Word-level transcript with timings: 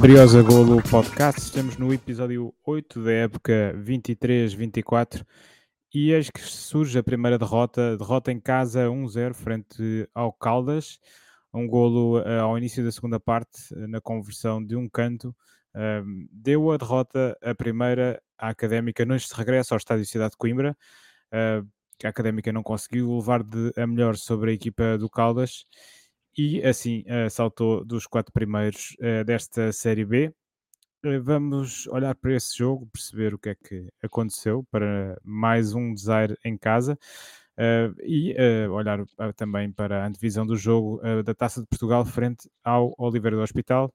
Briosa 0.00 0.42
Golo 0.42 0.80
Podcast, 0.88 1.40
estamos 1.40 1.76
no 1.76 1.92
episódio 1.92 2.54
8 2.64 3.02
da 3.02 3.12
época 3.12 3.74
23-24 3.84 5.26
e 5.92 6.12
eis 6.12 6.30
que 6.30 6.40
surge 6.40 6.96
a 6.98 7.02
primeira 7.02 7.36
derrota, 7.36 7.96
derrota 7.96 8.30
em 8.30 8.38
casa 8.38 8.86
1-0 8.86 9.34
frente 9.34 10.08
ao 10.14 10.32
Caldas, 10.32 11.00
um 11.52 11.66
golo 11.66 12.20
uh, 12.20 12.42
ao 12.42 12.56
início 12.56 12.84
da 12.84 12.92
segunda 12.92 13.18
parte, 13.18 13.74
uh, 13.74 13.88
na 13.88 14.00
conversão 14.00 14.64
de 14.64 14.76
um 14.76 14.88
canto, 14.88 15.34
uh, 15.74 16.28
deu 16.30 16.70
a 16.70 16.76
derrota 16.76 17.36
a 17.42 17.52
primeira 17.52 18.22
à 18.38 18.50
Académica 18.50 19.04
neste 19.04 19.34
regresso 19.34 19.74
ao 19.74 19.78
Estádio 19.78 20.06
Cidade 20.06 20.30
de 20.30 20.36
Coimbra, 20.36 20.76
que 21.98 22.06
a 22.06 22.10
Académica 22.10 22.52
não 22.52 22.62
conseguiu 22.62 23.16
levar 23.16 23.42
de, 23.42 23.72
a 23.76 23.84
melhor 23.84 24.16
sobre 24.16 24.52
a 24.52 24.54
equipa 24.54 24.96
do 24.96 25.10
Caldas, 25.10 25.66
e 26.38 26.64
assim 26.64 27.04
uh, 27.08 27.28
saltou 27.28 27.84
dos 27.84 28.06
quatro 28.06 28.32
primeiros 28.32 28.96
uh, 29.00 29.24
desta 29.24 29.72
Série 29.72 30.04
B. 30.04 30.32
Uh, 31.04 31.20
vamos 31.20 31.88
olhar 31.88 32.14
para 32.14 32.36
esse 32.36 32.56
jogo, 32.56 32.88
perceber 32.92 33.34
o 33.34 33.38
que 33.38 33.48
é 33.48 33.54
que 33.56 33.88
aconteceu 34.00 34.64
para 34.70 35.20
mais 35.24 35.74
um 35.74 35.92
desaire 35.92 36.38
em 36.44 36.56
casa 36.56 36.96
e 38.04 38.36
olhar 38.70 39.04
também 39.34 39.72
para 39.72 40.06
a 40.06 40.08
divisão 40.08 40.46
do 40.46 40.56
jogo 40.56 41.00
da 41.24 41.34
Taça 41.34 41.60
de 41.60 41.66
Portugal 41.66 42.04
frente 42.06 42.48
ao 42.62 42.94
Oliveira 42.96 43.36
do 43.36 43.42
Hospital. 43.42 43.92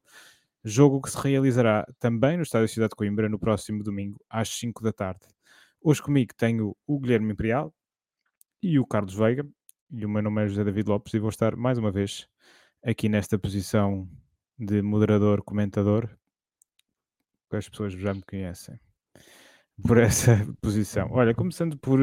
Jogo 0.66 1.02
que 1.02 1.10
se 1.10 1.18
realizará 1.18 1.88
também 1.98 2.36
no 2.36 2.44
Estádio 2.44 2.68
Cidade 2.68 2.90
de 2.90 2.98
Coimbra 2.98 3.30
no 3.30 3.40
próximo 3.40 3.82
domingo 3.82 4.20
às 4.30 4.50
5 4.50 4.84
da 4.84 4.92
tarde. 4.92 5.22
Hoje 5.82 6.02
comigo 6.02 6.34
tenho 6.36 6.76
o 6.86 7.00
Guilherme 7.00 7.32
Imperial 7.32 7.74
e 8.62 8.78
o 8.78 8.86
Carlos 8.86 9.14
Veiga. 9.14 9.48
E 9.96 10.08
o 10.08 10.10
meu 10.10 10.24
nome 10.24 10.44
é 10.44 10.48
José 10.48 10.64
David 10.64 10.90
Lopes 10.90 11.14
e 11.14 11.20
vou 11.20 11.30
estar 11.30 11.56
mais 11.56 11.78
uma 11.78 11.92
vez 11.92 12.28
aqui 12.84 13.08
nesta 13.08 13.38
posição 13.38 14.10
de 14.58 14.82
moderador, 14.82 15.44
comentador, 15.44 16.10
que 17.48 17.56
as 17.56 17.70
pessoas 17.70 17.94
já 17.94 18.12
me 18.12 18.24
conhecem 18.24 18.80
por 19.86 20.00
essa 20.00 20.32
posição. 20.60 21.10
Olha, 21.12 21.36
começando 21.36 21.78
por, 21.78 22.00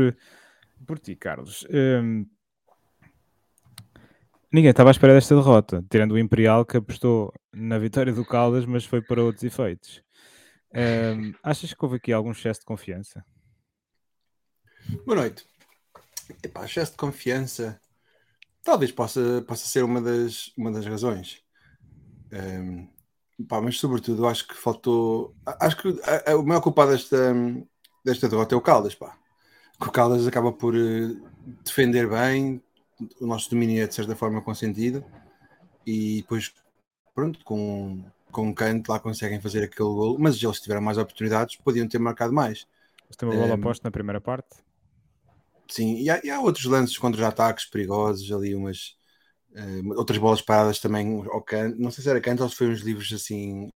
por 0.87 1.01
ti, 1.01 1.17
Carlos. 1.17 1.67
Hum, 1.69 2.27
ninguém 4.53 4.71
estava 4.71 4.91
à 4.91 4.93
espera 4.93 5.15
desta 5.15 5.35
derrota, 5.35 5.85
tirando 5.91 6.13
o 6.13 6.19
Imperial 6.19 6.65
que 6.65 6.77
apostou 6.77 7.33
na 7.53 7.77
vitória 7.77 8.13
do 8.13 8.25
Caldas, 8.25 8.67
mas 8.67 8.85
foi 8.85 9.03
para 9.03 9.21
outros 9.21 9.43
efeitos. 9.43 10.01
Hum, 10.73 11.35
achas 11.43 11.75
que 11.75 11.85
houve 11.85 11.97
aqui 11.97 12.13
algum 12.13 12.31
excesso 12.31 12.61
de 12.61 12.67
confiança? 12.67 13.25
Boa 15.05 15.17
noite. 15.17 15.45
Epá, 16.43 16.65
excesso 16.65 16.93
de 16.93 16.99
confiança 16.99 17.81
Talvez 18.63 18.93
possa, 18.93 19.43
possa 19.47 19.67
ser 19.67 19.83
uma 19.85 20.01
das, 20.01 20.53
uma 20.57 20.71
das 20.71 20.85
razões. 20.85 21.43
Um, 22.33 22.89
pá, 23.49 23.61
mas 23.61 23.79
sobretudo 23.79 24.27
acho 24.27 24.47
que 24.47 24.55
faltou. 24.55 25.35
Acho 25.47 25.77
que 25.77 26.01
a, 26.05 26.33
a, 26.33 26.37
o 26.37 26.45
maior 26.45 26.61
culpado 26.61 26.93
desta, 26.93 27.35
desta 28.05 28.29
derrota 28.29 28.55
é 28.55 28.59
o 28.59 28.61
Caldas, 28.61 28.95
pá. 28.95 29.17
o 29.81 29.91
Caldas 29.91 30.27
acaba 30.27 30.53
por 30.53 30.75
uh, 30.75 31.29
defender 31.65 32.09
bem, 32.09 32.63
o 33.21 33.27
nosso 33.27 33.49
domínio 33.51 33.83
é 33.83 33.87
de 33.87 33.95
certa 33.95 34.15
forma 34.15 34.43
consentido 34.43 35.03
e 35.87 36.21
depois 36.21 36.53
pronto, 37.15 37.43
com, 37.45 38.05
com 38.31 38.49
um 38.49 38.55
canto 38.55 38.91
lá 38.93 39.01
conseguem 39.01 39.41
fazer 39.41 39.65
aquele 39.65 39.89
gol, 39.89 40.19
mas 40.19 40.41
eles 40.41 40.61
tiveram 40.61 40.83
mais 40.83 40.99
oportunidades, 40.99 41.57
podiam 41.57 41.89
ter 41.89 41.99
marcado 41.99 42.33
mais. 42.33 42.67
Tem 43.17 43.29
uma 43.29 43.35
bola 43.35 43.55
um, 43.55 43.55
aposta 43.55 43.89
na 43.89 43.91
primeira 43.91 44.21
parte? 44.21 44.59
Sim, 45.71 45.97
e 45.99 46.11
há, 46.11 46.21
e 46.25 46.31
há 46.31 46.41
outros 46.41 46.65
lances 46.65 46.99
contra 46.99 47.29
ataques 47.29 47.65
perigosos, 47.65 48.31
ali 48.33 48.55
umas 48.55 48.97
uh, 49.53 49.95
outras 49.97 50.19
bolas 50.19 50.43
paradas 50.43 50.81
também 50.81 51.25
ao 51.31 51.43
canto. 51.43 51.81
Não 51.81 51.91
sei 51.91 52.03
se 52.03 52.11
era 52.11 52.21
canto 52.21 52.43
ou 52.43 52.49
se 52.49 52.57
foi 52.57 52.69
uns 52.69 52.81
livros 52.81 53.13
assim 53.13 53.71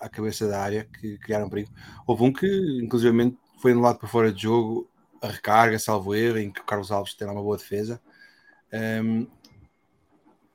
à 0.00 0.08
cabeça 0.08 0.46
da 0.48 0.62
área 0.62 0.84
que 0.84 1.18
criaram 1.18 1.50
perigo. 1.50 1.70
Houve 2.06 2.22
um 2.24 2.32
que, 2.32 2.46
inclusive, 2.82 3.36
foi 3.60 3.74
lado 3.74 3.98
para 3.98 4.08
fora 4.08 4.32
de 4.32 4.42
jogo, 4.42 4.88
a 5.20 5.28
recarga, 5.28 5.78
salvo 5.78 6.14
erro, 6.14 6.38
em 6.38 6.52
que 6.52 6.60
o 6.60 6.64
Carlos 6.64 6.90
Alves 6.90 7.14
tem 7.14 7.28
uma 7.28 7.42
boa 7.42 7.56
defesa. 7.56 8.00
Um, 8.72 9.26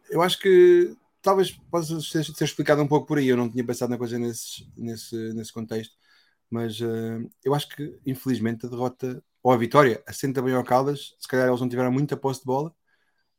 eu 0.10 0.22
acho 0.22 0.40
que 0.40 0.96
talvez 1.22 1.52
possa 1.52 2.00
ser, 2.02 2.24
ser, 2.24 2.44
explicado 2.46 2.82
um 2.82 2.88
pouco 2.88 3.06
por 3.08 3.18
aí. 3.18 3.28
Eu 3.28 3.38
não 3.38 3.50
tinha 3.50 3.66
pensado 3.66 3.90
na 3.90 3.98
coisa 3.98 4.18
nesse, 4.18 4.68
nesse, 4.78 5.16
nesse 5.34 5.54
contexto, 5.54 5.96
mas 6.50 6.80
uh, 6.82 7.30
eu 7.44 7.54
acho 7.54 7.70
que, 7.70 8.00
infelizmente, 8.06 8.66
a 8.66 8.70
derrota 8.70 9.24
ou 9.48 9.54
a 9.54 9.58
vitória 9.58 10.04
assenta 10.06 10.42
bem 10.42 10.54
ao 10.54 10.64
Caldas. 10.64 11.16
Se 11.18 11.26
calhar 11.26 11.48
eles 11.48 11.62
não 11.62 11.70
tiveram 11.70 11.90
muita 11.90 12.18
posse 12.18 12.42
de 12.42 12.46
bola, 12.46 12.76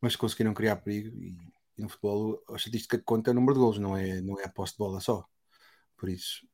mas 0.01 0.17
conseguiram 0.17 0.55
criar 0.55 0.77
perigo. 0.77 1.15
E, 1.23 1.37
e, 1.77 1.83
no 1.83 1.89
futebol, 1.91 2.43
a 2.49 2.57
estatística 2.57 2.97
que 2.97 3.05
conta 3.05 3.31
é 3.31 3.33
o 3.33 3.35
número 3.35 3.53
de 3.53 3.61
gols, 3.61 3.79
não 3.79 3.95
é, 3.95 4.19
não 4.23 4.41
é 4.41 4.45
a 4.45 4.49
posse 4.49 4.73
de 4.73 4.79
bola 4.79 5.01
só. 5.01 5.27
Por 5.99 6.09
isso, 6.09 6.49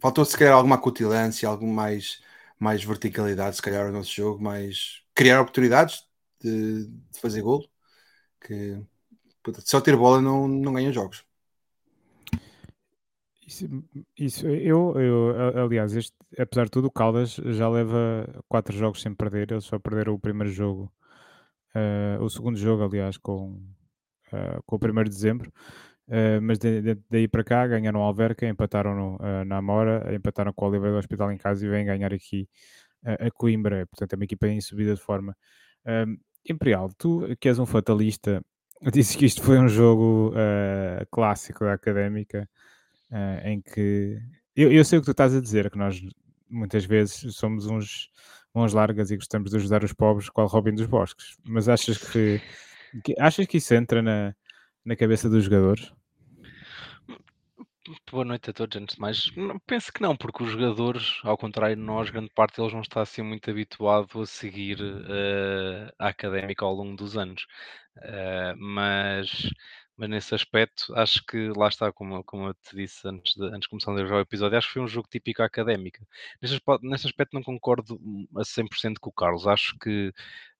faltou 0.00 0.24
se 0.24 0.36
calhar 0.36 0.54
alguma 0.54 0.80
cutilância, 0.80 1.48
algum 1.48 1.72
mais, 1.72 2.20
mais 2.58 2.82
verticalidade, 2.82 3.54
se 3.54 3.62
calhar, 3.62 3.86
no 3.86 3.98
nosso 3.98 4.12
jogo, 4.12 4.42
mais 4.42 5.04
criar 5.14 5.40
oportunidades 5.40 6.02
de, 6.40 6.88
de 6.88 7.20
fazer 7.20 7.40
gol. 7.40 7.64
Que 8.40 8.82
só 9.64 9.80
ter 9.80 9.96
bola 9.96 10.20
não, 10.20 10.48
não 10.48 10.72
ganha 10.72 10.92
jogos. 10.92 11.24
Isso, 13.46 13.68
isso 14.18 14.46
eu, 14.48 14.94
eu, 14.98 15.62
aliás, 15.62 15.94
este, 15.94 16.16
apesar 16.38 16.64
de 16.64 16.70
tudo, 16.70 16.86
o 16.86 16.90
Caldas 16.90 17.34
já 17.34 17.68
leva 17.68 18.26
quatro 18.48 18.74
jogos 18.76 19.02
sem 19.02 19.14
perder. 19.14 19.50
Eles 19.52 19.64
só 19.64 19.78
perderam 19.78 20.14
o 20.14 20.18
primeiro 20.18 20.50
jogo, 20.50 20.90
uh, 21.74 22.22
o 22.22 22.30
segundo 22.30 22.56
jogo, 22.56 22.84
aliás, 22.84 23.18
com, 23.18 23.52
uh, 24.32 24.62
com 24.64 24.76
o 24.76 24.78
1 24.78 25.04
de 25.04 25.10
dezembro. 25.10 25.52
Uh, 26.08 26.40
mas 26.42 26.58
de, 26.58 26.80
de, 26.80 26.98
daí 27.10 27.28
para 27.28 27.44
cá 27.44 27.66
ganharam 27.66 28.00
o 28.00 28.02
Alverca, 28.02 28.46
empataram 28.46 28.94
no, 28.94 29.44
na 29.44 29.58
Amora, 29.58 30.14
empataram 30.14 30.52
com 30.52 30.64
o 30.64 30.68
Oliveira 30.68 30.94
do 30.94 30.98
Hospital 30.98 31.30
em 31.32 31.38
casa 31.38 31.64
e 31.64 31.68
vêm 31.68 31.84
ganhar 31.84 32.12
aqui 32.12 32.48
a 33.04 33.30
Coimbra. 33.30 33.86
Portanto, 33.86 34.14
é 34.14 34.16
uma 34.16 34.24
equipa 34.24 34.48
em 34.48 34.60
subida 34.60 34.94
de 34.94 35.00
forma. 35.00 35.36
Imperial, 36.48 36.90
tu 36.96 37.26
que 37.38 37.48
és 37.48 37.58
um 37.58 37.66
fatalista, 37.66 38.42
disse 38.92 39.16
que 39.16 39.26
isto 39.26 39.42
foi 39.42 39.58
um 39.58 39.68
jogo 39.68 40.32
clássico 41.10 41.64
da 41.64 41.74
académica 41.74 42.48
uh, 43.10 43.46
em 43.46 43.60
que 43.60 44.18
eu, 44.56 44.72
eu, 44.72 44.84
sei 44.84 44.98
o 44.98 45.02
que 45.02 45.06
tu 45.06 45.10
estás 45.10 45.34
a 45.34 45.40
dizer, 45.40 45.70
que 45.70 45.78
nós 45.78 46.00
muitas 46.48 46.84
vezes 46.84 47.34
somos 47.34 47.66
uns 47.66 48.10
mãos 48.54 48.72
largas 48.72 49.10
e 49.10 49.16
gostamos 49.16 49.50
de 49.50 49.56
ajudar 49.56 49.82
os 49.82 49.92
pobres, 49.92 50.28
qual 50.28 50.46
Robin 50.46 50.74
dos 50.74 50.86
Bosques, 50.86 51.36
mas 51.44 51.68
achas 51.68 51.98
que, 51.98 52.40
que 53.02 53.14
achas 53.18 53.46
que 53.46 53.56
isso 53.56 53.74
entra 53.74 54.00
na, 54.00 54.34
na 54.84 54.94
cabeça 54.94 55.28
dos 55.28 55.44
jogadores? 55.44 55.92
Boa 58.10 58.24
noite 58.24 58.48
a 58.48 58.52
todos, 58.52 58.80
antes 58.80 58.94
de 58.94 59.00
mais. 59.00 59.30
Penso 59.66 59.92
que 59.92 60.00
não, 60.00 60.16
porque 60.16 60.42
os 60.42 60.52
jogadores, 60.52 61.20
ao 61.22 61.36
contrário 61.36 61.76
de 61.76 61.82
nós, 61.82 62.08
grande 62.08 62.30
parte 62.34 62.56
deles 62.56 62.72
não 62.72 62.80
está 62.80 63.02
assim 63.02 63.20
muito 63.20 63.50
habituado 63.50 64.22
a 64.22 64.26
seguir 64.26 64.80
uh, 64.80 65.92
a 65.98 66.08
académica 66.08 66.64
ao 66.64 66.72
longo 66.72 66.96
dos 66.96 67.14
anos. 67.14 67.46
Uh, 67.98 68.56
mas 68.56 69.50
mas 69.96 70.08
nesse 70.08 70.34
aspecto 70.34 70.92
acho 70.96 71.24
que 71.24 71.48
lá 71.56 71.68
está, 71.68 71.92
como, 71.92 72.22
como 72.24 72.48
eu 72.48 72.54
te 72.54 72.76
disse 72.76 73.06
antes 73.08 73.34
de, 73.34 73.44
antes 73.46 73.62
de 73.62 73.68
começar 73.68 73.92
a 73.92 74.16
o 74.16 74.20
episódio, 74.20 74.58
acho 74.58 74.68
que 74.68 74.74
foi 74.74 74.82
um 74.82 74.88
jogo 74.88 75.08
típico 75.08 75.42
académica. 75.42 76.04
Nesse, 76.42 76.60
nesse 76.82 77.06
aspecto 77.06 77.34
não 77.34 77.42
concordo 77.42 77.98
a 78.36 78.42
100% 78.42 78.98
com 79.00 79.10
o 79.10 79.12
Carlos, 79.12 79.46
acho 79.46 79.78
que 79.78 80.12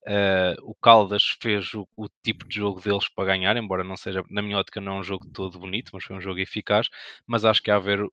uh, 0.06 0.62
o 0.62 0.74
Caldas 0.74 1.36
fez 1.40 1.72
o, 1.74 1.88
o, 1.96 2.08
tipo 2.22 2.46
de 2.46 2.56
jogo 2.56 2.80
deles 2.80 3.08
para 3.08 3.24
ganhar, 3.26 3.56
embora 3.56 3.82
não 3.84 3.96
seja, 3.96 4.24
na 4.30 4.42
minha 4.42 4.58
ótica 4.58 4.80
não 4.80 4.96
é 4.96 5.00
um 5.00 5.02
jogo 5.02 5.26
todo 5.32 5.58
bonito, 5.58 5.90
mas 5.92 6.04
foi 6.04 6.16
um 6.16 6.20
jogo 6.20 6.40
eficaz, 6.40 6.88
mas 7.26 7.44
acho 7.44 7.62
que 7.62 7.70
há 7.70 7.74
a 7.74 7.78
haver, 7.78 8.04
uh, 8.04 8.10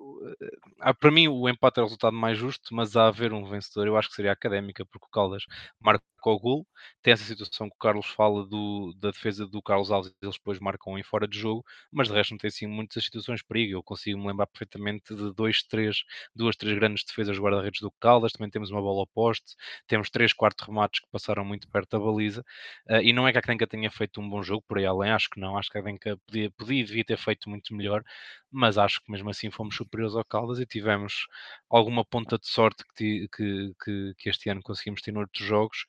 para 0.99 1.11
mim 1.11 1.27
o 1.27 1.47
empate 1.49 1.79
é 1.79 1.83
o 1.83 1.85
resultado 1.85 2.15
mais 2.15 2.37
justo, 2.37 2.73
mas 2.73 2.95
há 2.95 3.03
a 3.05 3.07
haver 3.09 3.33
um 3.33 3.47
vencedor, 3.49 3.87
eu 3.87 3.97
acho 3.97 4.09
que 4.09 4.15
seria 4.15 4.31
Académica, 4.31 4.85
porque 4.85 5.05
o 5.05 5.09
Caldas 5.09 5.43
marca 5.79 6.03
o 6.29 6.39
gol. 6.39 6.67
Tem 7.01 7.13
essa 7.13 7.23
situação 7.23 7.69
que 7.69 7.75
o 7.75 7.79
Carlos 7.79 8.05
fala 8.07 8.45
do, 8.45 8.93
da 8.97 9.11
defesa 9.11 9.47
do 9.47 9.61
Carlos 9.61 9.91
Alves, 9.91 10.13
eles 10.21 10.35
depois 10.35 10.59
marcam 10.59 10.97
em 10.97 11.03
fora 11.03 11.27
de 11.27 11.37
jogo, 11.37 11.63
mas 11.91 12.07
de 12.07 12.13
resto 12.13 12.31
não 12.31 12.37
tem 12.37 12.47
assim 12.49 12.67
muitas 12.67 13.03
situações 13.03 13.39
de 13.39 13.45
perigo. 13.45 13.73
Eu 13.73 13.83
consigo 13.83 14.19
me 14.19 14.27
lembrar 14.27 14.47
perfeitamente 14.47 15.15
de 15.15 15.33
dois, 15.33 15.63
três, 15.63 16.03
duas, 16.35 16.55
três 16.55 16.75
grandes 16.77 17.03
defesas 17.03 17.37
guarda-redes 17.37 17.81
do 17.81 17.91
Caldas, 17.99 18.31
também 18.33 18.49
temos 18.49 18.69
uma 18.71 18.81
bola 18.81 18.99
ao 19.01 19.07
poste, 19.07 19.55
temos 19.87 20.09
três, 20.09 20.33
quatro 20.33 20.65
remates 20.67 20.99
que 20.99 21.07
passaram 21.11 21.43
muito 21.45 21.67
perto 21.69 21.89
da 21.97 21.99
baliza, 21.99 22.43
uh, 22.89 23.01
e 23.01 23.13
não 23.13 23.27
é 23.27 23.31
que 23.31 23.37
a 23.37 23.39
Académica 23.39 23.67
tenha 23.67 23.89
feito 23.91 24.21
um 24.21 24.29
bom 24.29 24.41
jogo, 24.43 24.63
por 24.67 24.77
aí 24.77 24.85
além, 24.85 25.11
acho 25.11 25.29
que 25.29 25.39
não, 25.39 25.57
acho 25.57 25.69
que 25.69 25.77
a 25.77 25.81
Académica 25.81 26.17
podia, 26.25 26.51
podia 26.51 26.83
devia 26.85 27.03
ter 27.05 27.17
feito 27.17 27.49
muito 27.49 27.73
melhor, 27.75 28.03
mas 28.51 28.77
acho 28.77 29.01
que 29.01 29.11
mesmo 29.11 29.29
assim 29.29 29.49
fomos 29.49 29.75
superiores 29.75 30.15
ao 30.15 30.25
Caldas 30.25 30.59
e 30.59 30.65
tivemos 30.65 31.25
alguma 31.69 32.03
ponta 32.05 32.37
de 32.37 32.47
sorte 32.47 32.83
que, 32.95 33.27
que, 33.35 33.73
que, 33.83 34.13
que 34.17 34.29
este 34.29 34.49
ano 34.49 34.61
conseguimos 34.61 35.01
ter 35.01 35.11
noutros 35.11 35.45
jogos, 35.45 35.85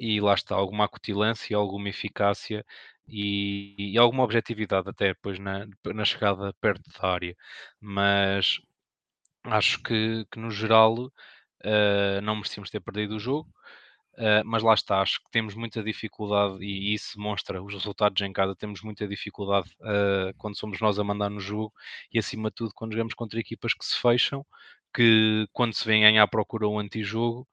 e 0.00 0.20
lá 0.20 0.34
está, 0.34 0.54
alguma 0.56 0.86
acutilância, 0.86 1.56
alguma 1.56 1.90
eficácia 1.90 2.64
e, 3.06 3.92
e 3.92 3.98
alguma 3.98 4.24
objetividade 4.24 4.88
até 4.88 5.08
depois 5.08 5.38
na, 5.38 5.66
na 5.94 6.04
chegada 6.06 6.54
perto 6.54 6.90
da 6.98 7.08
área. 7.08 7.36
Mas 7.80 8.60
acho 9.44 9.82
que, 9.82 10.26
que 10.30 10.38
no 10.40 10.50
geral 10.50 10.94
uh, 11.04 12.20
não 12.22 12.36
merecíamos 12.36 12.70
ter 12.70 12.80
perdido 12.80 13.16
o 13.16 13.20
jogo. 13.20 13.48
Uh, 14.14 14.44
mas 14.44 14.62
lá 14.62 14.74
está, 14.74 15.00
acho 15.00 15.20
que 15.22 15.30
temos 15.30 15.54
muita 15.54 15.82
dificuldade 15.82 16.62
e 16.62 16.94
isso 16.94 17.18
mostra 17.20 17.62
os 17.62 17.72
resultados 17.74 18.20
em 18.22 18.32
casa. 18.32 18.56
Temos 18.56 18.82
muita 18.82 19.06
dificuldade 19.06 19.70
uh, 19.80 20.34
quando 20.38 20.58
somos 20.58 20.80
nós 20.80 20.98
a 20.98 21.04
mandar 21.04 21.30
no 21.30 21.40
jogo 21.40 21.72
e, 22.12 22.18
acima 22.18 22.50
de 22.50 22.56
tudo, 22.56 22.72
quando 22.74 22.92
jogamos 22.92 23.14
contra 23.14 23.40
equipas 23.40 23.74
que 23.74 23.84
se 23.84 23.98
fecham, 24.00 24.46
que 24.94 25.46
quando 25.52 25.74
se 25.74 25.86
vêm 25.86 26.02
ganhar 26.02 26.26
procuram 26.28 26.72
o 26.74 26.78
antijogo 26.78 27.46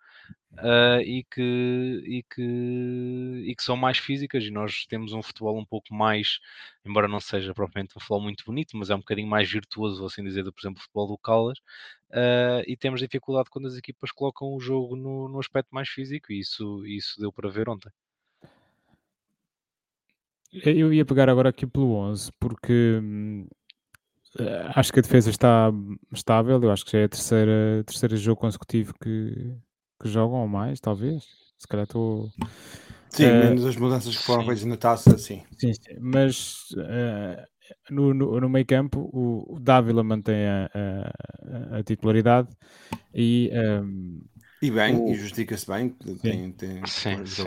uh, 0.54 1.02
e, 1.02 1.24
que, 1.24 2.04
e, 2.06 2.24
que, 2.24 3.44
e 3.46 3.56
que 3.56 3.64
são 3.64 3.76
mais 3.76 3.98
físicas. 3.98 4.44
E 4.44 4.52
nós 4.52 4.86
temos 4.88 5.14
um 5.14 5.22
futebol 5.22 5.58
um 5.58 5.66
pouco 5.66 5.94
mais, 5.94 6.40
embora 6.86 7.08
não 7.08 7.20
seja 7.20 7.54
propriamente 7.54 7.94
um 7.96 8.00
futebol 8.00 8.22
muito 8.22 8.44
bonito, 8.46 8.76
mas 8.78 8.90
é 8.90 8.96
um 8.96 9.00
bocadinho 9.00 9.28
mais 9.28 9.52
virtuoso, 9.52 9.98
vou 9.98 10.08
assim 10.08 10.24
dizer, 10.24 10.44
do, 10.44 10.54
por 10.54 10.62
exemplo, 10.62 10.80
o 10.80 10.84
futebol 10.84 11.08
do 11.08 11.18
Caldas. 11.18 11.60
Uh, 12.10 12.64
e 12.66 12.78
temos 12.78 13.02
dificuldade 13.02 13.50
quando 13.50 13.68
as 13.68 13.76
equipas 13.76 14.12
colocam 14.12 14.54
o 14.54 14.60
jogo 14.60 14.96
no, 14.96 15.28
no 15.28 15.40
aspecto 15.40 15.70
mais 15.72 15.90
físico, 15.90 16.32
e 16.32 16.40
isso, 16.40 16.86
isso 16.86 17.20
deu 17.20 17.32
para 17.32 17.50
ver 17.50 17.70
ontem. 17.70 17.92
Eu 20.64 20.94
ia 20.94 21.06
pegar 21.06 21.30
agora 21.30 21.50
aqui 21.50 21.68
pelo 21.68 21.94
11, 21.94 22.32
porque 22.40 23.00
hum, 23.04 23.48
acho 24.76 24.94
que 24.94 25.00
a 25.00 25.02
defesa 25.02 25.30
está 25.30 25.72
estável. 26.14 26.62
Eu 26.62 26.72
acho 26.72 26.86
que 26.86 26.92
já 26.92 27.00
é 27.00 27.04
a 27.04 27.10
terceira, 27.10 27.84
terceiro 27.86 28.18
jogo 28.18 28.40
consecutivo 28.40 28.94
que, 29.02 29.56
que 30.00 30.08
jogam 30.08 30.42
ou 30.42 30.48
mais, 30.48 30.80
talvez. 30.80 31.24
Se 31.58 31.68
calhar 31.68 31.86
estou. 31.86 32.30
Sim, 33.10 33.26
uh, 33.26 33.44
menos 33.44 33.66
as 33.66 33.76
mudanças 33.76 34.16
que 34.16 34.24
foram 34.24 34.46
feitas 34.46 34.64
na 34.66 34.78
taça, 34.78 35.18
sim. 35.18 35.44
Sim, 35.58 35.74
sim. 35.74 35.98
mas 36.00 36.66
uh, 36.74 37.44
no, 37.90 38.14
no, 38.14 38.40
no, 38.40 38.50
meio 38.50 38.66
campo 38.66 39.10
o, 39.12 39.56
o 39.56 39.60
Dávila 39.60 40.04
mantém 40.04 40.46
a, 40.46 40.70
a, 40.74 41.78
a 41.78 41.84
titularidade 41.84 42.50
e. 43.14 43.50
Um, 43.54 44.22
e 44.62 44.72
bem, 44.72 44.96
o... 44.96 45.10
e 45.10 45.16
justifica-se 45.16 45.68
bem. 45.68 45.90
Tem, 46.22 46.52
tem, 46.52 46.86
sim, 46.86 47.26
sim. 47.26 47.44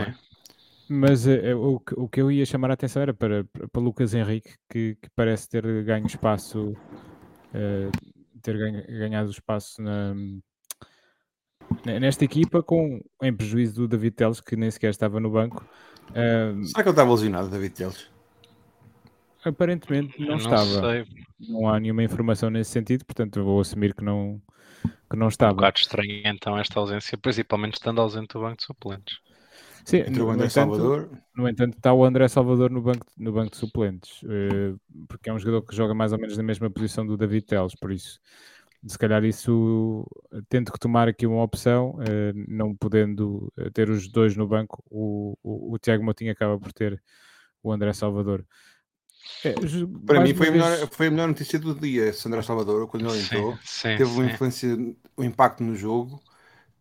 Mas 0.89 1.25
uh, 1.27 1.57
o, 1.57 1.81
o 1.97 2.09
que 2.09 2.21
eu 2.21 2.33
ia 2.33 2.45
chamar 2.45 2.71
a 2.71 2.75
atenção 2.75 3.03
era 3.03 3.15
para, 3.15 3.45
para 3.45 3.83
Lucas 3.83 4.13
Henrique, 4.13 4.55
que, 4.69 4.97
que 5.01 5.09
parece 5.15 5.49
ter 5.49 5.85
ganho 5.85 6.07
espaço, 6.07 6.75
ter 8.43 8.59
ganho, 8.59 8.85
ganhado 8.89 9.31
espaço 9.31 9.81
na, 9.81 10.15
nesta 11.85 12.25
equipa, 12.25 12.63
com, 12.63 13.01
em 13.23 13.33
prejuízo 13.35 13.75
do 13.75 13.89
David 13.89 14.17
Teles, 14.17 14.41
que 14.41 14.57
nem 14.57 14.71
sequer 14.71 14.91
estava 14.91 15.21
no 15.21 15.31
banco. 15.31 15.65
Uh, 16.11 16.65
Será 16.65 16.83
que 16.83 16.89
ele 16.89 16.91
estava 16.91 17.11
lesionado, 17.11 17.49
David 17.49 17.75
Teles? 17.75 18.11
Aparentemente 19.45 20.21
não, 20.21 20.29
não 20.29 20.37
estava. 20.37 20.65
Sei. 20.65 21.07
Não 21.49 21.69
há 21.69 21.81
nenhuma 21.81 22.03
informação 22.03 22.51
nesse 22.51 22.71
sentido, 22.71 23.05
portanto 23.07 23.43
vou 23.43 23.61
assumir 23.61 23.95
que 23.95 24.05
não, 24.05 24.41
que 25.11 25.17
não 25.17 25.29
estava. 25.29 25.53
Um 25.53 25.57
bocado 25.57 25.79
estranho 25.79 26.23
então 26.27 26.59
esta 26.59 26.79
ausência, 26.79 27.17
principalmente 27.17 27.75
estando 27.75 28.01
ausente 28.01 28.35
do 28.35 28.41
banco 28.41 28.59
de 28.59 28.65
suplentes. 28.65 29.19
Sim, 29.85 30.03
no, 30.11 30.27
o 30.27 30.31
André 30.31 30.47
entanto, 30.47 30.53
Salvador. 30.53 31.11
No 31.35 31.49
entanto, 31.49 31.77
está 31.77 31.93
o 31.93 32.05
André 32.05 32.29
Salvador 32.29 32.71
no 32.71 32.83
banco, 32.83 33.07
no 33.17 33.33
banco 33.33 33.53
de 33.53 33.57
suplentes, 33.57 34.23
uh, 34.25 34.79
porque 35.09 35.31
é 35.31 35.33
um 35.33 35.39
jogador 35.39 35.63
que 35.63 35.75
joga 35.75 35.95
mais 35.95 36.13
ou 36.13 36.19
menos 36.19 36.37
na 36.37 36.43
mesma 36.43 36.69
posição 36.69 37.07
do 37.07 37.17
David 37.17 37.47
Teles, 37.47 37.75
por 37.75 37.91
isso 37.91 38.21
se 38.87 38.99
calhar 38.99 39.25
isso 39.25 40.07
tendo 40.49 40.73
que 40.73 40.79
tomar 40.79 41.09
aqui 41.09 41.27
uma 41.27 41.43
opção, 41.43 41.97
uh, 41.97 42.45
não 42.49 42.75
podendo 42.75 43.53
eh, 43.59 43.71
ter 43.71 43.91
os 43.91 44.09
dois 44.09 44.37
no 44.37 44.47
banco, 44.47 44.83
o, 44.91 45.37
o, 45.43 45.75
o 45.75 45.79
Tiago 45.79 46.05
Motinho 46.05 46.33
acaba 46.33 46.59
por 46.59 46.73
ter 46.73 47.03
o 47.63 47.73
André 47.73 47.93
Salvador. 47.93 48.45
É, 49.45 49.55
Para 50.07 50.21
mim 50.21 50.35
foi, 50.35 50.49
a 50.49 50.51
melhor, 50.51 50.89
foi 50.91 51.07
a 51.09 51.11
melhor 51.11 51.29
notícia 51.29 51.59
do 51.59 51.75
dia, 51.75 52.07
esse 52.07 52.27
André 52.27 52.41
Salvador, 52.43 52.89
quando 52.89 53.09
ele 53.09 53.23
entrou, 53.23 53.59
sim, 53.63 53.97
teve 53.97 54.05
uma 54.05 54.25
influência, 54.25 54.75
um 55.17 55.25
impacto 55.25 55.63
no 55.63 55.77
jogo, 55.77 56.21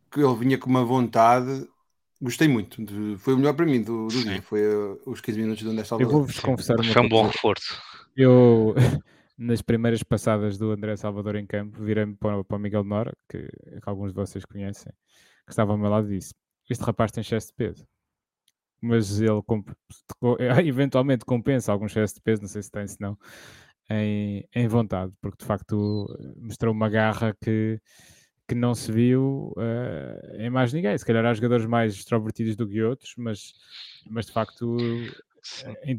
que 0.09 0.21
ele 0.21 0.35
vinha 0.35 0.57
com 0.57 0.69
uma 0.69 0.85
vontade, 0.85 1.67
gostei 2.21 2.47
muito, 2.47 2.83
de, 2.83 3.17
foi 3.17 3.33
o 3.33 3.37
melhor 3.37 3.53
para 3.53 3.65
mim 3.65 3.81
do, 3.81 4.07
do 4.07 4.23
dia, 4.23 4.41
foi 4.41 4.61
uh, 4.61 4.99
os 5.05 5.19
15 5.19 5.39
minutos 5.39 5.63
do 5.63 5.71
André 5.71 5.83
Salvador. 5.83 6.13
Eu 6.13 6.17
vou-vos 6.19 6.39
confessar 6.39 6.79
uma 6.79 6.83
Foi 6.93 7.01
um 7.01 7.09
bom 7.09 7.27
reforço. 7.27 7.77
Eu, 8.15 8.73
nas 9.39 9.61
primeiras 9.61 10.03
passadas 10.03 10.57
do 10.57 10.71
André 10.71 10.97
Salvador 10.97 11.37
em 11.37 11.47
campo, 11.47 11.81
virei-me 11.81 12.13
para, 12.15 12.43
para 12.43 12.57
o 12.57 12.59
Miguel 12.59 12.83
Nora, 12.83 13.15
que, 13.29 13.41
que, 13.47 13.89
alguns 13.89 14.11
de 14.11 14.15
vocês 14.15 14.43
conhecem, 14.43 14.91
que 15.45 15.51
estava 15.51 15.71
ao 15.71 15.77
meu 15.77 15.89
lado 15.89 16.11
e 16.11 16.17
disse: 16.17 16.35
Este 16.69 16.83
rapaz 16.83 17.11
tem 17.11 17.21
excesso 17.21 17.47
de 17.47 17.53
peso. 17.53 17.87
Mas 18.81 19.21
ele 19.21 19.41
eventualmente 20.67 21.25
compensa 21.25 21.71
algum 21.71 21.85
excesso 21.85 22.15
de 22.15 22.21
peso, 22.21 22.41
não 22.41 22.49
sei 22.49 22.61
se 22.61 22.71
tem, 22.71 22.85
se 22.85 22.99
não, 22.99 23.17
em, 23.89 24.45
em 24.53 24.67
vontade, 24.67 25.13
porque 25.21 25.37
de 25.39 25.45
facto 25.45 26.05
mostrou 26.37 26.73
uma 26.73 26.89
garra 26.89 27.35
que, 27.41 27.79
que 28.47 28.55
não 28.55 28.75
se 28.75 28.91
viu 28.91 29.53
uh, 29.57 30.35
em 30.37 30.49
mais 30.49 30.73
ninguém. 30.73 30.97
Se 30.97 31.05
calhar 31.05 31.25
há 31.25 31.33
jogadores 31.33 31.65
mais 31.65 31.93
extrovertidos 31.93 32.57
do 32.57 32.67
que 32.67 32.81
outros, 32.81 33.13
mas, 33.17 33.53
mas 34.09 34.25
de 34.25 34.33
facto 34.33 34.77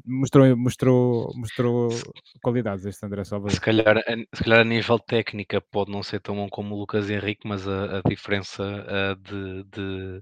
mostrou, 0.06 0.56
mostrou, 0.56 1.32
mostrou 1.35 1.88
qualidades 2.43 2.85
este 2.85 3.05
André 3.05 3.25
Salvador. 3.25 3.52
Se 3.52 3.61
calhar, 3.61 3.97
se 4.35 4.44
calhar 4.44 4.61
a 4.61 4.64
nível 4.64 4.99
técnica 4.99 5.61
pode 5.61 5.91
não 5.91 6.02
ser 6.02 6.20
tão 6.20 6.37
bom 6.37 6.49
como 6.49 6.75
o 6.75 6.79
Lucas 6.79 7.11
Henrique, 7.11 7.47
mas 7.47 7.67
a, 7.67 7.99
a 7.99 8.02
diferença 8.08 8.62
a, 8.64 9.14
de, 9.14 9.64
de, 9.64 10.20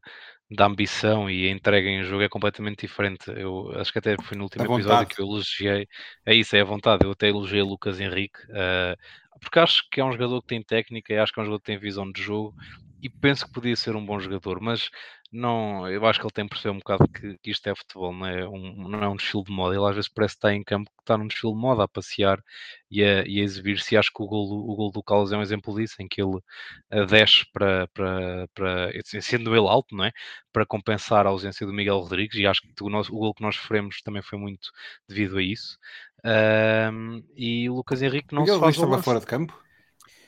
da 0.51 0.67
ambição 0.67 1.29
e 1.31 1.49
a 1.49 1.51
entrega 1.51 1.89
em 1.89 2.03
jogo 2.05 2.23
é 2.23 2.29
completamente 2.29 2.87
diferente. 2.87 3.31
Eu 3.31 3.71
acho 3.79 3.93
que 3.93 3.99
até 3.99 4.17
foi 4.23 4.37
no 4.37 4.45
último 4.45 4.65
episódio 4.65 5.07
que 5.07 5.21
eu 5.21 5.27
elogiei. 5.27 5.87
É 6.25 6.35
isso, 6.35 6.57
é 6.57 6.61
a 6.61 6.65
vontade. 6.65 7.05
Eu 7.05 7.13
até 7.13 7.29
elogiei 7.29 7.63
o 7.63 7.69
Lucas 7.69 8.01
Henrique, 8.01 8.39
uh, 8.51 8.97
porque 9.41 9.59
acho 9.59 9.89
que 9.91 10.01
é 10.01 10.05
um 10.05 10.13
jogador 10.13 10.41
que 10.43 10.49
tem 10.49 10.63
técnica 10.63 11.13
e 11.13 11.19
acho 11.19 11.33
que 11.33 11.41
é 11.41 11.43
um 11.43 11.47
jogador 11.47 11.61
que 11.61 11.67
tem 11.67 11.79
visão 11.79 12.11
de 12.11 12.23
jogo 12.23 12.55
e 13.03 13.09
penso 13.09 13.47
que 13.47 13.53
podia 13.53 13.77
ser 13.77 13.95
um 13.97 14.05
bom 14.05 14.19
jogador, 14.19 14.61
mas 14.61 14.91
não, 15.31 15.87
eu 15.89 16.06
acho 16.06 16.19
que 16.19 16.25
ele 16.25 16.33
tem 16.33 16.45
que 16.47 16.50
perceber 16.50 16.75
um 16.75 16.79
bocado 16.79 17.06
que, 17.09 17.37
que 17.39 17.50
isto 17.50 17.67
é 17.69 17.75
futebol, 17.75 18.15
não 18.15 18.27
é, 18.27 18.49
um, 18.49 18.89
não 18.89 19.03
é 19.03 19.09
um 19.09 19.17
desfile 19.17 19.45
de 19.45 19.53
moda. 19.53 19.75
Ele 19.75 19.85
às 19.87 19.95
vezes 19.95 20.09
parece 20.09 20.35
que 20.35 20.39
está 20.39 20.55
em 20.55 20.65
campo, 20.65 20.91
que 20.91 21.03
está 21.03 21.19
num 21.19 21.27
desfile 21.27 21.53
de 21.53 21.59
moda 21.59 21.85
a 21.85 21.89
passear 21.89 22.43
e 22.91 23.05
a, 23.05 23.27
e 23.27 23.41
a 23.41 23.45
exibir-se. 23.45 23.97
Acho 23.97 24.11
que 24.11 24.23
o 24.23 24.27
gol, 24.27 24.47
o 24.50 24.75
gol 24.75 24.91
do 24.91 25.03
Carlos 25.03 25.31
é 25.31 25.37
um 25.37 25.43
exemplo 25.43 25.75
disso, 25.77 25.97
em 26.00 26.09
que 26.09 26.23
ele 26.23 26.37
uh, 26.37 27.06
desce 27.06 27.45
para, 27.53 27.87
para, 27.89 28.49
para, 28.55 28.91
assim, 28.99 29.21
sendo 29.21 29.55
ele 29.55 29.69
alto, 29.69 29.94
não 29.94 30.05
é? 30.05 30.12
Para 30.51 30.65
compensar 30.65 31.27
a 31.27 31.31
ausência 31.31 31.67
do 31.67 31.75
Miguel 31.75 31.99
Rodrigues. 31.99 32.37
E 32.37 32.47
acho 32.47 32.62
que 32.62 32.83
o, 32.83 32.89
nosso, 32.89 33.15
o 33.15 33.19
gol 33.19 33.35
que 33.35 33.43
nós 33.43 33.56
sofremos 33.56 34.01
também 34.01 34.23
foi 34.23 34.39
muito 34.39 34.71
devido 35.06 35.37
a 35.37 35.43
isso. 35.43 35.79
Uh, 36.21 37.23
e 37.37 37.69
o 37.69 37.75
Lucas 37.75 38.01
Henrique 38.01 38.35
não 38.35 38.43
Miguel 38.43 38.56
se 38.56 38.61
faz. 38.61 38.77
estava 38.77 39.03
fora 39.03 39.21
de 39.21 39.27
campo? 39.27 39.68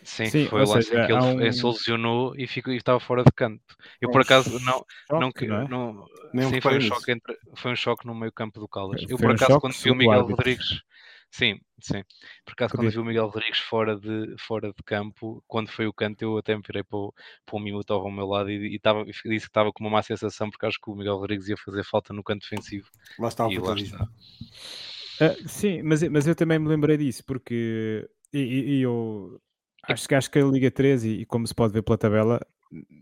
Sim, 0.02 0.26
Sim 0.26 0.47
foi 0.47 0.62
o 0.62 0.69
lance 0.69 0.88
seja, 0.88 1.06
que 1.06 1.12
ele 1.12 1.49
um... 1.49 1.52
se 1.52 1.67
lesionou 1.67 2.35
e, 2.37 2.47
ficou, 2.47 2.73
e 2.73 2.76
estava 2.76 2.99
fora 2.99 3.23
de 3.23 3.32
canto. 3.32 3.76
Eu 4.00 4.08
um 4.08 4.12
por 4.12 4.23
acaso 4.23 4.58
não, 4.61 4.85
choque, 5.08 5.47
não, 5.47 5.69
não, 5.69 6.06
não 6.32 6.50
sim, 6.50 6.61
foi 6.61 6.79
um, 6.79 6.81
choque 6.81 7.12
entre, 7.12 7.37
foi 7.55 7.73
um 7.73 7.76
choque 7.76 8.07
no 8.07 8.14
meio 8.14 8.33
campo 8.33 8.61
do 8.61 8.69
Caldas. 8.69 9.04
Eu 9.09 9.19
por 9.19 9.30
acaso 9.30 9.61
quando 9.61 9.75
vi 9.75 9.90
o 9.90 9.95
Miguel 9.95 10.23
Rodrigues, 10.23 10.83
sim, 11.30 11.61
sim, 11.80 12.02
por 12.45 12.52
acaso 12.52 12.75
quando 12.75 12.90
vi 12.90 12.99
o 12.99 13.04
Miguel 13.04 13.26
Rodrigues 13.26 13.59
fora 13.59 13.99
de, 13.99 14.35
fora 14.38 14.69
de 14.69 14.83
campo, 14.85 15.45
quando 15.47 15.69
foi 15.69 15.87
o 15.87 15.92
canto, 15.92 16.23
eu 16.23 16.38
até 16.38 16.57
me 16.57 16.62
virei 16.66 16.83
para, 16.83 16.99
o, 16.99 17.14
para 17.45 17.57
um 17.57 17.61
minuto 17.61 17.92
ao 17.92 18.11
meu 18.11 18.26
lado 18.26 18.50
e, 18.50 18.75
e, 18.75 18.78
tava, 18.78 19.04
disse 19.04 19.23
que 19.23 19.37
estava 19.37 19.71
com 19.71 19.85
uma 19.85 19.90
má 19.90 20.02
sensação 20.02 20.49
porque 20.50 20.64
acho 20.64 20.80
que 20.80 20.90
o 20.90 20.95
Miguel 20.95 21.16
Rodrigues 21.16 21.49
ia 21.49 21.57
fazer 21.59 21.85
falta 21.85 22.14
no 22.14 22.25
canto 22.25 22.40
defensivo. 22.40 22.88
Lá 23.19 23.28
está 23.28 23.47
o 23.47 23.52
fatalismo. 23.52 23.99
Uh, 25.21 25.47
sim, 25.47 25.83
mas, 25.83 26.02
mas 26.04 26.26
eu 26.26 26.35
também 26.35 26.59
me 26.59 26.69
lembrei 26.69 26.97
disso 26.97 27.23
porque 27.26 28.09
e, 28.33 28.78
e 28.78 28.83
eu 28.83 29.38
Acho 29.92 30.09
que, 30.09 30.14
acho 30.14 30.30
que 30.30 30.38
a 30.38 30.44
Liga 30.44 30.70
3, 30.70 31.04
e, 31.04 31.09
e 31.20 31.26
como 31.26 31.47
se 31.47 31.54
pode 31.54 31.73
ver 31.73 31.82
pela 31.82 31.99
tabela, 31.99 32.40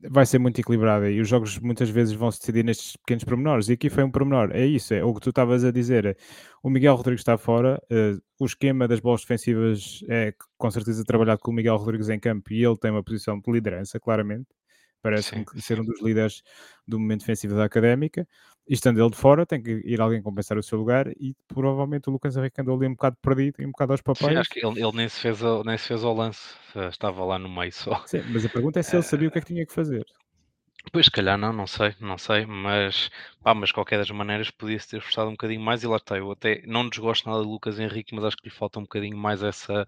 vai 0.09 0.25
ser 0.25 0.38
muito 0.38 0.61
equilibrada 0.61 1.11
e 1.11 1.21
os 1.21 1.28
jogos 1.28 1.59
muitas 1.59 1.90
vezes 1.90 2.14
vão 2.14 2.30
se 2.30 2.40
decidir 2.40 2.64
nestes 2.64 2.97
pequenos 2.97 3.25
pormenores. 3.25 3.68
E 3.68 3.75
aqui 3.75 3.90
foi 3.90 4.02
um 4.02 4.11
pormenor, 4.11 4.50
é 4.52 4.64
isso, 4.64 4.95
é 4.95 5.04
o 5.04 5.12
que 5.14 5.21
tu 5.21 5.28
estavas 5.28 5.64
a 5.64 5.71
dizer. 5.71 6.16
O 6.62 6.71
Miguel 6.71 6.95
Rodrigues 6.95 7.21
está 7.21 7.37
fora, 7.37 7.80
uh, 7.90 8.21
o 8.38 8.47
esquema 8.47 8.88
das 8.88 9.00
bolas 9.00 9.21
defensivas 9.21 10.02
é 10.09 10.33
com 10.57 10.71
certeza 10.71 11.04
trabalhado 11.04 11.40
com 11.40 11.50
o 11.50 11.54
Miguel 11.54 11.76
Rodrigues 11.76 12.09
em 12.09 12.18
campo 12.18 12.52
e 12.52 12.64
ele 12.64 12.76
tem 12.78 12.90
uma 12.90 13.04
posição 13.04 13.38
de 13.38 13.50
liderança, 13.52 14.00
claramente. 14.00 14.49
Parece-me 15.02 15.45
ser 15.61 15.80
um 15.80 15.85
dos 15.85 16.02
líderes 16.02 16.42
do 16.87 16.99
momento 16.99 17.21
defensivo 17.21 17.54
da 17.54 17.64
académica. 17.64 18.26
E 18.68 18.75
estando 18.75 19.00
ele 19.00 19.10
de 19.10 19.16
fora, 19.16 19.46
tem 19.46 19.62
que 19.62 19.80
ir 19.84 19.98
alguém 20.00 20.20
compensar 20.20 20.58
o 20.58 20.62
seu 20.62 20.78
lugar 20.78 21.08
e 21.08 21.34
provavelmente 21.46 22.08
o 22.08 22.12
Lucas 22.12 22.37
Henrique 22.37 22.60
andou 22.60 22.76
ali 22.76 22.87
um 22.87 22.92
bocado 22.92 23.16
perdido 23.22 23.62
e 23.62 23.66
um 23.66 23.70
bocado 23.70 23.92
aos 23.92 24.02
papéis. 24.02 24.32
Sim, 24.32 24.37
acho 24.37 24.50
que 24.50 24.64
ele, 24.64 24.82
ele, 24.82 24.92
nem, 24.92 25.08
se 25.08 25.20
fez 25.20 25.42
o, 25.42 25.64
nem 25.64 25.78
se 25.78 25.88
fez 25.88 26.04
ao 26.04 26.14
lance, 26.14 26.54
estava 26.90 27.25
lá 27.25 27.38
no 27.38 27.48
meio 27.48 27.72
só. 27.72 28.04
Sim, 28.06 28.22
mas 28.30 28.44
a 28.44 28.48
pergunta 28.50 28.78
é 28.78 28.82
se 28.82 28.94
ele 28.94 29.02
sabia 29.02 29.28
o 29.28 29.30
que 29.30 29.38
é 29.38 29.40
que 29.40 29.46
tinha 29.46 29.64
que 29.64 29.72
fazer. 29.72 30.04
Pois, 30.92 31.06
se 31.06 31.10
calhar 31.10 31.37
não, 31.37 31.52
não 31.52 31.66
sei, 31.66 31.94
não 32.00 32.16
sei, 32.16 32.46
mas, 32.46 33.10
pá, 33.42 33.54
mas 33.54 33.72
qualquer 33.72 33.98
das 33.98 34.10
maneiras 34.10 34.50
podia-se 34.50 34.88
ter 34.88 34.98
esforçado 34.98 35.28
um 35.28 35.32
bocadinho 35.32 35.60
mais 35.60 35.82
e 35.82 35.87
lá 35.87 35.96
está, 35.96 36.16
eu 36.16 36.30
até 36.30 36.62
não 36.66 36.88
desgosto 36.88 37.28
nada 37.28 37.42
de 37.42 37.48
Lucas 37.48 37.78
Henrique, 37.78 38.14
mas 38.14 38.25
acho 38.25 38.37
que 38.37 38.48
lhe 38.48 38.54
falta 38.54 38.78
um 38.78 38.82
bocadinho 38.82 39.16
mais 39.16 39.42
essa, 39.42 39.87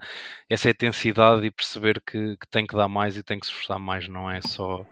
essa 0.49 0.69
intensidade 0.69 1.47
e 1.47 1.51
perceber 1.51 2.03
que, 2.03 2.37
que 2.37 2.47
tem 2.51 2.67
que 2.67 2.77
dar 2.77 2.89
mais 2.89 3.17
e 3.17 3.23
tem 3.23 3.39
que 3.39 3.47
se 3.47 3.53
esforçar 3.53 3.79
mais, 3.79 4.09
não 4.09 4.31
é 4.31 4.41
só 4.43 4.85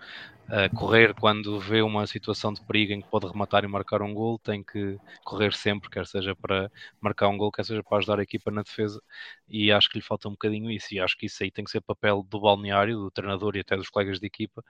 uh, 0.51 0.73
correr 0.75 1.15
quando 1.15 1.59
vê 1.61 1.83
uma 1.83 2.07
situação 2.07 2.53
de 2.53 2.61
perigo 2.63 2.93
em 2.93 3.01
que 3.03 3.09
pode 3.09 3.27
rematar 3.27 3.65
e 3.65 3.69
marcar 3.69 4.03
um 4.03 4.13
gol, 4.15 4.39
tem 4.39 4.63
que 4.65 4.99
correr 5.25 5.53
sempre, 5.55 5.91
quer 5.91 6.07
seja 6.07 6.35
para 6.37 6.71
marcar 7.01 7.29
um 7.29 7.37
gol, 7.39 7.51
quer 7.53 7.65
seja 7.65 7.83
para 7.83 7.99
ajudar 7.99 8.19
a 8.21 8.23
equipa 8.23 8.51
na 8.51 8.63
defesa, 8.63 9.01
e 9.49 9.71
acho 9.73 9.89
que 9.89 9.99
lhe 9.99 10.05
falta 10.05 10.29
um 10.29 10.33
bocadinho 10.33 10.71
isso, 10.71 10.95
e 10.95 11.01
acho 11.01 11.17
que 11.17 11.27
isso 11.27 11.43
aí 11.43 11.51
tem 11.51 11.65
que 11.65 11.71
ser 11.71 11.81
papel 11.81 12.23
do 12.23 12.41
balneário, 12.41 12.97
do 12.99 13.11
treinador 13.11 13.57
e 13.57 13.61
até 13.61 13.77
dos 13.77 13.89
colegas 13.91 14.21
de 14.21 14.27
equipa, 14.27 14.65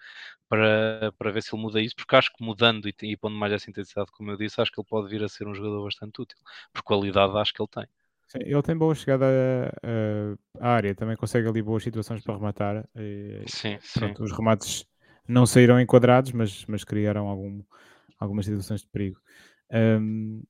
para, 0.49 1.12
para 1.18 1.30
ver 1.32 1.42
se 1.42 1.54
ele 1.54 1.62
muda 1.62 1.80
isso, 1.80 1.97
porque 1.97 2.16
acho 2.16 2.32
que 2.32 2.42
mudando 2.44 2.88
e, 2.88 2.94
e 3.02 3.16
pondo 3.16 3.37
mais 3.37 3.52
essa 3.52 3.70
intensidade, 3.70 4.11
como 4.12 4.30
eu 4.30 4.37
disse, 4.37 4.61
acho 4.61 4.73
que 4.73 4.80
ele 4.80 4.88
pode 4.88 5.08
vir 5.08 5.23
a 5.25 5.28
ser 5.28 5.47
um 5.49 5.54
jogador 5.54 5.85
bastante 5.85 6.20
útil, 6.20 6.38
por 6.73 6.82
qualidade 6.82 7.37
acho 7.38 7.52
que 7.54 7.62
ele 7.62 7.68
tem. 7.70 7.87
Sim, 8.26 8.40
ele 8.42 8.62
tem 8.62 8.76
boa 8.76 8.94
chegada 8.94 9.25
à 10.61 10.68
área, 10.68 10.94
também 10.94 11.16
consegue 11.16 11.49
ali 11.49 11.62
boas 11.62 11.82
situações 11.82 12.23
para 12.23 12.35
rematar. 12.35 12.88
E, 12.94 13.47
sim, 13.47 13.78
pronto, 13.92 14.23
sim. 14.23 14.23
Os 14.23 14.32
remates 14.32 14.85
não 15.28 15.47
saíram 15.47 15.80
enquadrados, 15.80 16.32
mas, 16.32 16.64
mas 16.66 16.85
criaram 16.85 17.28
algum, 17.28 17.62
algumas 18.18 18.47
situações 18.47 18.80
de 18.80 18.88
perigo. 18.88 19.20
Um, 19.70 20.42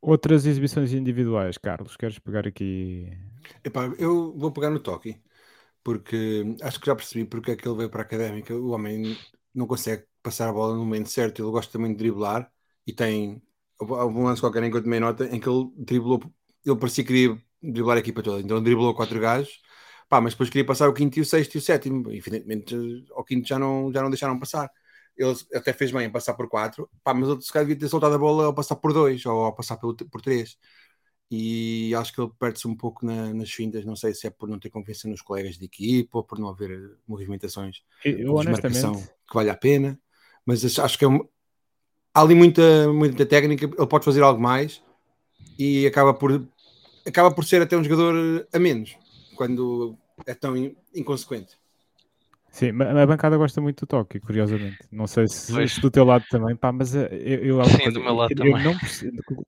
outras 0.00 0.46
exibições 0.46 0.92
individuais, 0.92 1.58
Carlos, 1.58 1.96
queres 1.96 2.18
pegar 2.18 2.46
aqui? 2.46 3.10
Epá, 3.64 3.86
eu 3.98 4.36
vou 4.36 4.52
pegar 4.52 4.70
no 4.70 4.80
Toki, 4.80 5.20
porque 5.82 6.44
acho 6.62 6.78
que 6.80 6.86
já 6.86 6.94
percebi 6.94 7.24
porque 7.24 7.52
é 7.52 7.56
que 7.56 7.66
ele 7.66 7.78
veio 7.78 7.90
para 7.90 8.02
a 8.02 8.04
académica. 8.04 8.54
O 8.54 8.70
homem 8.70 9.16
não 9.54 9.66
consegue 9.66 10.04
passar 10.22 10.48
a 10.48 10.52
bola 10.52 10.74
no 10.74 10.80
momento 10.84 11.08
certo, 11.08 11.42
ele 11.42 11.50
gosta 11.50 11.78
muito 11.78 11.96
de 11.96 12.04
driblar 12.04 12.50
e 12.86 12.92
tem. 12.92 13.42
Houve 13.78 14.16
um 14.18 14.24
lance 14.24 14.40
qualquer 14.40 14.62
em 14.62 14.70
que 14.70 14.76
eu 14.76 14.82
tomei 14.82 15.00
nota 15.00 15.26
em 15.26 15.40
que 15.40 15.48
ele 15.48 15.68
driblou 15.76 16.20
ele 16.64 16.76
parecia 16.76 17.04
que 17.04 17.12
queria 17.12 17.42
driblar 17.62 17.96
a 17.96 18.00
equipa 18.00 18.22
toda, 18.22 18.40
então 18.40 18.62
driblou 18.62 18.94
quatro 18.94 19.18
gajos, 19.20 19.60
pá, 20.12 20.20
mas 20.20 20.34
depois 20.34 20.50
queria 20.50 20.66
passar 20.66 20.90
o 20.90 20.92
quinto 20.92 21.18
e 21.18 21.22
o 21.22 21.24
sexto 21.24 21.54
e 21.54 21.58
o 21.58 21.60
sétimo, 21.62 22.12
evidentemente 22.12 22.76
ao 23.12 23.24
quinto 23.24 23.48
já 23.48 23.58
não, 23.58 23.90
já 23.90 24.02
não 24.02 24.10
deixaram 24.10 24.38
passar. 24.38 24.70
Ele 25.16 25.34
até 25.54 25.72
fez 25.72 25.90
bem 25.90 26.04
em 26.04 26.12
passar 26.12 26.34
por 26.34 26.50
quatro, 26.50 26.86
pá, 27.02 27.14
mas 27.14 27.30
outro 27.30 27.46
se 27.46 27.50
calhar 27.50 27.66
devia 27.66 27.80
ter 27.80 27.88
soltado 27.88 28.14
a 28.14 28.18
bola 28.18 28.44
ao 28.44 28.54
passar 28.54 28.76
por 28.76 28.92
dois 28.92 29.24
ou 29.24 29.44
ao 29.44 29.54
passar 29.54 29.78
por, 29.78 29.96
por 29.96 30.20
três. 30.20 30.58
E 31.30 31.94
acho 31.94 32.12
que 32.12 32.20
ele 32.20 32.30
perde-se 32.38 32.68
um 32.68 32.76
pouco 32.76 33.06
na, 33.06 33.32
nas 33.32 33.50
fintas, 33.50 33.86
não 33.86 33.96
sei 33.96 34.12
se 34.12 34.26
é 34.26 34.30
por 34.30 34.46
não 34.50 34.58
ter 34.58 34.68
confiança 34.68 35.08
nos 35.08 35.22
colegas 35.22 35.56
de 35.56 35.64
equipa 35.64 36.18
ou 36.18 36.24
por 36.24 36.38
não 36.38 36.50
haver 36.50 36.98
movimentações 37.08 37.78
eu, 38.04 38.34
honestamente... 38.34 39.08
que 39.26 39.34
vale 39.34 39.48
a 39.48 39.56
pena, 39.56 39.98
mas 40.44 40.78
acho 40.78 40.98
que 40.98 41.06
é 41.06 41.08
um... 41.08 41.26
há 42.12 42.20
ali 42.20 42.34
muita, 42.34 42.92
muita 42.92 43.24
técnica, 43.24 43.64
ele 43.64 43.86
pode 43.86 44.04
fazer 44.04 44.22
algo 44.22 44.42
mais 44.42 44.82
e 45.58 45.86
acaba 45.86 46.12
por 46.12 46.46
acaba 47.06 47.34
por 47.34 47.46
ser 47.46 47.62
até 47.62 47.78
um 47.78 47.82
jogador 47.82 48.46
a 48.52 48.58
menos. 48.58 48.94
Quando 49.34 49.98
é 50.26 50.34
tão 50.34 50.54
inconsequente. 50.94 51.58
Sim, 52.50 52.70
a 52.82 53.06
bancada 53.06 53.36
gosta 53.38 53.62
muito 53.62 53.80
do 53.80 53.86
toque, 53.86 54.20
curiosamente. 54.20 54.76
Não 54.92 55.06
sei 55.06 55.26
se, 55.26 55.68
se 55.68 55.80
do 55.80 55.90
teu 55.90 56.04
lado 56.04 56.24
também, 56.28 56.54
pá, 56.54 56.70
mas 56.70 56.94
eh, 56.94 57.08
eu, 57.10 57.58
eu, 57.58 57.64
Sim, 57.64 57.78
coisa, 57.78 57.92
do 57.92 58.00
meu 58.04 58.14
lado 58.14 58.30
eu, 58.30 58.36
também. 58.36 58.52
Eu 58.52 58.60
não 58.60 58.74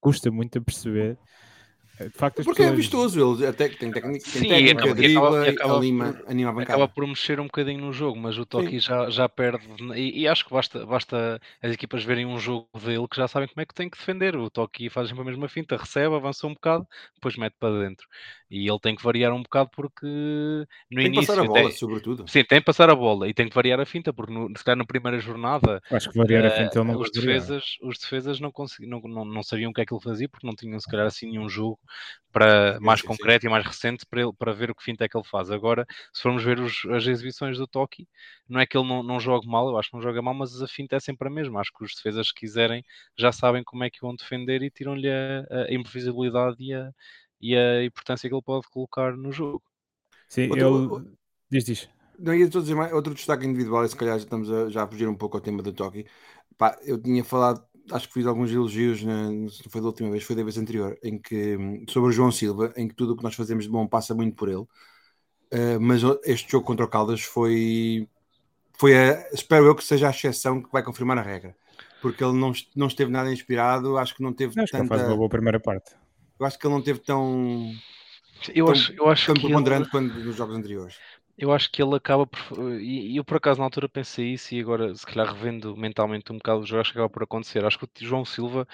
custa 0.01 0.31
muito 0.31 0.59
a 0.59 0.63
perceber 0.63 1.19
facto, 2.13 2.43
Porque 2.43 2.63
é 2.63 2.71
pessoas... 2.71 2.73
é 2.73 2.77
vistoso, 2.77 3.41
ele 3.41 3.47
até 3.47 3.69
tem 3.69 3.91
técnica, 3.91 4.25
tem 4.31 4.43
Sim, 4.43 4.49
técnica 4.49 4.81
acaba, 4.81 4.95
dribla, 4.95 5.49
acaba, 5.49 5.77
anima, 5.77 6.23
anima 6.27 6.51
a 6.51 6.53
bancada. 6.53 6.73
Acaba 6.73 6.89
por 6.89 7.07
mexer 7.07 7.39
um 7.39 7.45
bocadinho 7.45 7.81
no 7.81 7.93
jogo, 7.93 8.19
mas 8.19 8.37
o 8.37 8.45
Toki 8.45 8.81
já, 8.81 9.09
já 9.11 9.29
perde. 9.29 9.65
E, 9.95 10.23
e, 10.23 10.29
acho 10.29 10.45
que 10.45 10.53
basta, 10.53 10.85
basta 10.85 11.41
as 11.63 11.73
equipas 11.73 12.03
verem 12.03 12.27
um 12.27 12.39
jogo 12.39 12.67
dele 12.85 13.07
que 13.09 13.17
já 13.17 13.29
sabem 13.29 13.49
como 13.49 13.61
é 13.61 13.67
que 13.67 13.75
tem 13.75 13.89
que 13.89 13.97
defender. 13.97 14.37
O 14.37 14.51
Toki 14.51 14.91
faz 14.91 15.11
a 15.11 15.25
mesma 15.25 15.49
finta, 15.49 15.77
recebe, 15.77 16.15
avança 16.15 16.47
um 16.47 16.55
bocado, 16.55 16.87
depois 17.15 17.37
mete 17.37 17.55
para 17.61 17.81
dentro. 17.81 18.07
E 18.51 18.69
ele 18.69 18.79
tem 18.79 18.95
que 18.95 19.03
variar 19.03 19.33
um 19.33 19.43
bocado 19.43 19.71
porque 19.75 20.07
no 20.07 20.97
tem 20.97 21.07
início. 21.07 21.13
Tem 21.13 21.13
que 21.13 21.27
passar 21.27 21.41
a 21.41 21.45
bola, 21.45 21.71
sobretudo. 21.71 22.29
Sim, 22.29 22.45
tem 22.45 22.59
que 22.61 22.65
passar 22.67 22.91
a 22.91 22.95
bola 22.95 23.29
e 23.29 23.35
tem 23.35 23.49
que 23.49 23.55
variar 23.55 23.81
a 23.81 23.87
finta, 23.87 24.13
porque 24.13 24.33
no, 24.33 24.49
se 24.57 24.65
calhar 24.65 24.77
na 24.77 24.85
primeira 24.85 25.19
jornada. 25.19 25.81
Acho 25.91 26.11
que 26.11 26.19
variar 26.19 26.45
uh, 26.45 26.49
a 26.49 26.51
finta 26.51 26.79
ele 26.79 26.89
não 26.89 27.01
os 27.01 27.11
defesas, 27.11 27.65
os 27.83 27.99
defesas 27.99 28.41
não, 28.41 28.51
consegui, 28.51 28.89
não, 28.89 29.01
não, 29.01 29.25
não 29.25 29.43
sabiam 29.43 29.71
o 29.71 29.75
que 29.75 29.81
é 29.81 29.87
que 29.87 29.95
ele 29.95 30.03
fazia 30.03 30.29
porque 30.29 30.47
não 30.47 30.55
tinham 30.55 30.79
se 30.79 30.91
calhar 30.91 31.07
assim 31.07 31.27
nenhum 31.27 31.49
jogo 31.49 31.79
para 32.33 32.81
mais 32.81 33.01
sim, 33.01 33.07
concreto 33.07 33.43
sim. 33.43 33.47
e 33.47 33.51
mais 33.51 33.65
recente 33.65 34.05
para, 34.07 34.23
ele, 34.23 34.33
para 34.33 34.53
ver 34.53 34.71
o 34.71 34.75
que 34.75 34.83
finta 34.83 35.05
é 35.05 35.09
que 35.09 35.17
ele 35.17 35.25
faz. 35.25 35.51
Agora, 35.51 35.87
se 36.13 36.23
formos 36.23 36.43
ver 36.43 36.59
os, 36.59 36.85
as 36.91 37.07
exibições 37.07 37.57
do 37.59 37.67
Toki, 37.67 38.09
não 38.49 38.61
é 38.61 38.67
que 38.67 38.77
ele 38.77 38.89
não, 38.89 39.03
não 39.03 39.21
jogue 39.21 39.47
mal, 39.47 39.69
eu 39.69 39.79
acho 39.79 39.91
que 39.91 39.97
não 39.97 40.03
joga 40.03 40.21
mal, 40.21 40.35
mas 40.35 40.61
a 40.61 40.67
finta 40.67 40.97
é 40.97 41.01
sempre 41.01 41.29
a 41.29 41.31
mesma. 41.31 41.61
Acho 41.61 41.73
que 41.73 41.85
os 41.85 41.95
defesas 41.95 42.33
que 42.33 42.41
quiserem 42.41 42.85
já 43.17 43.31
sabem 43.31 43.63
como 43.63 43.85
é 43.85 43.91
que 43.91 44.01
vão 44.01 44.15
defender 44.17 44.63
e 44.63 44.71
tiram-lhe 44.71 45.09
a, 45.09 45.45
a 45.69 45.73
imprevisibilidade 45.73 46.57
e 46.59 46.75
a, 46.75 46.91
e 47.41 47.57
a 47.57 47.85
importância 47.85 48.29
que 48.29 48.35
ele 48.35 48.43
pode 48.43 48.67
colocar 48.69 49.17
no 49.17 49.31
jogo. 49.31 49.63
Sim, 50.29 50.49
outro, 50.51 50.97
ele 50.97 51.17
diz, 51.51 51.65
diz. 51.65 51.89
Não 52.19 52.35
ia 52.35 52.49
dizer 52.49 52.75
mais, 52.75 52.93
outro 52.93 53.15
destaque 53.15 53.47
individual, 53.47 53.85
e 53.85 53.89
se 53.89 53.97
calhar 53.97 54.19
já 54.19 54.25
estamos 54.25 54.51
a, 54.51 54.69
já 54.71 54.85
a 54.85 54.87
fugir 54.89 55.09
um 55.09 55.17
pouco 55.17 55.37
ao 55.37 55.41
tema 55.43 55.63
do 55.63 55.73
Toki. 55.73 56.07
Pá, 56.57 56.79
eu 56.83 57.01
tinha 57.01 57.25
falado 57.25 57.67
acho 57.91 58.09
que 58.09 58.15
fiz 58.15 58.27
alguns 58.27 58.51
elogios, 58.51 59.03
na, 59.03 59.31
não 59.31 59.49
foi 59.69 59.81
da 59.81 59.87
última 59.89 60.11
vez, 60.11 60.25
foi 60.25 60.37
da 60.37 60.43
vez 60.43 60.57
anterior, 60.57 60.99
em 61.03 61.19
que, 61.19 61.85
sobre 61.89 62.11
o 62.11 62.13
João 62.13 62.33
Silva, 62.33 62.73
em 62.77 62.89
que 62.89 62.95
tudo 62.95 63.13
o 63.13 63.17
que 63.17 63.23
nós 63.23 63.35
fazemos 63.35 63.65
de 63.65 63.71
bom 63.71 63.87
passa 63.87 64.15
muito 64.15 64.37
por 64.37 64.49
ele. 64.49 64.67
Uh, 65.53 65.81
mas 65.81 66.03
este 66.25 66.51
jogo 66.51 66.67
contra 66.67 66.85
o 66.85 66.89
Caldas 66.89 67.23
foi, 67.23 68.09
foi 68.73 68.97
a, 68.97 69.29
espero 69.33 69.67
eu 69.67 69.75
que 69.75 69.85
seja 69.85 70.09
a 70.09 70.11
exceção 70.11 70.63
que 70.63 70.73
vai 70.73 70.83
confirmar 70.83 71.19
a 71.19 71.23
regra, 71.23 71.55
porque 72.01 72.25
ele 72.25 72.33
não, 72.33 72.53
não 72.75 72.87
esteve 72.87 73.11
nada 73.11 73.33
inspirado, 73.33 73.97
acho 73.99 74.15
que 74.17 74.23
não 74.23 74.33
teve 74.33 74.61
acho 74.61 74.73
tanta... 74.73 74.85
que 74.85 74.89
faz 74.89 75.03
uma 75.03 75.17
boa 75.17 75.29
primeira 75.29 75.61
parte. 75.61 75.93
Eu 76.39 76.47
acho 76.47 76.59
que 76.59 76.67
ele 76.67 76.75
não 76.75 76.83
teve 76.83 76.99
tão... 77.01 77.73
Eu 78.53 78.67
tão, 78.67 78.75
acho, 78.75 78.93
eu 78.95 79.09
acho 79.09 79.27
tão 79.27 79.35
que 79.35 79.47
ele... 79.47 79.89
quando 79.91 80.13
nos 80.13 80.35
jogos 80.35 80.57
anteriores. 80.57 80.97
Eu 81.37 81.53
acho 81.53 81.71
que 81.71 81.83
ele 81.83 81.97
acaba 81.97 82.27
por. 82.27 82.81
E 82.81 83.17
eu 83.17 83.25
por 83.25 83.37
acaso 83.37 83.59
na 83.59 83.65
altura 83.65 83.89
pensei 83.89 84.35
isso 84.35 84.55
e 84.55 84.61
agora, 84.61 84.95
se 84.95 85.05
calhar 85.05 85.33
revendo 85.33 85.77
mentalmente 85.77 86.33
um 86.33 86.37
bocado 86.37 86.61
o 86.61 86.67
jogo, 86.67 86.81
acho 86.81 86.93
que 86.93 86.99
acaba 86.99 87.11
por 87.11 87.23
acontecer. 87.25 87.65
Acho 87.65 87.79
que 87.79 87.85
o 87.85 87.89
João 88.07 88.25
Silva, 88.25 88.67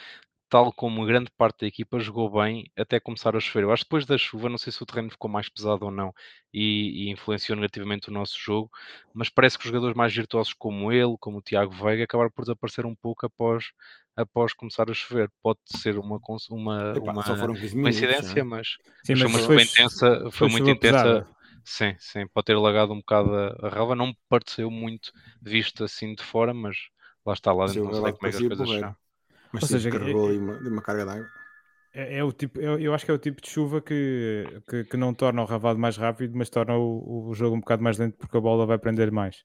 tal 0.49 0.71
como 0.73 1.07
grande 1.07 1.31
parte 1.39 1.61
da 1.61 1.67
equipa, 1.67 1.99
jogou 1.99 2.31
bem 2.31 2.71
até 2.77 3.01
começar 3.01 3.35
a 3.35 3.41
chover. 3.41 3.65
Eu 3.65 3.73
acho 3.73 3.85
que 3.85 3.89
depois 3.89 4.05
da 4.05 4.19
chuva, 4.19 4.51
não 4.51 4.59
sei 4.59 4.73
se 4.73 4.83
o 4.83 4.87
terreno 4.87 5.11
ficou 5.11 5.31
mais 5.31 5.49
pesado 5.49 5.87
ou 5.87 5.91
não 5.91 6.13
e, 6.53 7.07
e 7.07 7.11
influenciou 7.11 7.57
negativamente 7.57 8.11
o 8.11 8.13
nosso 8.13 8.39
jogo, 8.39 8.71
mas 9.15 9.31
parece 9.31 9.57
que 9.57 9.65
os 9.65 9.69
jogadores 9.71 9.97
mais 9.97 10.15
virtuosos 10.15 10.53
como 10.53 10.93
ele, 10.93 11.17
como 11.19 11.39
o 11.39 11.43
Tiago 11.43 11.73
Veiga, 11.73 12.05
acabaram 12.05 12.31
por 12.31 12.43
desaparecer 12.43 12.85
um 12.85 12.95
pouco 12.95 13.25
após, 13.25 13.73
após 14.15 14.53
começar 14.53 14.91
a 14.91 14.95
chover. 14.95 15.31
Pode 15.43 15.61
ser 15.65 15.97
uma, 15.97 16.21
uma, 16.51 16.93
Epá, 16.95 17.13
uma 17.13 17.49
coincidência, 17.81 18.41
é? 18.41 18.43
mas, 18.43 18.77
Sim, 19.03 19.15
mas, 19.15 19.23
mas 19.23 19.33
foi 19.33 19.41
foi, 19.47 19.55
uma 19.57 19.63
chuva 19.63 19.63
intensa, 19.63 20.21
foi, 20.21 20.31
foi 20.33 20.49
muito 20.49 20.71
intensa. 20.71 21.03
pesada. 21.03 21.40
Sim, 21.65 21.95
sim, 21.99 22.27
pode 22.29 22.47
ter 22.47 22.57
lagado 22.57 22.93
um 22.93 22.99
bocado 22.99 23.35
a, 23.35 23.67
a 23.67 23.71
relva, 23.71 23.95
não 23.95 24.09
me 24.09 24.19
pareceu 24.29 24.71
muito 24.71 25.13
visto 25.41 25.85
assim 25.85 26.15
de 26.15 26.23
fora, 26.23 26.53
mas 26.55 26.77
lá 27.25 27.33
está, 27.35 27.53
lá 27.53 27.67
dentro 27.67 27.85
não 27.85 27.93
sei 27.95 28.13
como 28.13 28.27
é 28.29 28.31
que 28.31 28.37
as 28.37 28.45
coisas 28.45 28.71
são. 28.77 28.97
Mas 29.53 29.65
Ou 29.65 29.69
sim, 29.69 29.81
seja, 29.81 29.91
carregou 29.91 30.27
é- 30.27 30.29
ali 30.29 30.39
uma, 30.39 30.55
uma 30.59 30.83
carga 30.83 31.05
d'água. 31.07 31.29
É, 31.93 32.19
é 32.19 32.25
o 32.25 32.31
tipo, 32.33 32.61
eu, 32.61 32.79
eu 32.79 32.95
acho 32.95 33.05
que 33.05 33.11
é 33.11 33.15
o 33.15 33.19
tipo 33.19 33.41
de 33.43 33.49
chuva 33.51 33.81
que, 33.83 34.45
que, 34.69 34.85
que 34.85 34.97
não 34.97 35.13
torna 35.13 35.43
o 35.43 35.45
ravado 35.45 35.79
mais 35.79 35.97
rápido, 35.97 36.37
mas 36.37 36.49
torna 36.49 36.77
o, 36.77 37.29
o 37.31 37.35
jogo 37.35 37.57
um 37.57 37.61
bocado 37.61 37.83
mais 37.83 37.99
lento 37.99 38.17
porque 38.17 38.37
a 38.37 38.41
bola 38.41 38.65
vai 38.67 38.79
prender 38.79 39.11
mais. 39.11 39.45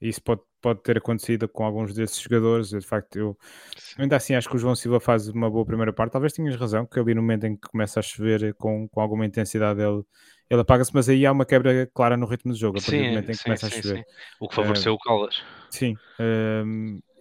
E 0.00 0.08
isso 0.08 0.22
pode, 0.22 0.42
pode 0.60 0.82
ter 0.82 0.98
acontecido 0.98 1.48
com 1.48 1.64
alguns 1.64 1.92
desses 1.94 2.20
jogadores. 2.20 2.72
Eu, 2.72 2.78
de 2.80 2.86
facto, 2.86 3.16
eu 3.16 3.38
Sim. 3.76 3.96
ainda 3.98 4.16
assim 4.16 4.34
acho 4.34 4.48
que 4.48 4.56
o 4.56 4.58
João 4.58 4.76
Silva 4.76 5.00
faz 5.00 5.28
uma 5.28 5.50
boa 5.50 5.66
primeira 5.66 5.92
parte. 5.92 6.12
Talvez 6.12 6.32
tenhas 6.32 6.56
razão, 6.56 6.86
que 6.86 6.98
ali 7.00 7.14
no 7.14 7.22
momento 7.22 7.44
em 7.46 7.56
que 7.56 7.68
começa 7.68 8.00
a 8.00 8.02
chover 8.02 8.54
com, 8.54 8.88
com 8.88 9.00
alguma 9.00 9.26
intensidade 9.26 9.80
ele, 9.82 10.02
ele 10.50 10.60
apaga-se, 10.62 10.92
mas 10.94 11.08
aí 11.08 11.24
há 11.26 11.32
uma 11.32 11.46
quebra 11.46 11.86
clara 11.94 12.16
no 12.16 12.26
ritmo 12.26 12.52
do 12.52 12.58
jogo 12.58 12.78
a 12.78 12.82
partir 12.82 13.02
do 13.04 13.08
Sim, 13.08 13.10
momento 13.10 13.30
em 13.32 13.36
que 13.36 13.42
sim, 13.42 13.44
começa 13.44 13.66
a 13.66 13.70
sim, 13.70 13.82
chover. 13.82 14.00
sim. 14.00 14.02
O 14.40 14.48
que 14.48 14.54
favoreceu 14.54 14.94
o 14.94 14.98
Caldas. 14.98 15.36
Sim. 15.70 15.98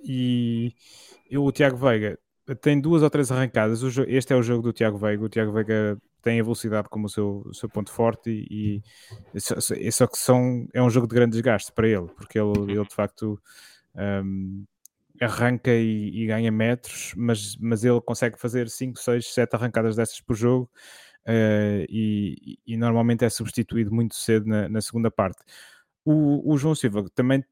e 0.04 0.74
eu, 1.30 1.44
o 1.44 1.52
Tiago 1.52 1.78
Veiga 1.78 2.18
tem 2.62 2.80
duas 2.80 3.04
ou 3.04 3.10
três 3.10 3.32
arrancadas. 3.32 3.82
Este 4.08 4.34
é 4.34 4.36
o 4.36 4.42
jogo 4.42 4.64
do 4.64 4.74
Tiago 4.74 4.98
Veiga. 4.98 5.24
O 5.24 5.30
Tiago 5.30 5.52
Veiga 5.52 5.98
tem 6.22 6.40
a 6.40 6.44
velocidade 6.44 6.90
como 6.90 7.06
o 7.06 7.10
seu, 7.10 7.44
o 7.46 7.54
seu 7.54 7.70
ponto 7.70 7.92
forte 7.92 8.30
e, 8.30 8.84
e 9.34 9.40
só, 9.42 9.60
só- 9.60 10.08
que 10.08 10.18
são, 10.18 10.68
é 10.74 10.82
um 10.82 10.90
jogo 10.90 11.08
de 11.08 11.16
grande 11.16 11.34
desgaste 11.34 11.72
para 11.72 11.88
ele, 11.88 12.08
porque 12.16 12.40
ele, 12.40 12.74
ele 12.74 12.86
de 12.86 12.94
facto 12.96 13.40
hum, 13.96 14.66
arranca 15.22 15.72
e, 15.74 16.24
e 16.24 16.28
ganha 16.28 16.52
metros, 16.52 17.14
mas, 17.18 17.56
mas 17.58 17.84
ele 17.86 18.02
consegue 18.02 18.40
fazer 18.40 18.70
5, 18.70 19.00
6, 19.00 19.34
7 19.34 19.56
arrancadas 19.56 19.96
dessas 19.96 20.22
por 20.22 20.36
jogo 20.36 20.70
eh, 21.30 21.88
e, 21.90 22.60
e 22.68 22.78
normalmente 22.78 23.26
é 23.26 23.30
substituído 23.32 23.94
muito 23.94 24.16
cedo 24.16 24.48
na, 24.48 24.70
na 24.70 24.82
segunda 24.82 25.12
parte. 25.12 25.40
O, 26.06 26.54
o 26.54 26.58
João 26.58 26.76
Silva 26.76 27.06
também 27.16 27.46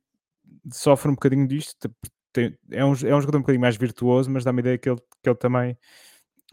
sofre 0.72 1.10
um 1.10 1.16
bocadinho 1.16 1.48
disto, 1.48 1.76
te- 1.90 2.12
tem- 2.34 2.58
é, 2.72 2.84
um, 2.86 2.90
é 2.92 3.16
um 3.16 3.22
jogador 3.22 3.38
um 3.38 3.42
bocadinho 3.42 3.62
mais 3.62 3.78
virtuoso, 3.78 4.30
mas 4.32 4.44
dá-me 4.44 4.60
a 4.60 4.62
ideia 4.62 4.78
que 4.78 4.90
ele, 4.90 5.02
que 5.24 5.30
ele 5.30 5.38
também 5.38 5.78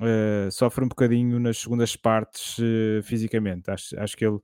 eh, 0.01 0.49
sofre 0.51 0.85
um 0.85 0.89
bocadinho 0.89 1.39
nas 1.39 1.59
segundas 1.59 1.97
partes 1.97 2.57
eh, 2.61 3.03
fisicamente. 3.03 3.71
Acho, 3.71 3.99
acho 4.01 4.17
que 4.17 4.25
ele 4.27 4.39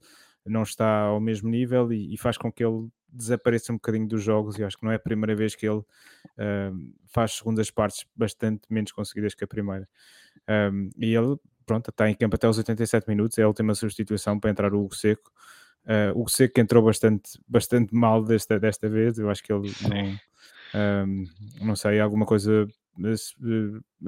não 0.46 0.62
está 0.62 1.02
ao 1.02 1.20
mesmo 1.20 1.48
nível 1.50 1.92
e, 1.92 2.14
e 2.14 2.18
faz 2.18 2.36
com 2.38 2.50
que 2.52 2.64
ele 2.64 2.88
desapareça 3.08 3.72
um 3.72 3.76
bocadinho 3.76 4.06
dos 4.08 4.22
jogos 4.22 4.58
e 4.58 4.64
acho 4.64 4.78
que 4.78 4.84
não 4.84 4.92
é 4.92 4.96
a 4.96 4.98
primeira 5.00 5.34
vez 5.34 5.54
que 5.56 5.66
ele 5.68 5.82
eh, 6.38 6.72
faz 7.08 7.32
segundas 7.34 7.70
partes 7.70 8.06
bastante 8.16 8.62
menos 8.70 8.92
conseguidas 8.92 9.34
que 9.34 9.44
a 9.44 9.48
primeira. 9.48 9.88
Um, 10.48 10.90
e 10.98 11.14
ele, 11.14 11.36
pronto, 11.70 11.90
está 11.90 12.10
em 12.10 12.14
campo 12.16 12.34
até 12.34 12.48
os 12.48 12.58
87 12.58 13.08
minutos, 13.08 13.38
é 13.38 13.42
a 13.42 13.46
última 13.46 13.76
substituição 13.76 14.40
para 14.40 14.50
entrar 14.50 14.74
o 14.74 14.80
Hugo 14.80 14.96
Seco. 14.96 15.30
Uh, 15.84 16.12
o 16.16 16.22
Hugo 16.22 16.30
Seco 16.30 16.54
que 16.54 16.60
entrou 16.60 16.82
bastante, 16.82 17.40
bastante 17.46 17.94
mal 17.94 18.24
desta, 18.24 18.58
desta 18.58 18.88
vez, 18.88 19.18
eu 19.18 19.30
acho 19.30 19.40
que 19.40 19.52
ele 19.52 19.70
não, 19.88 20.18
Um, 20.72 21.24
não 21.60 21.74
sei, 21.74 21.98
alguma 21.98 22.24
coisa 22.24 22.68
se, 23.16 23.34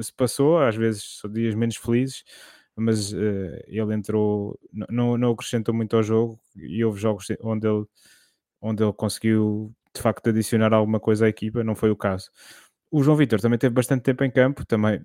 se, 0.00 0.12
passou, 0.12 0.60
às 0.60 0.76
vezes 0.76 1.18
são 1.20 1.30
dias 1.30 1.56
menos 1.56 1.76
felizes, 1.76 2.24
mas 2.76 3.12
uh, 3.12 3.16
ele 3.66 3.94
entrou, 3.94 4.58
não, 4.88 5.16
não 5.16 5.32
acrescentou 5.32 5.74
muito 5.74 5.96
ao 5.96 6.02
jogo 6.02 6.40
e 6.54 6.84
houve 6.84 7.00
jogos 7.00 7.26
onde 7.40 7.66
ele, 7.66 7.84
onde 8.60 8.82
ele 8.82 8.92
conseguiu 8.92 9.74
de 9.94 10.00
facto 10.00 10.30
adicionar 10.30 10.72
alguma 10.72 11.00
coisa 11.00 11.26
à 11.26 11.28
equipa, 11.28 11.64
não 11.64 11.74
foi 11.74 11.90
o 11.90 11.96
caso. 11.96 12.30
O 12.90 13.02
João 13.02 13.16
Vitor 13.16 13.40
também 13.40 13.58
teve 13.58 13.74
bastante 13.74 14.02
tempo 14.02 14.22
em 14.24 14.30
campo, 14.30 14.64
também 14.64 15.02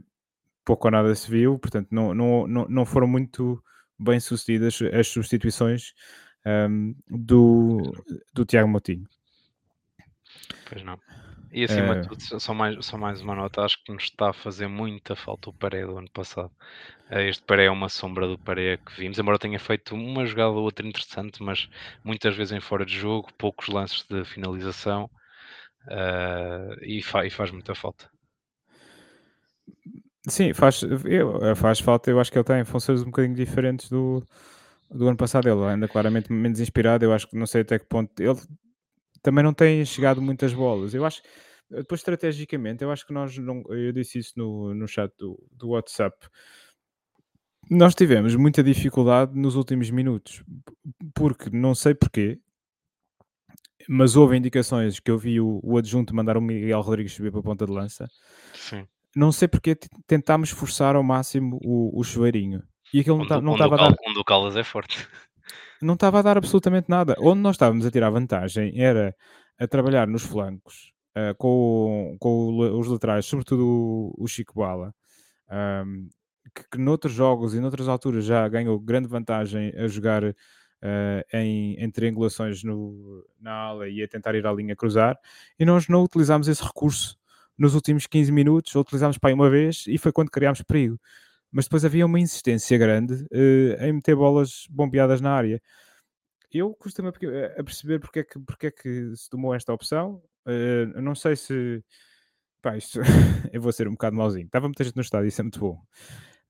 pouco 0.67 0.85
ou 0.85 0.91
nada 0.91 1.15
se 1.15 1.31
viu, 1.31 1.57
portanto 1.57 1.87
não, 1.91 2.13
não, 2.13 2.45
não, 2.45 2.67
não 2.67 2.85
foram 2.85 3.07
muito 3.07 3.63
bem 3.97 4.19
sucedidas 4.19 4.77
as 4.93 5.07
substituições 5.07 5.93
um, 6.45 6.93
do, 7.07 7.81
do 8.33 8.45
Tiago 8.45 8.67
Motinho. 8.67 9.07
Pois 10.67 10.83
não. 10.83 10.99
E 11.53 11.63
acima 11.63 11.95
de 11.95 12.05
eh, 12.05 12.09
tudo, 12.09 12.39
só 12.41 12.53
mais, 12.53 12.85
só 12.85 12.97
mais 12.97 13.21
uma 13.21 13.33
nota, 13.33 13.61
acho 13.61 13.81
que 13.81 13.93
nos 13.93 14.03
está 14.03 14.31
a 14.31 14.33
fazer 14.33 14.67
muita 14.67 15.15
falta 15.15 15.49
o 15.49 15.53
Paré 15.53 15.85
do 15.85 15.97
ano 15.97 16.11
passado. 16.11 16.51
Eh, 17.09 17.29
este 17.29 17.43
Paré 17.43 17.65
é 17.65 17.71
uma 17.71 17.87
sombra 17.87 18.27
do 18.27 18.37
Paré 18.37 18.75
que 18.75 18.91
vimos, 18.99 19.17
embora 19.17 19.39
tenha 19.39 19.57
feito 19.57 19.95
uma 19.95 20.25
jogada 20.25 20.49
ou 20.49 20.63
outra 20.63 20.85
interessante, 20.85 21.41
mas 21.41 21.69
muitas 22.03 22.35
vezes 22.35 22.51
em 22.51 22.59
fora 22.59 22.85
de 22.85 22.99
jogo, 22.99 23.33
poucos 23.37 23.69
lances 23.69 24.03
de 24.03 24.25
finalização 24.25 25.09
uh, 25.85 26.83
e, 26.83 27.01
fa 27.01 27.25
e 27.25 27.29
faz 27.29 27.51
muita 27.51 27.73
falta. 27.73 28.09
Sim, 30.27 30.53
faz, 30.53 30.81
eu, 31.05 31.55
faz 31.55 31.79
falta. 31.79 32.09
Eu 32.09 32.19
acho 32.19 32.31
que 32.31 32.37
ele 32.37 32.45
tem 32.45 32.65
funções 32.65 33.01
um 33.01 33.05
bocadinho 33.05 33.35
diferentes 33.35 33.89
do, 33.89 34.23
do 34.89 35.07
ano 35.07 35.17
passado. 35.17 35.47
Ele 35.47 35.61
anda 35.61 35.87
claramente 35.87 36.31
menos 36.31 36.59
inspirado. 36.59 37.05
Eu 37.05 37.13
acho 37.13 37.27
que 37.27 37.37
não 37.37 37.45
sei 37.45 37.61
até 37.61 37.79
que 37.79 37.85
ponto. 37.85 38.11
Ele 38.21 38.37
também 39.21 39.43
não 39.43 39.53
tem 39.53 39.83
chegado 39.85 40.21
muitas 40.21 40.53
bolas. 40.53 40.93
Eu 40.93 41.05
acho 41.05 41.21
depois 41.69 41.99
estrategicamente, 41.99 42.83
eu 42.83 42.91
acho 42.91 43.05
que 43.05 43.13
nós 43.13 43.37
não. 43.37 43.61
Eu 43.69 43.91
disse 43.91 44.19
isso 44.19 44.33
no, 44.37 44.73
no 44.73 44.87
chat 44.87 45.13
do, 45.17 45.37
do 45.51 45.69
WhatsApp. 45.69 46.15
Nós 47.69 47.93
tivemos 47.93 48.35
muita 48.35 48.63
dificuldade 48.63 49.37
nos 49.37 49.55
últimos 49.55 49.89
minutos, 49.89 50.41
porque 51.13 51.49
não 51.49 51.75
sei 51.75 51.93
porquê, 51.93 52.39
mas 53.89 54.15
houve 54.15 54.37
indicações 54.37 55.01
que 55.01 55.11
eu 55.11 55.17
vi 55.17 55.41
o, 55.41 55.59
o 55.61 55.77
adjunto 55.77 56.15
mandar 56.15 56.37
o 56.37 56.41
Miguel 56.41 56.79
Rodrigues 56.79 57.11
subir 57.11 57.31
para 57.31 57.41
a 57.41 57.43
ponta 57.43 57.65
de 57.65 57.73
lança. 57.73 58.09
Sim. 58.53 58.87
Não 59.17 59.31
sei 59.31 59.47
porque 59.47 59.75
tentámos 60.05 60.51
forçar 60.51 60.95
ao 60.95 61.01
máximo 61.01 61.59
o, 61.63 61.99
o 61.99 62.03
chuveirinho. 62.03 62.61
E 62.93 62.99
aquilo 62.99 63.19
onde, 63.19 63.41
não 63.41 63.53
estava 63.53 63.73
a 63.73 63.77
dar. 63.89 63.95
Onde 64.07 64.19
o 64.19 64.23
Caldas 64.23 64.55
é 64.55 64.63
forte. 64.63 64.95
Não 65.81 65.93
estava 65.93 66.17
a 66.17 66.21
dar 66.23 66.37
absolutamente 66.37 66.89
nada. 66.89 67.15
Onde 67.19 67.39
nós 67.39 67.53
estávamos 67.55 67.85
a 67.85 67.91
tirar 67.91 68.09
vantagem 68.09 68.81
era 68.81 69.15
a 69.59 69.67
trabalhar 69.67 70.07
nos 70.07 70.23
flancos 70.23 70.91
uh, 71.15 71.35
com, 71.35 72.17
com 72.19 72.57
os 72.79 72.87
laterais, 72.87 73.27
sobretudo 73.27 73.63
o, 73.63 74.23
o 74.23 74.27
Chico 74.27 74.59
Bala, 74.59 74.91
um, 75.85 76.09
que, 76.55 76.63
que 76.71 76.77
noutros 76.79 77.13
jogos 77.13 77.53
e 77.53 77.59
noutras 77.59 77.87
alturas 77.87 78.25
já 78.25 78.47
ganhou 78.47 78.79
grande 78.79 79.07
vantagem 79.07 79.71
a 79.77 79.87
jogar 79.87 80.23
uh, 80.23 80.33
em, 81.31 81.75
em 81.75 81.91
triangulações 81.91 82.63
no, 82.63 83.23
na 83.39 83.53
ala 83.53 83.87
e 83.87 84.01
a 84.01 84.07
tentar 84.07 84.33
ir 84.33 84.47
à 84.47 84.51
linha 84.51 84.75
cruzar, 84.75 85.15
e 85.59 85.65
nós 85.65 85.87
não 85.87 86.03
utilizámos 86.03 86.47
esse 86.47 86.63
recurso 86.63 87.17
nos 87.57 87.73
últimos 87.73 88.05
15 88.05 88.31
minutos, 88.31 88.75
utilizámos 88.75 89.17
para 89.17 89.29
aí 89.29 89.33
uma 89.33 89.49
vez 89.49 89.85
e 89.87 89.97
foi 89.97 90.11
quando 90.11 90.29
criámos 90.29 90.61
perigo. 90.61 90.99
Mas 91.51 91.65
depois 91.65 91.85
havia 91.85 92.05
uma 92.05 92.19
insistência 92.19 92.77
grande 92.77 93.13
uh, 93.13 93.83
em 93.83 93.93
meter 93.93 94.15
bolas 94.15 94.67
bombeadas 94.69 95.21
na 95.21 95.31
área. 95.31 95.61
Eu 96.51 96.73
costumo 96.75 97.09
a 97.09 97.63
perceber 97.63 97.99
porque 97.99 98.19
é, 98.19 98.23
que, 98.23 98.39
porque 98.39 98.67
é 98.67 98.71
que 98.71 99.15
se 99.15 99.29
tomou 99.29 99.53
esta 99.53 99.73
opção. 99.73 100.21
Uh, 100.45 101.01
não 101.01 101.15
sei 101.15 101.35
se. 101.35 101.83
Pá, 102.61 102.77
isto 102.77 102.99
eu 103.51 103.61
vou 103.61 103.71
ser 103.71 103.87
um 103.87 103.91
bocado 103.91 104.15
mauzinho. 104.15 104.45
Estava 104.45 104.67
muita 104.67 104.83
gente 104.83 104.95
no 104.95 105.01
estádio, 105.01 105.27
isso 105.27 105.41
é 105.41 105.43
muito 105.43 105.59
bom. 105.59 105.81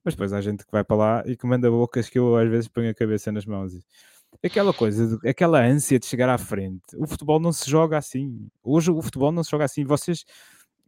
Mas 0.04 0.14
depois 0.14 0.34
há 0.34 0.42
gente 0.42 0.66
que 0.66 0.72
vai 0.72 0.84
para 0.84 0.96
lá 0.96 1.24
e 1.26 1.36
que 1.36 1.46
manda 1.46 1.70
bocas 1.70 2.10
que 2.10 2.18
eu 2.18 2.36
às 2.38 2.50
vezes 2.50 2.68
ponho 2.68 2.90
a 2.90 2.94
cabeça 2.94 3.32
nas 3.32 3.46
mãos. 3.46 3.74
Aquela 4.44 4.74
coisa, 4.74 5.20
aquela 5.28 5.62
ânsia 5.64 6.00
de 6.00 6.06
chegar 6.06 6.30
à 6.30 6.38
frente. 6.38 6.96
O 6.96 7.08
futebol 7.08 7.40
não 7.40 7.52
se 7.52 7.70
joga 7.70 7.98
assim. 7.98 8.48
Hoje 8.64 8.92
o 8.92 9.02
futebol 9.02 9.32
não 9.32 9.44
se 9.44 9.52
joga 9.52 9.66
assim. 9.66 9.84
Vocês 9.84 10.26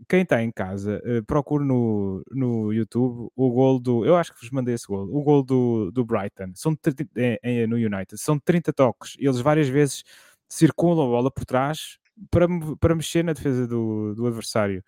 quem 0.08 0.22
está 0.22 0.42
em 0.42 0.52
casa, 0.52 1.02
uh, 1.06 1.24
procure 1.26 1.66
no, 1.66 2.24
no 2.32 2.72
YouTube 2.72 3.30
o 3.36 3.52
gol 3.52 3.80
do. 3.80 4.06
Eu 4.06 4.16
acho 4.16 4.34
que 4.34 4.40
vos 4.40 4.52
mandei 4.52 4.76
esse 4.76 4.88
gol. 4.88 5.04
O 5.12 5.22
gol 5.24 5.44
do, 5.44 5.92
do 5.92 6.06
Brighton. 6.06 6.52
São 6.56 6.78
é, 7.16 7.68
no 7.68 7.76
United. 7.76 8.18
São 8.18 8.40
30 8.40 8.72
toques. 8.74 9.16
Eles 9.20 9.40
várias 9.40 9.68
vezes 9.68 10.04
circulam 10.48 11.06
a 11.06 11.10
bola 11.10 11.32
por 11.32 11.46
trás 11.46 11.98
para, 12.32 12.48
para 12.80 12.96
mexer 12.96 13.24
na 13.24 13.34
defesa 13.34 13.68
do, 13.68 14.14
do 14.16 14.28
adversário. 14.28 14.84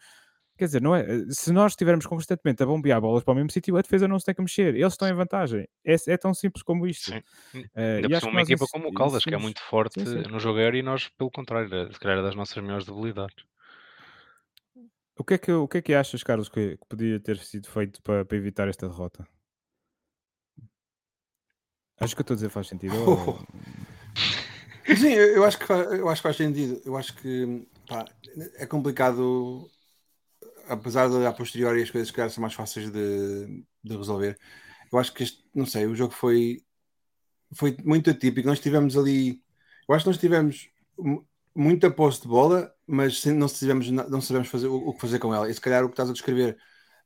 Quer 0.58 0.66
dizer, 0.66 0.82
não 0.82 0.96
é, 0.96 1.02
eh, 1.02 1.26
se 1.30 1.52
nós 1.52 1.72
estivermos 1.72 2.06
constantemente 2.06 2.62
a 2.62 2.68
bombear 2.68 3.02
bolas 3.02 3.24
para 3.24 3.32
o 3.32 3.36
mesmo 3.36 3.50
sítio, 3.50 3.76
a 3.78 3.82
defesa 3.82 4.08
não 4.08 4.20
se 4.20 4.26
tem 4.26 4.36
que 4.36 4.42
mexer. 4.42 4.76
Eles 4.76 4.94
estão 4.94 5.08
em 5.08 5.14
vantagem. 5.14 5.68
É, 5.84 5.96
é 6.08 6.18
tão 6.18 6.36
simples 6.36 6.62
como 6.62 6.86
isto. 6.86 7.12
Sim. 7.12 7.18
Uh, 7.56 8.04
Ainda 8.04 8.20
por 8.20 8.30
uma 8.30 8.42
equipa 8.44 8.66
como 8.72 8.90
o 8.90 8.94
Caldas, 8.94 9.24
que 9.24 9.34
é 9.34 9.38
muito 9.38 9.60
forte 9.62 10.00
sim, 10.00 10.06
sim. 10.06 10.32
no 10.32 10.40
jogo 10.40 10.60
aéreo, 10.60 10.78
e 10.78 10.84
nós, 10.84 11.10
pelo 11.18 11.32
contrário, 11.32 11.74
é, 11.74 11.92
se 11.92 12.00
calhar 12.00 12.20
é 12.20 12.22
das 12.22 12.36
nossas 12.36 12.62
melhores 12.62 12.86
debilidades. 12.86 13.44
O 15.22 15.24
que 15.24 15.36
é 15.36 15.38
que, 15.38 15.52
o 15.52 15.68
que, 15.68 15.78
é 15.78 15.82
que 15.84 15.94
achas, 15.94 16.24
Carlos, 16.24 16.50
que, 16.50 16.78
que 16.78 16.86
podia 16.90 17.20
ter 17.20 17.38
sido 17.38 17.70
feito 17.70 18.02
para, 18.02 18.26
para 18.26 18.38
evitar 18.38 18.68
esta 18.68 18.90
derrota? 18.90 19.24
Acho 22.00 22.16
que 22.16 22.22
eu 22.22 22.24
estou 22.24 22.34
a 22.34 22.38
dizer 22.38 22.50
faz 22.50 22.68
sentido. 22.68 22.96
Ou... 23.08 23.38
Sim, 24.98 25.14
eu 25.14 25.46
acho, 25.46 25.60
que, 25.60 25.72
eu 25.72 26.10
acho 26.10 26.24
que 26.24 26.28
faz 26.28 26.38
sentido. 26.38 26.82
Eu 26.84 26.98
acho 26.98 27.16
que 27.18 27.68
pá, 27.88 28.04
é 28.56 28.66
complicado, 28.66 29.70
apesar 30.68 31.08
de 31.08 31.24
a 31.24 31.32
posteriori 31.32 31.84
as 31.84 31.92
coisas 31.92 32.10
que 32.10 32.30
são 32.30 32.42
mais 32.42 32.56
fáceis 32.56 32.90
de, 32.90 33.64
de 33.84 33.96
resolver. 33.96 34.40
Eu 34.92 34.98
acho 34.98 35.14
que 35.14 35.22
este, 35.22 35.46
não 35.54 35.68
sei, 35.68 35.86
o 35.86 35.94
jogo 35.94 36.16
foi, 36.16 36.64
foi 37.54 37.78
muito 37.86 38.10
atípico. 38.10 38.48
Nós 38.48 38.60
tivemos 38.60 38.98
ali, 38.98 39.40
eu 39.88 39.94
acho 39.94 40.04
que 40.04 40.10
nós 40.10 40.18
tivemos 40.18 40.68
muita 41.54 41.92
posse 41.92 42.24
de 42.24 42.28
bola, 42.28 42.74
mas 42.92 43.26
não 43.26 43.48
sabemos, 43.48 43.90
não 43.90 44.22
sabemos 44.22 44.50
fazer, 44.50 44.68
o, 44.68 44.90
o, 44.90 44.94
que 44.94 45.02
fazer 45.02 45.20
com 45.20 45.34
ela. 45.34 45.50
E 45.50 45.54
se 45.54 45.62
calhar 45.62 45.84
o 45.84 45.88
que 45.88 45.94
estás 45.94 46.10
a 46.10 46.14
descrever 46.14 46.58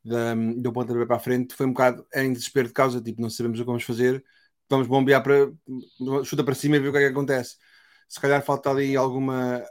da, 0.03 0.33
do 0.35 0.73
pontapé 0.73 1.05
para 1.05 1.15
a 1.17 1.19
frente 1.19 1.55
foi 1.55 1.65
um 1.65 1.73
bocado 1.73 2.05
em 2.13 2.33
desespero 2.33 2.67
de 2.67 2.73
causa, 2.73 3.01
tipo, 3.01 3.21
não 3.21 3.29
sabemos 3.29 3.59
o 3.59 3.63
que 3.63 3.67
vamos 3.67 3.83
fazer, 3.83 4.23
vamos 4.69 4.87
bombear 4.87 5.23
para 5.23 5.51
chuta 6.25 6.43
para 6.43 6.55
cima 6.55 6.77
e 6.77 6.79
ver 6.79 6.89
o 6.89 6.91
que 6.91 6.97
é 6.99 7.01
que 7.01 7.07
acontece. 7.07 7.57
Se 8.07 8.19
calhar 8.19 8.43
falta 8.43 8.69
ali 8.69 8.95
alguma, 8.95 9.63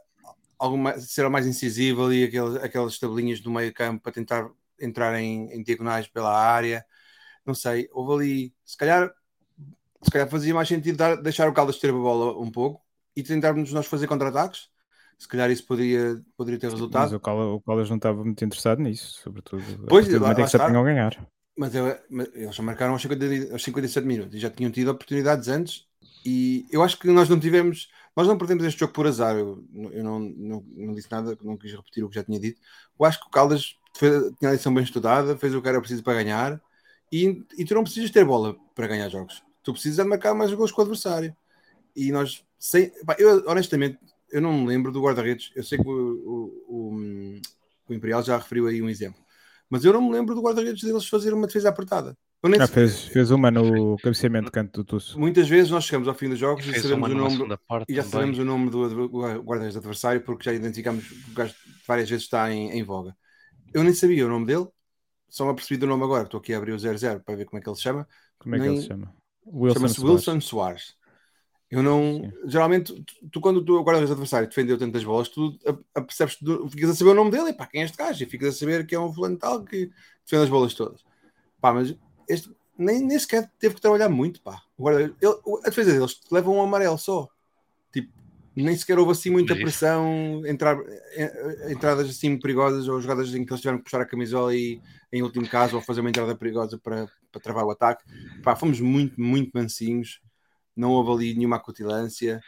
alguma 0.59 0.99
ser 1.01 1.29
mais 1.29 1.47
incisivo 1.47 2.07
ali, 2.07 2.25
aquelas, 2.25 2.57
aquelas 2.63 2.99
tabelinhas 2.99 3.41
do 3.41 3.51
meio 3.51 3.73
campo 3.75 4.03
para 4.03 4.13
tentar 4.13 4.51
entrar 4.81 5.19
em, 5.21 5.51
em 5.53 5.63
diagonais 5.63 6.09
pela 6.09 6.33
área. 6.37 6.85
Não 7.47 7.55
sei, 7.55 7.89
houve 7.93 8.25
ali, 8.25 8.55
se 8.65 8.77
calhar, 8.77 9.13
se 10.03 10.11
calhar 10.11 10.29
fazia 10.29 10.55
mais 10.55 10.69
sentido 10.69 10.97
dar, 10.97 11.17
deixar 11.17 11.49
o 11.49 11.55
Caldas 11.55 11.79
ter 11.79 11.91
a 11.91 11.93
bola 11.93 12.39
um 12.39 12.51
pouco 12.51 12.83
e 13.17 13.23
tentarmos 13.23 13.73
nós 13.73 13.87
fazer 13.87 14.07
contra-ataques. 14.07 14.69
Se 15.19 15.29
calhar 15.29 15.51
isso 15.51 15.65
poderia, 15.67 16.23
poderia 16.37 16.59
ter 16.59 16.71
resultado. 16.71 17.03
Mas 17.03 17.13
o 17.13 17.61
Caldas, 17.61 17.89
não 17.89 17.97
estava 17.97 18.25
muito 18.25 18.45
interessado 18.45 18.81
nisso, 18.81 19.21
sobretudo. 19.23 19.63
Pois, 19.89 20.09
lá, 20.09 20.21
lá, 20.21 20.33
é 20.33 20.35
que 20.35 20.49
se 20.49 20.57
apanham 20.57 20.83
a 20.83 20.85
ganhar. 20.85 21.29
Mas, 21.57 21.75
eu, 21.75 21.97
mas 22.11 22.29
eles 22.35 22.59
marcaram 22.59 22.93
aos, 22.93 23.03
50, 23.03 23.53
aos 23.53 23.63
57 23.63 24.07
minutos 24.07 24.35
e 24.35 24.39
já 24.41 24.51
tinham 24.51 24.71
tido 24.71 24.91
oportunidades 24.91 25.49
antes. 25.49 25.87
E 26.25 26.67
eu 26.71 26.83
acho 26.83 26.99
que 26.99 27.07
nós 27.09 27.29
não 27.29 27.39
tivemos, 27.39 27.89
nós 28.17 28.27
não 28.27 28.37
perdemos 28.37 28.65
este 28.65 28.81
jogo 28.81 28.93
por 28.93 29.07
azar. 29.07 29.37
Eu, 29.37 29.65
eu 29.93 30.03
não, 30.03 30.19
não, 30.19 30.65
não, 30.77 30.95
disse 30.95 31.11
nada, 31.11 31.37
não 31.43 31.57
quis 31.57 31.73
repetir 31.73 32.03
o 32.03 32.09
que 32.09 32.17
já 32.17 32.25
tinha 32.25 32.41
dito. 32.41 32.61
Eu 32.99 33.07
acho 33.07 33.21
que 33.21 33.27
o 33.27 33.31
Caldas 33.31 33.79
fez, 33.97 34.33
tinha 34.39 34.51
a 34.51 34.55
lição 34.55 34.75
bem 34.75 34.83
estudada, 34.83 35.37
fez 35.37 35.55
o 35.55 35.63
que 35.63 35.69
era 35.69 35.81
preciso 35.81 36.03
para 36.03 36.23
ganhar. 36.23 36.61
E, 37.13 37.45
e 37.57 37.65
tu 37.65 37.75
não 37.75 37.85
precisas 37.85 38.11
ter 38.11 38.25
bola 38.25 38.57
para 38.75 38.89
ganhar 38.89 39.09
jogos. 39.09 39.43
Tu 39.63 39.73
precisas 39.73 40.03
de 40.03 40.11
marcar 40.11 40.35
mais 40.35 40.53
gols 40.53 40.73
com 40.73 40.81
o 40.81 40.85
adversário. 40.85 41.37
E 41.95 42.11
nós 42.11 42.45
sem, 42.59 42.91
pá, 43.05 43.15
eu, 43.19 43.45
honestamente, 43.47 43.99
eu 44.35 44.41
não 44.41 44.53
me 44.53 44.67
lembro 44.67 44.91
do 44.91 45.01
guarda-redes. 45.01 45.53
Eu 45.55 45.63
sei 45.63 45.79
que 45.79 45.89
o, 45.89 45.93
o, 45.93 46.65
o, 46.69 47.41
o, 47.89 47.95
Imperial 47.95 48.23
já 48.23 48.37
referiu 48.37 48.67
aí 48.67 48.83
um 48.83 48.89
exemplo, 48.89 49.23
mas 49.71 49.85
eu 49.85 49.93
não 49.93 50.03
me 50.03 50.13
lembro 50.13 50.35
do 50.35 50.43
guarda-redes 50.43 50.83
deles 50.83 51.07
fazer 51.07 51.33
uma 51.33 51.47
defesa 51.47 51.69
apertada. 51.69 52.17
Ah, 52.61 52.67
fez, 52.67 53.05
fez 53.05 53.31
uma 53.31 53.51
no 53.51 53.97
cabeceamento 53.97 54.47
de 54.47 54.51
canto 54.51 54.83
do 54.83 54.85
Tusso. 54.85 55.19
Muitas 55.19 55.49
vezes 55.49 55.71
nós 55.71 55.85
chegamos 55.85 56.07
ao 56.09 56.15
fim 56.15 56.29
dos 56.29 56.39
jogos 56.39 56.67
e, 56.67 56.79
sabemos 56.79 57.11
o 57.11 57.15
nome, 57.15 57.59
e 57.89 57.95
já 57.95 58.03
sabemos 58.03 58.39
o 58.39 58.45
nome 58.45 58.69
do 58.69 58.87
guarda-redes 59.43 59.79
adversário 59.79 60.21
porque 60.21 60.45
já 60.45 60.53
identificamos 60.53 61.09
que 61.09 61.31
o 61.31 61.35
gajo 61.35 61.55
várias 61.87 62.11
vezes 62.11 62.25
está 62.25 62.53
em, 62.53 62.73
em, 62.73 62.83
voga. 62.83 63.17
Eu 63.73 63.83
nem 63.83 63.95
sabia 63.95 64.27
o 64.27 64.29
nome 64.29 64.45
dele, 64.45 64.67
só 65.27 65.47
me 65.47 65.53
apercebi 65.53 65.79
do 65.79 65.87
nome 65.87 66.05
agora. 66.05 66.25
Estou 66.25 66.39
aqui 66.39 66.53
a 66.53 66.59
abrir 66.59 66.73
o 66.73 66.79
00 66.79 67.21
para 67.25 67.37
ver 67.37 67.47
como 67.47 67.59
é 67.59 67.63
que 67.63 67.69
ele 67.69 67.77
se 67.77 67.83
chama. 67.83 68.07
Como 68.39 68.55
é 68.57 68.59
que 68.59 68.65
nem... 68.65 68.75
ele 68.75 68.83
se 68.83 68.89
chama? 68.89 69.15
Chama-se 69.73 70.05
Wilson 70.05 70.41
Soares. 70.41 70.97
Eu 71.75 71.83
não. 71.83 72.33
Geralmente, 72.47 72.93
tu, 73.03 73.29
tu 73.33 73.41
quando 73.41 73.65
tu 73.65 73.83
guardas 73.83 74.09
adversário 74.09 74.49
defendeu 74.49 74.79
tantas 74.79 75.03
bolas, 75.03 75.29
tu 75.29 75.59
percebes, 75.93 76.39
ficas 76.71 76.91
a 76.91 76.95
saber 76.95 77.11
o 77.11 77.15
nome 77.15 77.33
dele, 77.33 77.51
e 77.51 77.53
pá, 77.53 77.67
quem 77.67 77.83
é 77.83 77.85
este 77.85 77.97
gajo? 77.97 78.23
E 78.23 78.27
ficas 78.27 78.55
a 78.55 78.59
saber 78.59 78.87
que 78.87 78.95
é 78.95 79.01
um 79.01 79.13
fulano 79.13 79.37
tal 79.37 79.65
que 79.65 79.91
defende 80.25 80.45
as 80.45 80.49
bolas 80.49 80.73
todas. 80.73 81.05
Pá, 81.61 81.73
mas 81.73 81.97
este 82.29 82.49
nem, 82.79 83.01
nem 83.01 83.19
sequer 83.19 83.51
teve 83.59 83.75
que 83.75 83.81
trabalhar 83.81 84.09
muito, 84.09 84.41
pá. 84.41 84.63
Agora, 84.79 85.03
ele, 85.03 85.15
a 85.65 85.69
defesa 85.69 85.93
deles 85.93 86.21
leva 86.31 86.49
um 86.49 86.63
amarelo 86.63 86.97
só. 86.97 87.29
Tipo, 87.93 88.13
nem 88.55 88.77
sequer 88.77 88.97
houve 88.97 89.11
assim 89.11 89.31
muita 89.31 89.57
pressão, 89.57 90.43
entrar, 90.47 90.79
entradas 91.69 92.09
assim 92.09 92.39
perigosas 92.39 92.87
ou 92.87 93.01
jogadas 93.01 93.35
em 93.35 93.45
que 93.45 93.53
eles 93.53 93.61
tiveram 93.61 93.79
que 93.79 93.85
puxar 93.85 94.01
a 94.01 94.07
camisola 94.07 94.55
e, 94.55 94.81
em 95.13 95.23
último 95.23 95.49
caso, 95.49 95.75
ou 95.75 95.83
fazer 95.83 96.03
uma 96.03 96.11
entrada 96.11 96.37
perigosa 96.37 96.79
para, 96.79 97.09
para 97.33 97.41
travar 97.41 97.65
o 97.65 97.71
ataque. 97.73 98.05
Pá, 98.45 98.55
fomos 98.55 98.81
muito, 98.81 99.21
muito 99.21 99.51
mansinhos, 99.53 100.21
não 100.77 100.91
houve 100.93 101.11
ali 101.11 101.35
nenhuma 101.35 101.57
acutilância. 101.57 102.41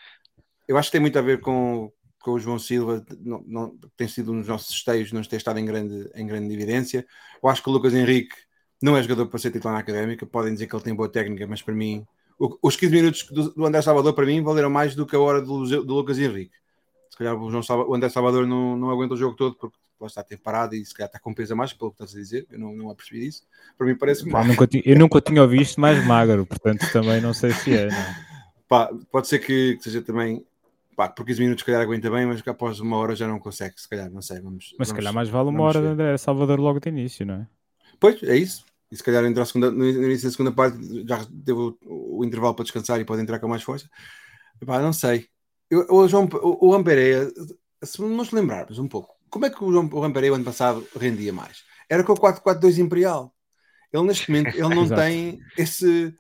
Eu 0.69 0.77
acho 0.77 0.89
que 0.89 0.93
tem 0.93 1.01
muito 1.01 1.19
a 1.19 1.23
ver 1.23 1.41
com, 1.41 1.93
com 2.21 2.33
o 2.33 2.39
João 2.39 2.59
Silva, 2.59 3.05
não, 3.21 3.43
não, 3.47 3.79
tem 3.97 4.09
sido 4.09 4.33
um 4.33 4.39
dos 4.39 4.49
nossos 4.49 4.71
esteios, 4.71 5.13
não 5.13 5.23
ter 5.23 5.37
estado 5.37 5.59
em 5.59 5.65
grande, 5.65 6.11
em 6.15 6.27
grande 6.27 6.53
evidência. 6.53 7.07
Eu 7.43 7.49
acho 7.49 7.63
que 7.63 7.69
o 7.69 7.73
Lucas 7.73 7.95
Henrique 7.95 8.37
não 8.83 8.97
é 8.97 9.03
jogador 9.03 9.27
para 9.27 9.39
ser 9.39 9.51
titular 9.51 9.75
na 9.75 9.81
académica, 9.81 10.27
podem 10.27 10.53
dizer 10.53 10.67
que 10.67 10.75
ele 10.75 10.85
tem 10.85 10.95
boa 10.95 11.09
técnica, 11.09 11.47
mas 11.47 11.63
para 11.63 11.75
mim 11.75 12.07
os 12.39 12.77
15 12.77 12.95
minutos 12.95 13.27
do, 13.31 13.55
do, 13.55 13.65
André 13.65 13.81
Salvador 13.81 14.13
para 14.13 14.27
mim 14.27 14.43
valeram 14.43 14.69
mais 14.69 14.95
do 14.95 15.07
que 15.07 15.17
a 15.17 15.21
hora 15.21 15.41
do, 15.41 15.85
do 15.85 15.95
Lucas 15.95 16.19
Henrique. 16.19 16.55
Se 17.11 17.17
calhar 17.17 17.35
o, 17.35 17.51
João 17.51 17.63
o 17.89 17.95
André 17.95 18.11
Salvador 18.11 18.47
não, 18.47 18.77
não 18.77 18.91
aguenta 18.91 19.15
o 19.15 19.17
jogo 19.17 19.35
todo 19.37 19.57
porque 19.57 19.79
lá 20.01 20.07
está, 20.07 20.23
ter 20.23 20.37
parado 20.39 20.75
e 20.75 20.85
se 20.85 20.95
calhar 20.95 21.09
está 21.09 21.19
com 21.19 21.35
peso 21.35 21.53
a 21.53 21.57
mais, 21.57 21.73
pelo 21.73 21.91
que 21.91 22.03
estás 22.03 22.15
a 22.15 22.19
dizer. 22.19 22.47
Eu 22.51 22.59
não, 22.59 22.75
não 22.75 22.91
apercebi 22.91 23.27
isso. 23.27 23.43
Para 23.77 23.87
mim 23.87 23.97
parece 23.97 24.29
Pá, 24.29 24.45
nunca 24.45 24.69
Eu 24.85 24.99
nunca 24.99 25.21
tinha 25.21 25.47
visto 25.47 25.81
mais 25.81 26.05
magro, 26.05 26.45
portanto 26.47 26.87
também 26.93 27.21
não 27.21 27.33
sei 27.33 27.53
se 27.53 27.77
é. 27.77 27.89
Pá, 28.69 28.91
pode 29.13 29.29
ser 29.29 29.39
que, 29.39 29.77
que 29.77 29.85
seja 29.85 30.03
também 30.03 30.45
pá, 30.97 31.09
por 31.09 31.25
15 31.25 31.41
minutos, 31.41 31.61
se 31.63 31.67
calhar 31.67 31.83
aguenta 31.83 32.11
bem, 32.11 32.27
mas 32.27 32.43
após 32.49 32.81
uma 32.81 32.97
hora 32.97 33.15
já 33.15 33.29
não 33.29 33.39
consegue, 33.39 33.81
se 33.81 33.89
calhar, 33.89 34.11
não 34.11 34.23
sei. 34.23 34.41
Vamos, 34.41 34.75
mas 34.79 34.89
se 34.89 34.95
calhar 34.95 35.13
mais 35.13 35.29
vale 35.29 35.51
uma 35.51 35.63
hora 35.63 35.81
de 35.81 35.87
André 35.87 36.17
Salvador 36.17 36.59
logo 36.59 36.81
de 36.81 36.89
início, 36.89 37.25
não 37.25 37.35
é? 37.35 37.49
Pois, 38.01 38.21
é 38.23 38.37
isso. 38.37 38.65
E 38.91 38.97
se 38.97 39.03
calhar 39.03 39.25
entra 39.25 39.43
a 39.43 39.47
segunda, 39.47 39.71
no 39.71 39.85
início 39.85 40.29
da 40.29 40.33
segunda 40.33 40.53
parte 40.53 40.79
já 41.07 41.25
deu 41.31 41.77
o, 41.85 42.19
o, 42.19 42.25
intervalo 42.25 42.55
para 42.55 42.65
descansar 42.65 43.01
e 43.01 43.05
pode 43.05 43.23
entrar 43.23 43.39
com 43.39 43.49
mais 43.49 43.63
força. 43.63 43.89
Epá, 44.61 44.81
não 44.81 44.93
sei. 44.93 45.27
Eu, 45.71 45.87
o 45.91 46.09
João 46.09 46.29
o, 46.43 46.69
o 46.69 46.75
Ampereia, 46.75 47.29
se 47.83 48.01
nos 48.01 48.31
lembrarmos 48.31 48.79
um 48.79 48.89
pouco, 48.89 49.16
como 49.31 49.47
é 49.47 49.51
que 49.51 49.63
o 49.63 49.73
João 49.73 49.91
ano 50.35 50.45
passado 50.45 50.87
rendia 50.97 51.33
mais? 51.33 51.65
Era 51.89 52.03
com 52.05 52.13
o 52.13 52.17
4-4-2 52.17 52.79
Imperial. 52.79 53.35
Ele 53.93 54.03
neste 54.05 54.31
momento 54.31 54.55
ele 54.57 54.75
não 54.75 54.89
tem 54.89 55.41
esse, 55.57 56.15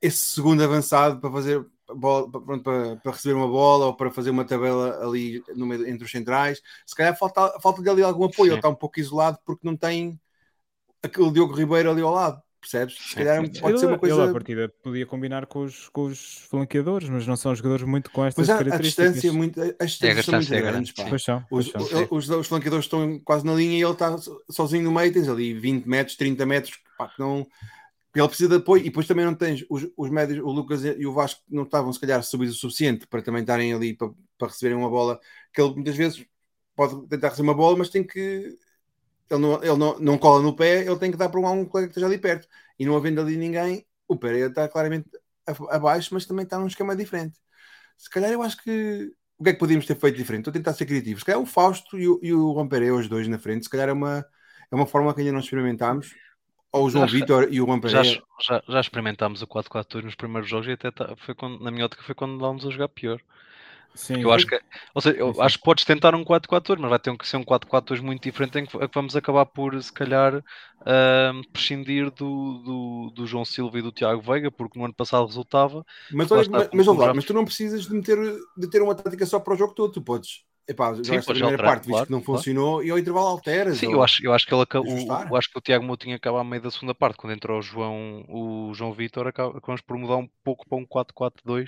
esse 0.00 0.34
segundo 0.34 0.62
avançado 0.62 1.20
para 1.20 1.30
fazer 1.30 1.64
bola, 1.94 2.30
para, 2.30 2.96
para, 2.96 3.12
receber 3.12 3.34
uma 3.34 3.48
bola 3.48 3.86
ou 3.86 3.96
para 3.96 4.10
fazer 4.10 4.30
uma 4.30 4.44
tabela 4.44 5.02
ali 5.02 5.42
no 5.54 5.66
meio, 5.66 5.88
entre 5.88 6.04
os 6.04 6.10
centrais. 6.10 6.60
Se 6.86 6.94
calhar 6.94 7.16
falta, 7.16 7.58
falta 7.60 7.82
dele 7.82 8.02
algum 8.02 8.24
apoio, 8.24 8.50
Sim. 8.50 8.52
ele 8.52 8.56
está 8.56 8.68
um 8.68 8.74
pouco 8.74 9.00
isolado 9.00 9.38
porque 9.44 9.66
não 9.66 9.76
tem 9.76 10.20
aquele 11.02 11.30
Diogo 11.30 11.54
Ribeiro 11.54 11.90
ali 11.90 12.02
ao 12.02 12.12
lado. 12.12 12.42
Percebes? 12.60 12.96
Se 12.98 13.14
calhar 13.14 13.36
pode 13.38 13.72
ele, 13.72 13.78
ser 13.78 13.86
uma 13.86 13.98
coisa. 13.98 14.14
Ele, 14.14 14.28
a 14.28 14.32
partida, 14.32 14.68
podia 14.82 15.06
combinar 15.06 15.46
com 15.46 15.60
os, 15.64 15.88
com 15.88 16.04
os 16.04 16.46
flanqueadores, 16.50 17.08
mas 17.08 17.26
não 17.26 17.34
são 17.34 17.54
jogadores 17.54 17.84
muito 17.84 18.10
com 18.10 18.24
estas 18.24 18.46
mas 18.46 18.54
a, 18.54 18.58
características. 18.58 19.06
A 19.06 19.12
distância, 19.12 19.32
muito, 19.32 19.60
as 19.60 19.90
distâncias 19.90 20.18
é, 20.18 20.22
são 20.22 20.34
muito 20.34 20.54
é 20.54 20.60
grandes. 20.60 20.92
Pá. 20.92 21.06
Pois 21.08 21.22
são, 21.24 21.44
pois 21.48 21.66
os, 21.66 21.88
são. 21.88 22.08
Os, 22.10 22.28
os, 22.28 22.46
flanqueadores 22.46 22.84
estão 22.84 23.18
quase 23.20 23.46
na 23.46 23.54
linha 23.54 23.78
e 23.78 23.82
ele 23.82 23.92
está 23.92 24.14
sozinho 24.50 24.84
no 24.84 24.92
meio. 24.92 25.10
Tens 25.10 25.28
ali 25.28 25.54
20 25.54 25.86
metros, 25.86 26.16
30 26.16 26.44
metros. 26.44 26.78
Pá, 26.98 27.08
que 27.08 27.18
não, 27.18 27.46
ele 28.14 28.28
precisa 28.28 28.50
de 28.50 28.56
apoio. 28.56 28.82
E 28.82 28.84
depois 28.84 29.06
também 29.06 29.24
não 29.24 29.34
tens 29.34 29.64
os, 29.70 29.88
os 29.96 30.10
médios, 30.10 30.40
o 30.40 30.50
Lucas 30.50 30.84
e 30.84 31.06
o 31.06 31.14
Vasco 31.14 31.40
não 31.48 31.62
estavam, 31.62 31.90
se 31.92 32.00
calhar, 32.00 32.22
subidos 32.22 32.56
o 32.56 32.58
suficiente 32.58 33.06
para 33.06 33.22
também 33.22 33.40
estarem 33.40 33.72
ali 33.72 33.94
para, 33.96 34.10
para 34.36 34.48
receberem 34.48 34.76
uma 34.76 34.90
bola. 34.90 35.18
Que 35.54 35.62
ele 35.62 35.72
muitas 35.72 35.96
vezes 35.96 36.26
pode 36.76 37.08
tentar 37.08 37.28
receber 37.28 37.48
uma 37.48 37.54
bola, 37.54 37.78
mas 37.78 37.88
tem 37.88 38.04
que 38.04 38.54
ele 39.30 39.40
não, 39.40 39.62
ele 39.62 39.76
não, 39.76 39.98
não 39.98 40.18
cola 40.18 40.42
no 40.42 40.54
pé, 40.54 40.84
ele 40.84 40.98
tem 40.98 41.10
que 41.10 41.16
dar 41.16 41.28
para 41.28 41.40
um, 41.40 41.60
um 41.60 41.64
colega 41.64 41.88
que 41.88 41.92
esteja 41.92 42.06
ali 42.06 42.18
perto. 42.18 42.48
E 42.78 42.84
não 42.84 42.96
havendo 42.96 43.20
ali 43.20 43.36
ninguém, 43.36 43.86
o 44.08 44.16
Pereira 44.16 44.48
está 44.48 44.68
claramente 44.68 45.08
abaixo, 45.70 46.12
mas 46.12 46.26
também 46.26 46.44
está 46.44 46.58
num 46.58 46.66
esquema 46.66 46.96
diferente. 46.96 47.38
Se 47.96 48.10
calhar 48.10 48.30
eu 48.30 48.42
acho 48.42 48.56
que 48.62 49.12
o 49.38 49.44
que 49.44 49.50
é 49.50 49.52
que 49.54 49.58
podíamos 49.58 49.86
ter 49.86 49.96
feito 49.96 50.16
diferente? 50.16 50.40
Estou 50.40 50.50
a 50.50 50.54
tentar 50.54 50.74
ser 50.74 50.84
criativo. 50.84 51.18
Se 51.18 51.24
calhar 51.24 51.40
o 51.40 51.46
Fausto 51.46 51.98
e 51.98 52.06
o, 52.06 52.20
e 52.22 52.32
o 52.32 52.52
Romperé, 52.52 52.90
os 52.90 53.08
dois 53.08 53.26
na 53.26 53.38
frente, 53.38 53.64
se 53.64 53.70
calhar 53.70 53.88
é 53.88 53.92
uma, 53.92 54.24
é 54.70 54.74
uma 54.74 54.86
forma 54.86 55.14
que 55.14 55.20
ainda 55.20 55.32
não 55.32 55.40
experimentámos. 55.40 56.14
Ou 56.72 56.86
o 56.86 56.90
João 56.90 57.06
Vitor 57.06 57.48
e 57.50 57.60
o 57.60 57.64
Romperé. 57.64 58.04
Já, 58.04 58.20
já, 58.40 58.62
já 58.68 58.80
experimentámos 58.80 59.42
o 59.42 59.46
4-4-2 59.46 60.04
nos 60.04 60.14
primeiros 60.14 60.48
jogos 60.48 60.68
e 60.68 60.72
até 60.72 60.90
tá, 60.90 61.14
foi 61.24 61.34
quando, 61.34 61.58
na 61.62 61.70
minha 61.70 61.86
ótica 61.86 62.02
foi 62.02 62.14
quando 62.14 62.34
andávamos 62.34 62.66
a 62.66 62.70
jogar 62.70 62.88
pior. 62.88 63.20
Sim, 63.94 64.22
eu 64.22 64.32
acho 64.32 64.46
que, 64.46 64.58
ou 64.94 65.02
seja, 65.02 65.16
eu 65.18 65.34
sim. 65.34 65.42
acho 65.42 65.58
que 65.58 65.64
podes 65.64 65.84
tentar 65.84 66.14
um 66.14 66.24
4-4-2, 66.24 66.78
mas 66.78 66.90
vai 66.90 66.98
ter 66.98 67.16
que 67.16 67.26
ser 67.26 67.36
um 67.36 67.44
4-4-2 67.44 68.00
muito 68.00 68.22
diferente 68.22 68.58
em 68.58 68.66
que, 68.66 68.78
vamos 68.94 69.16
acabar 69.16 69.44
por, 69.46 69.80
se 69.82 69.92
calhar, 69.92 70.36
uh, 70.36 71.48
prescindir 71.52 72.10
do, 72.10 72.58
do, 72.58 73.12
do, 73.14 73.26
João 73.26 73.44
Silva 73.44 73.78
e 73.78 73.82
do 73.82 73.92
Tiago 73.92 74.20
Veiga, 74.20 74.50
porque 74.50 74.78
no 74.78 74.84
ano 74.84 74.94
passado 74.94 75.26
resultava. 75.26 75.84
Mas, 76.12 76.30
olha, 76.30 76.48
mas, 76.48 76.68
mas, 76.72 76.86
lá, 76.86 77.14
mas 77.14 77.24
tu 77.24 77.34
não 77.34 77.44
precisas 77.44 77.86
de, 77.86 77.94
meter, 77.94 78.18
de 78.56 78.70
ter 78.70 78.80
uma 78.80 78.94
tática 78.94 79.26
só 79.26 79.40
para 79.40 79.54
o 79.54 79.56
jogo 79.56 79.74
todo, 79.74 79.92
tu 79.92 80.02
podes 80.02 80.44
Epá, 80.70 80.94
Sim, 80.94 81.16
a 81.16 81.22
primeira 81.22 81.46
alterar, 81.46 81.66
parte, 81.66 81.86
visto 81.88 82.06
que 82.06 82.12
não 82.12 82.22
funcionou, 82.22 82.74
claro. 82.74 82.86
e 82.86 82.90
ao 82.92 82.98
intervalo 82.98 83.26
alteras. 83.26 83.76
Sim, 83.76 83.88
ou... 83.88 83.94
eu, 83.94 84.02
acho, 84.04 84.24
eu 84.24 84.32
acho 84.32 84.46
que 84.46 84.54
ele 84.54 84.62
acabou, 84.62 84.96
eu 85.28 85.36
acho 85.36 85.50
que 85.50 85.58
o 85.58 85.60
Tiago 85.60 85.84
Moutinho 85.84 86.14
acaba 86.14 86.40
a 86.40 86.44
meio 86.44 86.62
da 86.62 86.70
segunda 86.70 86.94
parte, 86.94 87.16
quando 87.16 87.32
entrou 87.32 87.58
o 87.58 87.62
João, 87.62 88.24
o 88.28 88.72
João 88.72 88.92
Vitor, 88.92 89.26
acabamos 89.26 89.80
por 89.80 89.98
mudar 89.98 90.16
um 90.16 90.28
pouco 90.44 90.68
para 90.68 90.78
um 90.78 90.86
4-4-2. 90.86 91.66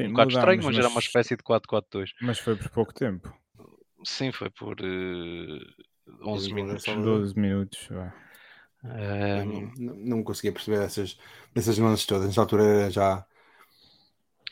Um 0.00 0.10
bocado 0.10 0.32
estranho, 0.32 0.58
mas, 0.58 0.66
mas, 0.66 0.78
era 0.78 0.88
uma 0.88 1.00
espécie 1.00 1.34
de 1.34 1.42
4-4-2. 1.42 2.10
Mas 2.20 2.38
foi 2.38 2.56
por 2.56 2.68
pouco 2.68 2.92
tempo. 2.92 3.32
Sim, 4.04 4.32
foi 4.32 4.50
por 4.50 4.76
uh, 4.82 6.28
11 6.28 6.52
minutos. 6.52 6.84
12 6.84 7.40
minutos. 7.40 7.88
Um... 8.84 9.72
Não, 9.78 9.94
não, 9.94 10.22
conseguia 10.22 10.52
perceber 10.52 10.82
essas, 10.82 11.16
essas 11.54 11.78
nuances 11.78 12.04
todas. 12.04 12.26
Nessa 12.26 12.40
altura 12.42 12.90
já 12.90 13.24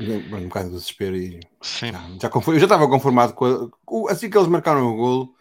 um 0.01 0.49
bocado 0.49 0.69
de 0.69 0.75
desespero 0.75 1.17
e 1.17 1.41
Sim. 1.61 1.93
Já, 1.93 2.29
já 2.29 2.31
eu 2.35 2.59
já 2.59 2.65
estava 2.65 2.89
conformado 2.89 3.35
com 3.35 4.09
a, 4.09 4.13
assim 4.13 4.31
que 4.31 4.37
eles 4.37 4.49
marcaram 4.49 4.87
o 4.87 4.97
golo. 4.97 5.35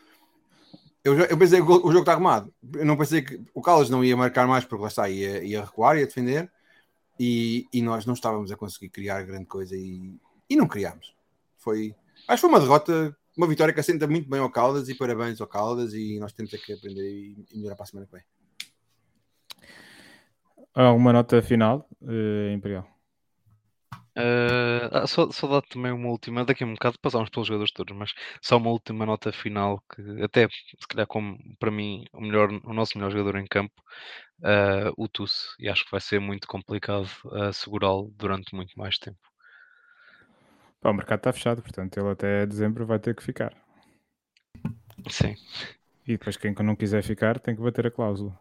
Eu, 1.04 1.18
já, 1.18 1.26
eu 1.26 1.38
pensei 1.38 1.62
que 1.62 1.72
o, 1.72 1.86
o 1.86 1.92
jogo 1.92 2.00
está 2.00 2.14
arrumado. 2.14 2.54
Eu 2.74 2.86
não 2.86 2.98
pensei 2.98 3.22
que 3.22 3.42
o 3.54 3.62
Caldas 3.62 3.90
não 3.90 4.04
ia 4.04 4.18
marcar 4.18 4.48
mais 4.48 4.66
porque 4.66 4.82
lá 4.82 4.88
está, 4.90 5.10
ia, 5.10 5.44
ia 5.44 5.64
recuar, 5.64 5.98
ia 5.98 6.06
defender 6.06 6.52
e, 7.20 7.68
e 7.74 7.82
nós 7.82 8.06
não 8.06 8.14
estávamos 8.14 8.52
a 8.52 8.58
conseguir 8.58 8.90
criar 8.90 9.24
grande 9.24 9.46
coisa 9.46 9.76
e, 9.76 10.16
e 10.50 10.56
não 10.56 10.68
criámos. 10.68 11.14
Foi, 11.58 11.96
acho 12.28 12.38
que 12.38 12.42
foi 12.42 12.50
uma 12.50 12.60
derrota, 12.60 13.16
uma 13.38 13.48
vitória 13.48 13.74
que 13.74 13.80
assenta 13.80 14.08
muito 14.08 14.30
bem 14.30 14.40
ao 14.40 14.50
Caldas 14.50 14.90
e 14.90 14.96
parabéns 14.96 15.40
ao 15.40 15.48
Caldas 15.48 15.94
e 15.94 16.20
nós 16.20 16.34
temos 16.34 16.52
que 16.52 16.74
aprender 16.74 17.10
e, 17.10 17.46
e 17.52 17.58
melhorar 17.58 17.76
para 17.76 17.84
a 17.84 17.88
semana 17.88 18.08
que 18.08 18.14
vem. 18.14 18.24
Alguma 20.74 21.12
nota 21.12 21.42
final, 21.42 21.90
uh, 22.02 22.54
Imperial? 22.54 22.88
Uh, 24.18 25.08
só, 25.08 25.32
só 25.32 25.48
dar 25.48 25.62
também 25.62 25.92
uma 25.92 26.10
última, 26.10 26.44
daqui 26.44 26.64
a 26.64 26.68
um 26.68 26.74
bocado 26.74 27.00
passamos 27.00 27.30
pelos 27.30 27.48
jogadores 27.48 27.72
todos, 27.72 27.96
mas 27.96 28.14
só 28.42 28.58
uma 28.58 28.70
última 28.70 29.06
nota 29.06 29.32
final 29.32 29.82
que 29.94 30.24
até 30.24 30.48
se 30.50 30.88
calhar 30.88 31.08
como 31.08 31.38
para 31.60 31.72
mim 31.72 32.06
o 32.12 32.22
melhor, 32.22 32.50
o 32.64 32.74
nosso 32.74 32.98
melhor 32.98 33.12
jogador 33.12 33.38
em 33.38 33.46
campo, 33.46 33.74
uh, 34.40 34.92
o 34.98 35.08
Tuss, 35.08 35.56
e 35.60 35.70
acho 35.70 35.86
que 35.86 35.92
vai 35.92 36.02
ser 36.02 36.20
muito 36.20 36.48
complicado 36.48 37.08
uh, 37.26 37.54
segurá-lo 37.54 38.12
durante 38.18 38.56
muito 38.56 38.78
mais 38.78 38.98
tempo. 38.98 39.20
Pá, 40.82 40.90
o 40.90 40.94
mercado 40.94 41.20
está 41.20 41.34
fechado, 41.34 41.62
portanto 41.62 41.98
ele 41.98 42.10
até 42.10 42.46
dezembro 42.46 42.86
vai 42.86 43.00
ter 43.00 43.16
que 43.16 43.24
ficar. 43.24 43.54
Sim. 45.10 45.36
E 46.06 46.14
depois 46.14 46.36
quem 46.36 46.54
não 46.64 46.76
quiser 46.76 47.04
ficar 47.04 47.40
tem 47.40 47.56
que 47.56 47.62
bater 47.62 47.88
a 47.88 47.92
cláusula. 47.92 48.38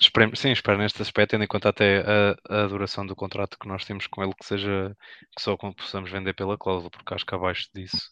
Espero, 0.00 0.36
sim, 0.36 0.52
espero 0.52 0.78
neste 0.78 1.02
aspecto, 1.02 1.32
tendo 1.32 1.44
em 1.44 1.48
conta 1.48 1.70
até 1.70 2.04
a, 2.06 2.62
a, 2.62 2.66
duração 2.66 3.04
do 3.04 3.16
contrato 3.16 3.58
que 3.58 3.66
nós 3.66 3.84
temos 3.84 4.06
com 4.06 4.22
ele, 4.22 4.32
que 4.34 4.46
seja 4.46 4.96
que 5.36 5.42
só 5.42 5.56
possamos 5.56 6.10
vender 6.10 6.34
pela 6.34 6.56
cláusula, 6.56 6.90
porque 6.90 7.14
acho 7.14 7.26
que 7.26 7.34
abaixo 7.34 7.68
disso, 7.74 8.10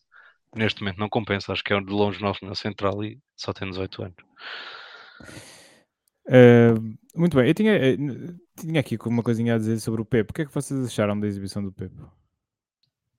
neste 0.55 0.81
momento 0.81 0.99
não 0.99 1.09
compensa. 1.09 1.53
Acho 1.53 1.63
que 1.63 1.73
é 1.73 1.81
de 1.81 1.93
longe 1.93 2.21
nosso 2.21 2.45
na 2.45 2.55
central 2.55 3.05
e 3.05 3.21
só 3.37 3.53
tem 3.53 3.71
18 3.71 4.03
anos. 4.03 4.17
Uh, 6.29 6.97
muito 7.15 7.37
bem, 7.37 7.47
eu 7.47 7.55
tinha, 7.55 7.73
eh, 7.73 7.97
tinha 8.59 8.81
aqui 8.81 8.99
uma 9.07 9.23
coisinha 9.23 9.55
a 9.55 9.59
dizer 9.59 9.79
sobre 9.79 10.03
o 10.03 10.05
Pepe. 10.05 10.31
O 10.31 10.35
que 10.35 10.43
é 10.43 10.45
que 10.45 10.55
vocês 10.55 10.85
acharam 10.85 11.19
da 11.19 11.27
exibição 11.27 11.63
do 11.63 11.73
Pepe? 11.73 11.95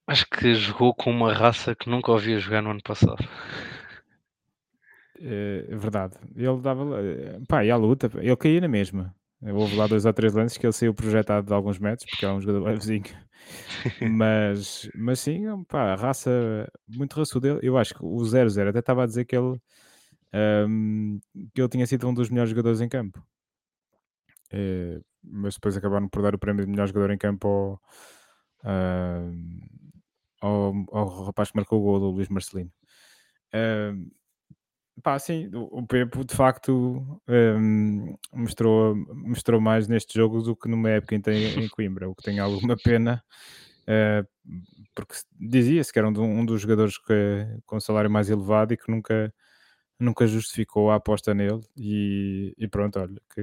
Acho 0.05 0.25
que 0.29 0.53
jogou 0.55 0.93
com 0.93 1.09
uma 1.11 1.33
raça 1.33 1.75
que 1.75 1.89
nunca 1.89 2.11
ouvia 2.11 2.39
jogar 2.39 2.61
no 2.61 2.71
ano 2.71 2.81
passado. 2.83 3.17
É 5.19 5.75
verdade. 5.75 6.15
Ele 6.35 6.61
dava. 6.61 7.01
Eh, 7.01 7.39
pá, 7.47 7.65
e 7.65 7.71
a 7.71 7.75
luta, 7.75 8.09
ele 8.15 8.35
caía 8.35 8.61
na 8.61 8.67
mesma. 8.67 9.15
Houve 9.41 9.75
lá 9.75 9.87
dois 9.87 10.05
ou 10.05 10.13
três 10.13 10.33
lances 10.33 10.57
que 10.57 10.65
ele 10.65 10.73
saiu 10.73 10.93
projetado 10.93 11.47
de 11.47 11.53
alguns 11.53 11.77
metros, 11.77 12.09
porque 12.09 12.25
é 12.25 12.29
um 12.31 12.41
jogador 12.41 12.65
levezinho. 12.65 13.03
mas, 14.11 14.89
mas 14.95 15.19
sim, 15.19 15.63
pá, 15.65 15.93
a 15.93 15.95
raça 15.95 16.67
muito 16.87 17.15
raçuda. 17.15 17.59
Eu 17.61 17.77
acho 17.77 17.93
que 17.93 18.03
o 18.03 18.17
0-0 18.25 18.69
até 18.69 18.79
estava 18.79 19.03
a 19.03 19.05
dizer 19.05 19.25
que 19.25 19.35
ele, 19.35 19.59
um, 20.67 21.19
que 21.53 21.61
ele 21.61 21.69
tinha 21.69 21.85
sido 21.85 22.07
um 22.07 22.13
dos 22.13 22.29
melhores 22.29 22.49
jogadores 22.49 22.81
em 22.81 22.89
campo. 22.89 23.23
É, 24.51 24.99
mas 25.23 25.55
depois 25.55 25.77
acabaram 25.77 26.07
por 26.09 26.21
dar 26.21 26.33
o 26.33 26.39
prémio 26.39 26.65
de 26.65 26.71
melhor 26.71 26.87
jogador 26.87 27.11
em 27.11 27.17
campo 27.17 27.47
ao, 27.47 27.81
uh, 28.63 29.31
ao, 30.41 30.73
ao 30.91 31.25
rapaz 31.25 31.51
que 31.51 31.57
marcou 31.57 31.79
o 31.79 31.83
gol 31.83 31.99
do 31.99 32.09
Luís 32.11 32.29
Marcelino. 32.29 32.71
Uh, 33.53 34.09
Pá, 35.03 35.19
sim, 35.19 35.49
o 35.53 35.85
Pepo 35.85 36.25
de 36.25 36.35
facto 36.35 37.21
um, 37.27 38.15
mostrou, 38.33 38.95
mostrou 38.95 39.61
mais 39.61 39.87
neste 39.87 40.15
jogo 40.15 40.41
do 40.41 40.55
que 40.55 40.67
numa 40.67 40.89
época 40.89 41.15
em, 41.15 41.21
em 41.63 41.69
Coimbra, 41.69 42.09
o 42.09 42.15
que 42.15 42.23
tem 42.23 42.39
alguma 42.39 42.75
pena, 42.75 43.23
uh, 43.83 44.27
porque 44.95 45.15
dizia-se 45.39 45.93
que 45.93 45.99
era 45.99 46.07
um, 46.07 46.39
um 46.39 46.45
dos 46.45 46.61
jogadores 46.61 46.97
que, 46.97 47.13
com 47.65 47.79
salário 47.79 48.09
mais 48.09 48.29
elevado 48.29 48.73
e 48.73 48.77
que 48.77 48.89
nunca, 48.89 49.31
nunca 49.99 50.25
justificou 50.25 50.89
a 50.89 50.95
aposta 50.95 51.33
nele. 51.33 51.61
E, 51.77 52.55
e 52.57 52.67
pronto, 52.67 52.99
olha, 52.99 53.21
que 53.35 53.41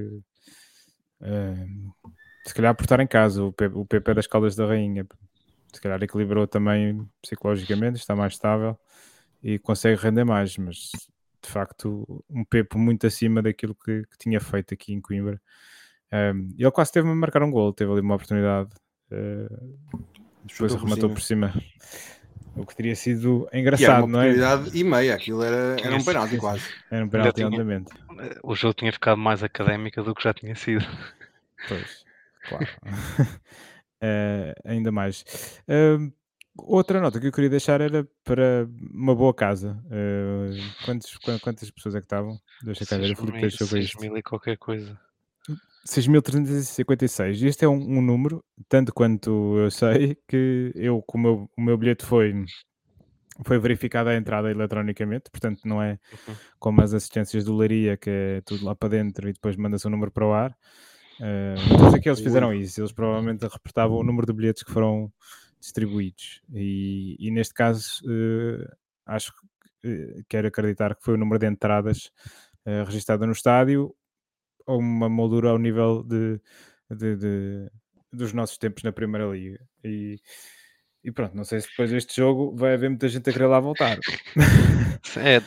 uh, 1.21 1.93
se 2.45 2.53
calhar 2.53 2.75
por 2.75 2.83
estar 2.83 2.99
em 2.99 3.07
casa, 3.07 3.43
o, 3.43 3.53
P, 3.53 3.67
o 3.67 3.85
PP 3.85 4.13
das 4.13 4.27
Caldas 4.27 4.57
da 4.57 4.65
Rainha, 4.65 5.07
se 5.73 5.79
calhar 5.79 6.03
equilibrou 6.03 6.45
também 6.47 7.07
psicologicamente, 7.21 7.97
está 7.97 8.13
mais 8.13 8.33
estável 8.33 8.77
e 9.41 9.57
consegue 9.57 10.01
render 10.01 10.25
mais, 10.25 10.57
mas 10.57 10.89
de 11.45 11.51
facto 11.51 12.23
um 12.29 12.43
Pepo 12.43 12.77
muito 12.77 13.05
acima 13.07 13.41
daquilo 13.41 13.75
que, 13.75 14.03
que 14.03 14.17
tinha 14.17 14.39
feito 14.39 14.73
aqui 14.73 14.93
em 14.93 15.01
Coimbra. 15.01 15.41
Um, 16.11 16.49
ele 16.57 16.71
quase 16.71 16.91
teve-me 16.91 17.13
a 17.13 17.15
marcar 17.15 17.43
um 17.43 17.51
gol, 17.51 17.73
teve 17.73 17.91
ali 17.91 18.01
uma 18.01 18.15
oportunidade, 18.15 18.69
uh, 19.11 20.05
depois 20.43 20.73
arrematou 20.73 21.09
por 21.09 21.21
cima. 21.21 21.53
O 22.55 22.65
que 22.65 22.75
teria 22.75 22.95
sido 22.95 23.49
engraçado, 23.51 24.07
não 24.07 24.21
é? 24.21 24.33
e 24.73 24.83
meia, 24.83 25.15
aquilo 25.15 25.43
era, 25.43 25.75
era 25.81 25.95
um 25.95 26.03
penalti 26.03 26.37
quase. 26.37 26.63
Era 26.89 27.03
um 27.03 27.09
penalti 27.09 27.43
andamento. 27.43 27.91
O 28.43 28.55
jogo 28.55 28.75
tinha 28.75 28.93
ficado 28.93 29.17
mais 29.17 29.43
académico 29.43 30.01
do 30.01 30.15
que 30.15 30.23
já 30.23 30.33
tinha 30.33 30.55
sido. 30.55 30.85
Pois, 31.67 32.05
claro. 32.47 32.67
uh, 34.01 34.53
ainda 34.63 34.89
mais. 34.89 35.25
Uh, 35.67 36.13
Outra 36.57 37.01
nota 37.01 37.19
que 37.19 37.27
eu 37.27 37.31
queria 37.31 37.49
deixar 37.49 37.81
era 37.81 38.07
para 38.23 38.67
uma 38.93 39.13
boa 39.13 39.33
casa. 39.33 39.77
Uh, 39.85 40.85
quantos, 40.85 41.17
quantas 41.41 41.69
pessoas 41.69 41.95
é 41.95 41.99
que 41.99 42.05
estavam? 42.05 42.39
Deixa 42.63 42.85
cá 42.85 42.97
ver, 42.97 43.11
o 43.11 43.15
Filipe 43.15 43.41
deixou 43.41 43.67
6 43.67 43.95
mil 43.99 44.15
e 44.17 44.23
qualquer 44.23 44.57
coisa. 44.57 44.97
6.356. 45.87 47.45
Este 47.45 47.65
é 47.65 47.67
um, 47.67 47.97
um, 47.97 48.01
número, 48.01 48.43
tanto 48.67 48.93
quanto 48.93 49.57
eu 49.57 49.69
sei, 49.69 50.17
que 50.27 50.71
eu, 50.75 51.01
como 51.03 51.49
o 51.55 51.61
meu 51.61 51.77
bilhete 51.77 52.03
foi, 52.03 52.33
foi 53.43 53.59
verificado 53.59 54.09
a 54.09 54.15
entrada 54.15 54.49
eletronicamente, 54.49 55.29
portanto 55.29 55.61
não 55.65 55.81
é 55.81 55.99
uhum. 56.27 56.35
como 56.57 56.81
as 56.81 56.93
assistências 56.93 57.43
do 57.43 57.55
Laria, 57.55 57.97
que 57.97 58.09
é 58.09 58.41
tudo 58.41 58.65
lá 58.65 58.75
para 58.75 58.89
dentro 58.89 59.29
e 59.29 59.33
depois 59.33 59.55
manda-se 59.55 59.85
o 59.85 59.89
um 59.89 59.91
número 59.91 60.11
para 60.11 60.25
o 60.25 60.33
ar. 60.33 60.51
Uh, 61.19 61.73
então 61.73 61.91
sei 61.91 62.01
que 62.01 62.09
eles 62.09 62.19
fizeram 62.19 62.53
isso, 62.53 62.81
eles 62.81 62.91
provavelmente 62.91 63.43
reportavam 63.43 63.97
o 63.97 64.03
número 64.03 64.25
de 64.25 64.33
bilhetes 64.33 64.63
que 64.63 64.71
foram 64.71 65.11
distribuídos. 65.65 66.41
E, 66.53 67.15
e 67.19 67.31
neste 67.31 67.53
caso, 67.53 68.01
uh, 68.05 68.75
acho 69.05 69.33
que 69.81 69.89
uh, 69.89 70.25
quero 70.29 70.47
acreditar 70.47 70.95
que 70.95 71.03
foi 71.03 71.15
o 71.15 71.17
número 71.17 71.39
de 71.39 71.47
entradas 71.47 72.11
uh, 72.65 73.25
no 73.25 73.31
estádio 73.31 73.95
ou 74.65 74.79
uma 74.79 75.09
moldura 75.09 75.49
ao 75.49 75.57
nível 75.57 76.03
de, 76.03 76.39
de, 76.89 77.15
de, 77.15 77.71
dos 78.11 78.33
nossos 78.33 78.57
tempos 78.57 78.83
na 78.83 78.91
Primeira 78.91 79.27
Liga. 79.31 79.59
E, 79.83 80.19
e 81.05 81.11
pronto, 81.11 81.37
não 81.37 81.43
sei 81.43 81.61
se 81.61 81.69
depois 81.69 81.91
deste 81.91 82.15
jogo 82.15 82.55
vai 82.55 82.73
haver 82.73 82.89
muita 82.89 83.07
gente 83.07 83.29
a 83.29 83.33
querer 83.33 83.45
lá 83.45 83.59
voltar. 83.59 83.97
É, 85.17 85.39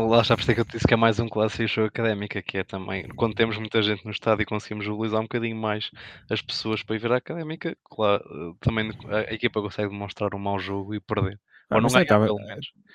lá 0.00 0.22
está 0.22 0.34
por 0.34 0.40
isso 0.40 0.54
que 0.54 0.60
eu 0.60 0.64
disse 0.64 0.86
que 0.86 0.94
é 0.94 0.96
mais 0.96 1.20
um 1.20 1.28
clássico 1.28 1.68
show 1.68 1.84
académica, 1.84 2.40
que 2.40 2.58
é 2.58 2.64
também 2.64 3.06
quando 3.08 3.34
temos 3.34 3.58
muita 3.58 3.82
gente 3.82 4.04
no 4.04 4.10
estádio 4.10 4.42
e 4.42 4.46
conseguimos 4.46 4.86
mobilizar 4.86 5.20
um 5.20 5.24
bocadinho 5.24 5.54
mais 5.54 5.90
as 6.30 6.40
pessoas 6.40 6.82
para 6.82 6.96
ir 6.96 6.98
ver 6.98 7.12
a 7.12 7.16
académica, 7.16 7.76
claro, 7.84 8.56
também 8.60 8.90
a 9.10 9.34
equipa 9.34 9.60
consegue 9.60 9.90
demonstrar 9.90 10.34
um 10.34 10.38
mau 10.38 10.58
jogo 10.58 10.94
e 10.94 11.00
perder. 11.00 11.38
Ah, 11.72 11.76
Ou 11.76 11.80
não 11.80 11.88
ganhar, 11.88 12.02
estava. 12.02 12.28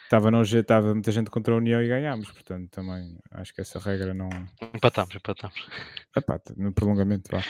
Estava 0.03 0.31
no 0.31 0.43
G, 0.45 0.59
estava 0.59 0.93
muita 0.93 1.11
gente 1.11 1.29
contra 1.29 1.53
a 1.53 1.57
União 1.57 1.81
e 1.81 1.87
ganhámos, 1.87 2.31
portanto 2.31 2.69
também 2.69 3.17
acho 3.31 3.53
que 3.53 3.59
essa 3.59 3.77
regra 3.77 4.13
não. 4.13 4.29
Empatamos, 4.73 5.13
empatamos. 5.15 5.67
Epá, 6.15 6.39
no 6.55 6.71
prolongamento 6.71 7.29
vá. 7.29 7.43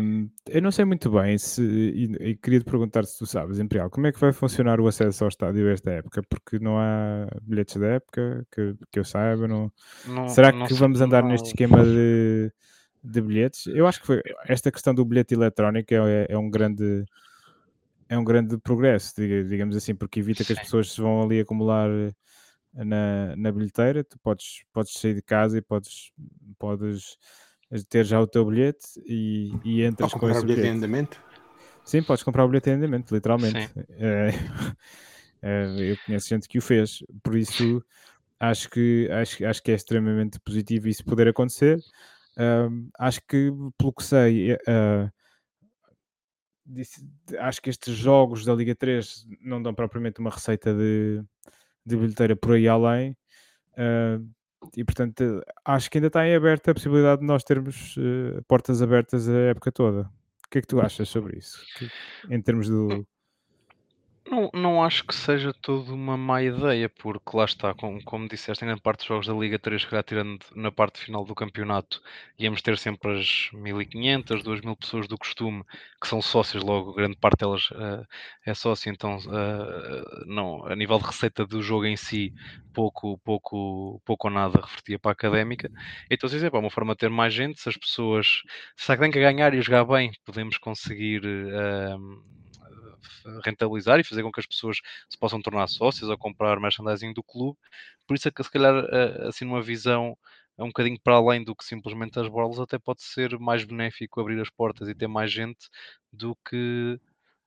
Um, 0.00 0.30
eu 0.48 0.62
não 0.62 0.70
sei 0.70 0.84
muito 0.84 1.10
bem 1.10 1.36
se, 1.36 1.62
e, 1.62 2.30
e 2.30 2.36
queria 2.36 2.60
te 2.60 2.64
perguntar 2.64 3.04
se 3.04 3.18
tu 3.18 3.26
sabes, 3.26 3.58
Imperial, 3.58 3.90
como 3.90 4.06
é 4.06 4.12
que 4.12 4.18
vai 4.18 4.32
funcionar 4.32 4.80
o 4.80 4.86
acesso 4.86 5.24
ao 5.24 5.28
estádio 5.28 5.68
esta 5.68 5.90
época? 5.90 6.22
Porque 6.22 6.58
não 6.58 6.78
há 6.78 7.26
bilhetes 7.42 7.76
da 7.76 7.86
época 7.88 8.46
que, 8.50 8.74
que 8.90 8.98
eu 8.98 9.04
saiba. 9.04 9.46
Não... 9.46 9.70
não 10.06 10.28
Será 10.28 10.52
não 10.52 10.66
que 10.66 10.72
vamos 10.72 11.02
andar 11.02 11.22
não... 11.22 11.30
neste 11.30 11.48
esquema 11.48 11.84
de, 11.84 12.50
de 13.04 13.20
bilhetes? 13.20 13.66
Eu 13.66 13.86
acho 13.86 14.00
que 14.00 14.06
foi, 14.06 14.22
esta 14.46 14.70
questão 14.70 14.94
do 14.94 15.04
bilhete 15.04 15.34
eletrónico 15.34 15.92
é, 15.92 16.26
é 16.30 16.38
um 16.38 16.48
grande 16.48 17.04
é 18.12 18.18
um 18.18 18.24
grande 18.24 18.58
progresso, 18.58 19.14
digamos 19.16 19.74
assim, 19.74 19.94
porque 19.94 20.20
evita 20.20 20.44
que 20.44 20.52
as 20.52 20.58
pessoas 20.58 20.92
se 20.92 21.00
vão 21.00 21.22
ali 21.22 21.40
acumular 21.40 21.88
eh, 21.88 22.84
na, 22.84 23.34
na 23.36 23.50
bilheteira. 23.50 24.04
Tu 24.04 24.18
podes, 24.18 24.64
podes 24.70 24.92
sair 24.92 25.14
de 25.14 25.22
casa 25.22 25.56
e 25.56 25.62
podes, 25.62 26.12
podes 26.58 27.16
ter 27.88 28.04
já 28.04 28.20
o 28.20 28.26
teu 28.26 28.44
bilhete 28.44 28.86
e, 29.06 29.50
e 29.64 29.82
entras 29.82 30.12
com 30.12 30.28
esse 30.28 30.44
bilhete. 30.44 30.68
em 30.68 30.72
andamento? 30.72 31.22
Sim, 31.86 32.02
podes 32.02 32.22
comprar 32.22 32.44
o 32.44 32.48
bilhete 32.48 32.68
em 32.68 32.74
andamento, 32.74 33.14
literalmente. 33.14 33.70
É, 33.96 34.28
é, 35.40 35.64
eu 35.90 35.96
conheço 36.04 36.28
gente 36.28 36.46
que 36.46 36.58
o 36.58 36.62
fez, 36.62 37.02
por 37.22 37.34
isso 37.34 37.82
acho 38.38 38.68
que, 38.68 39.08
acho, 39.10 39.46
acho 39.46 39.62
que 39.62 39.70
é 39.70 39.74
extremamente 39.74 40.38
positivo 40.40 40.86
isso 40.86 41.02
poder 41.02 41.28
acontecer. 41.28 41.78
Uh, 42.36 42.90
acho 42.98 43.22
que, 43.26 43.50
pelo 43.78 43.92
que 43.94 44.04
sei, 44.04 44.52
uh, 44.52 45.10
acho 47.38 47.60
que 47.60 47.70
estes 47.70 47.94
jogos 47.94 48.44
da 48.44 48.54
Liga 48.54 48.74
3 48.74 49.26
não 49.40 49.62
dão 49.62 49.74
propriamente 49.74 50.20
uma 50.20 50.30
receita 50.30 50.72
de, 50.74 51.22
de 51.84 51.96
bilheteira 51.96 52.36
por 52.36 52.52
aí 52.52 52.68
além. 52.68 53.16
Uh, 53.72 54.28
e 54.76 54.84
portanto, 54.84 55.42
acho 55.64 55.90
que 55.90 55.98
ainda 55.98 56.06
está 56.06 56.26
em 56.26 56.34
aberta 56.34 56.70
a 56.70 56.74
possibilidade 56.74 57.20
de 57.20 57.26
nós 57.26 57.42
termos 57.42 57.96
uh, 57.96 58.42
portas 58.46 58.80
abertas 58.80 59.28
a 59.28 59.36
época 59.50 59.72
toda. 59.72 60.02
O 60.46 60.50
que 60.50 60.58
é 60.58 60.60
que 60.60 60.68
tu 60.68 60.80
achas 60.80 61.08
sobre 61.08 61.38
isso? 61.38 61.64
Em 62.28 62.40
termos 62.40 62.68
do, 62.68 63.06
não, 64.24 64.50
não 64.54 64.82
acho 64.82 65.04
que 65.04 65.14
seja 65.14 65.52
toda 65.52 65.92
uma 65.92 66.16
má 66.16 66.42
ideia, 66.42 66.88
porque 66.88 67.36
lá 67.36 67.44
está, 67.44 67.74
como, 67.74 68.02
como 68.04 68.28
disseste, 68.28 68.64
em 68.64 68.68
grande 68.68 68.82
parte 68.82 69.00
dos 69.00 69.06
jogos 69.08 69.26
da 69.26 69.34
Liga 69.34 69.58
3, 69.58 69.84
que 69.84 70.02
tirando 70.02 70.40
na 70.54 70.70
parte 70.72 71.00
final 71.00 71.24
do 71.24 71.34
campeonato, 71.34 72.00
íamos 72.38 72.62
ter 72.62 72.78
sempre 72.78 73.18
as 73.18 73.50
1500, 73.52 74.42
2000 74.42 74.76
pessoas 74.76 75.08
do 75.08 75.18
costume, 75.18 75.64
que 76.00 76.08
são 76.08 76.22
sócios, 76.22 76.62
logo 76.62 76.94
grande 76.94 77.16
parte 77.16 77.40
delas 77.40 77.70
uh, 77.72 78.06
é 78.46 78.54
sócio, 78.54 78.90
então 78.90 79.16
uh, 79.18 80.26
não, 80.26 80.64
a 80.66 80.76
nível 80.76 80.98
de 80.98 81.06
receita 81.06 81.46
do 81.46 81.62
jogo 81.62 81.86
em 81.86 81.96
si, 81.96 82.32
pouco, 82.72 83.18
pouco, 83.18 84.00
pouco 84.04 84.28
ou 84.28 84.32
nada 84.34 84.60
revertia 84.60 84.98
para 84.98 85.10
a 85.10 85.12
académica. 85.12 85.70
Então, 86.10 86.28
se 86.28 86.44
é 86.44 86.50
uma 86.50 86.70
forma 86.70 86.94
de 86.94 86.98
ter 86.98 87.10
mais 87.10 87.34
gente, 87.34 87.60
se 87.60 87.68
as 87.68 87.76
pessoas, 87.76 88.42
se 88.76 88.90
alguém 88.92 89.10
quer 89.10 89.20
ganhar 89.20 89.52
e 89.54 89.60
jogar 89.62 89.84
bem, 89.84 90.12
podemos 90.24 90.58
conseguir. 90.58 91.22
Uh, 91.24 92.41
rentabilizar 93.44 94.00
e 94.00 94.04
fazer 94.04 94.22
com 94.22 94.32
que 94.32 94.40
as 94.40 94.46
pessoas 94.46 94.78
se 95.08 95.18
possam 95.18 95.40
tornar 95.42 95.66
sócios 95.68 96.08
ou 96.08 96.18
comprar 96.18 96.60
merchandising 96.60 97.12
do 97.12 97.22
clube. 97.22 97.58
Por 98.06 98.16
isso 98.16 98.28
é 98.28 98.30
que 98.30 98.42
se 98.42 98.50
calhar 98.50 98.74
eh, 98.92 99.28
assim 99.28 99.44
numa 99.44 99.62
visão 99.62 100.16
é 100.58 100.62
um 100.62 100.68
bocadinho 100.68 100.98
para 101.02 101.14
além 101.16 101.42
do 101.44 101.56
que 101.56 101.64
simplesmente 101.64 102.18
as 102.18 102.28
bolas, 102.28 102.58
até 102.60 102.78
pode 102.78 103.02
ser 103.02 103.38
mais 103.38 103.64
benéfico 103.64 104.20
abrir 104.20 104.40
as 104.40 104.50
portas 104.50 104.88
e 104.88 104.94
ter 104.94 105.08
mais 105.08 105.32
gente 105.32 105.68
do 106.12 106.36
que 106.48 107.00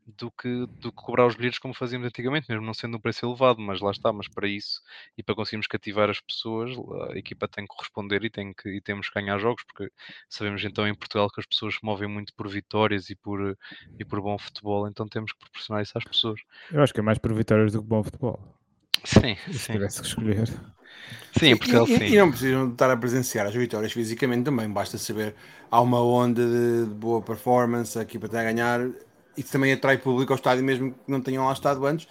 do 0.05 0.29
que, 0.29 0.67
do 0.79 0.91
que 0.91 1.03
cobrar 1.03 1.25
os 1.25 1.35
bilhetes 1.35 1.57
como 1.57 1.73
fazíamos 1.73 2.07
antigamente, 2.07 2.47
mesmo 2.49 2.65
não 2.65 2.73
sendo 2.73 2.97
um 2.97 2.99
preço 2.99 3.25
elevado, 3.25 3.59
mas 3.59 3.81
lá 3.81 3.91
está, 3.91 4.13
mas 4.13 4.27
para 4.27 4.47
isso 4.47 4.81
e 5.17 5.23
para 5.23 5.33
conseguirmos 5.33 5.67
cativar 5.67 6.09
as 6.09 6.21
pessoas, 6.21 6.71
a 7.09 7.17
equipa 7.17 7.47
tem 7.47 7.65
que 7.65 7.75
corresponder 7.75 8.23
e, 8.23 8.29
tem 8.29 8.53
que, 8.53 8.69
e 8.69 8.81
temos 8.81 9.09
que 9.09 9.19
ganhar 9.19 9.39
jogos, 9.39 9.63
porque 9.63 9.91
sabemos 10.29 10.63
então 10.63 10.87
em 10.87 10.93
Portugal 10.93 11.29
que 11.29 11.39
as 11.39 11.45
pessoas 11.45 11.75
se 11.75 11.79
movem 11.83 12.07
muito 12.07 12.33
por 12.35 12.47
vitórias 12.47 13.09
e 13.09 13.15
por, 13.15 13.57
e 13.97 14.05
por 14.05 14.21
bom 14.21 14.37
futebol, 14.37 14.87
então 14.87 15.07
temos 15.07 15.31
que 15.33 15.39
proporcionar 15.39 15.81
isso 15.81 15.97
às 15.97 16.03
pessoas. 16.03 16.39
Eu 16.71 16.83
acho 16.83 16.93
que 16.93 16.99
é 16.99 17.03
mais 17.03 17.17
por 17.17 17.33
vitórias 17.33 17.73
do 17.73 17.81
que 17.81 17.87
bom 17.87 18.03
futebol. 18.03 18.39
Sim, 19.03 19.35
se 19.51 19.59
sim. 19.59 19.73
tivesse 19.73 20.01
que 20.01 20.07
escolher. 20.07 20.47
Sim, 21.37 21.47
em 21.47 21.57
Portugal 21.57 21.85
e, 21.87 21.97
sim. 21.97 22.05
E 22.05 22.17
não 22.17 22.31
precisam 22.31 22.71
estar 22.71 22.89
a 22.89 22.97
presenciar 22.97 23.45
as 23.45 23.53
vitórias 23.53 23.91
fisicamente 23.91 24.45
também, 24.45 24.69
basta 24.69 24.97
saber 24.97 25.35
há 25.69 25.81
uma 25.81 26.01
onda 26.01 26.43
de, 26.43 26.85
de 26.85 26.95
boa 26.95 27.21
performance, 27.21 27.99
a 27.99 28.01
equipa 28.01 28.25
está 28.25 28.39
a 28.39 28.43
ganhar, 28.43 28.79
isso 29.37 29.51
também 29.51 29.73
atrai 29.73 29.97
público 29.97 30.33
ao 30.33 30.37
estádio, 30.37 30.63
mesmo 30.63 30.93
que 30.93 31.11
não 31.11 31.21
tenham 31.21 31.45
lá 31.45 31.53
estado 31.53 31.85
antes, 31.85 32.07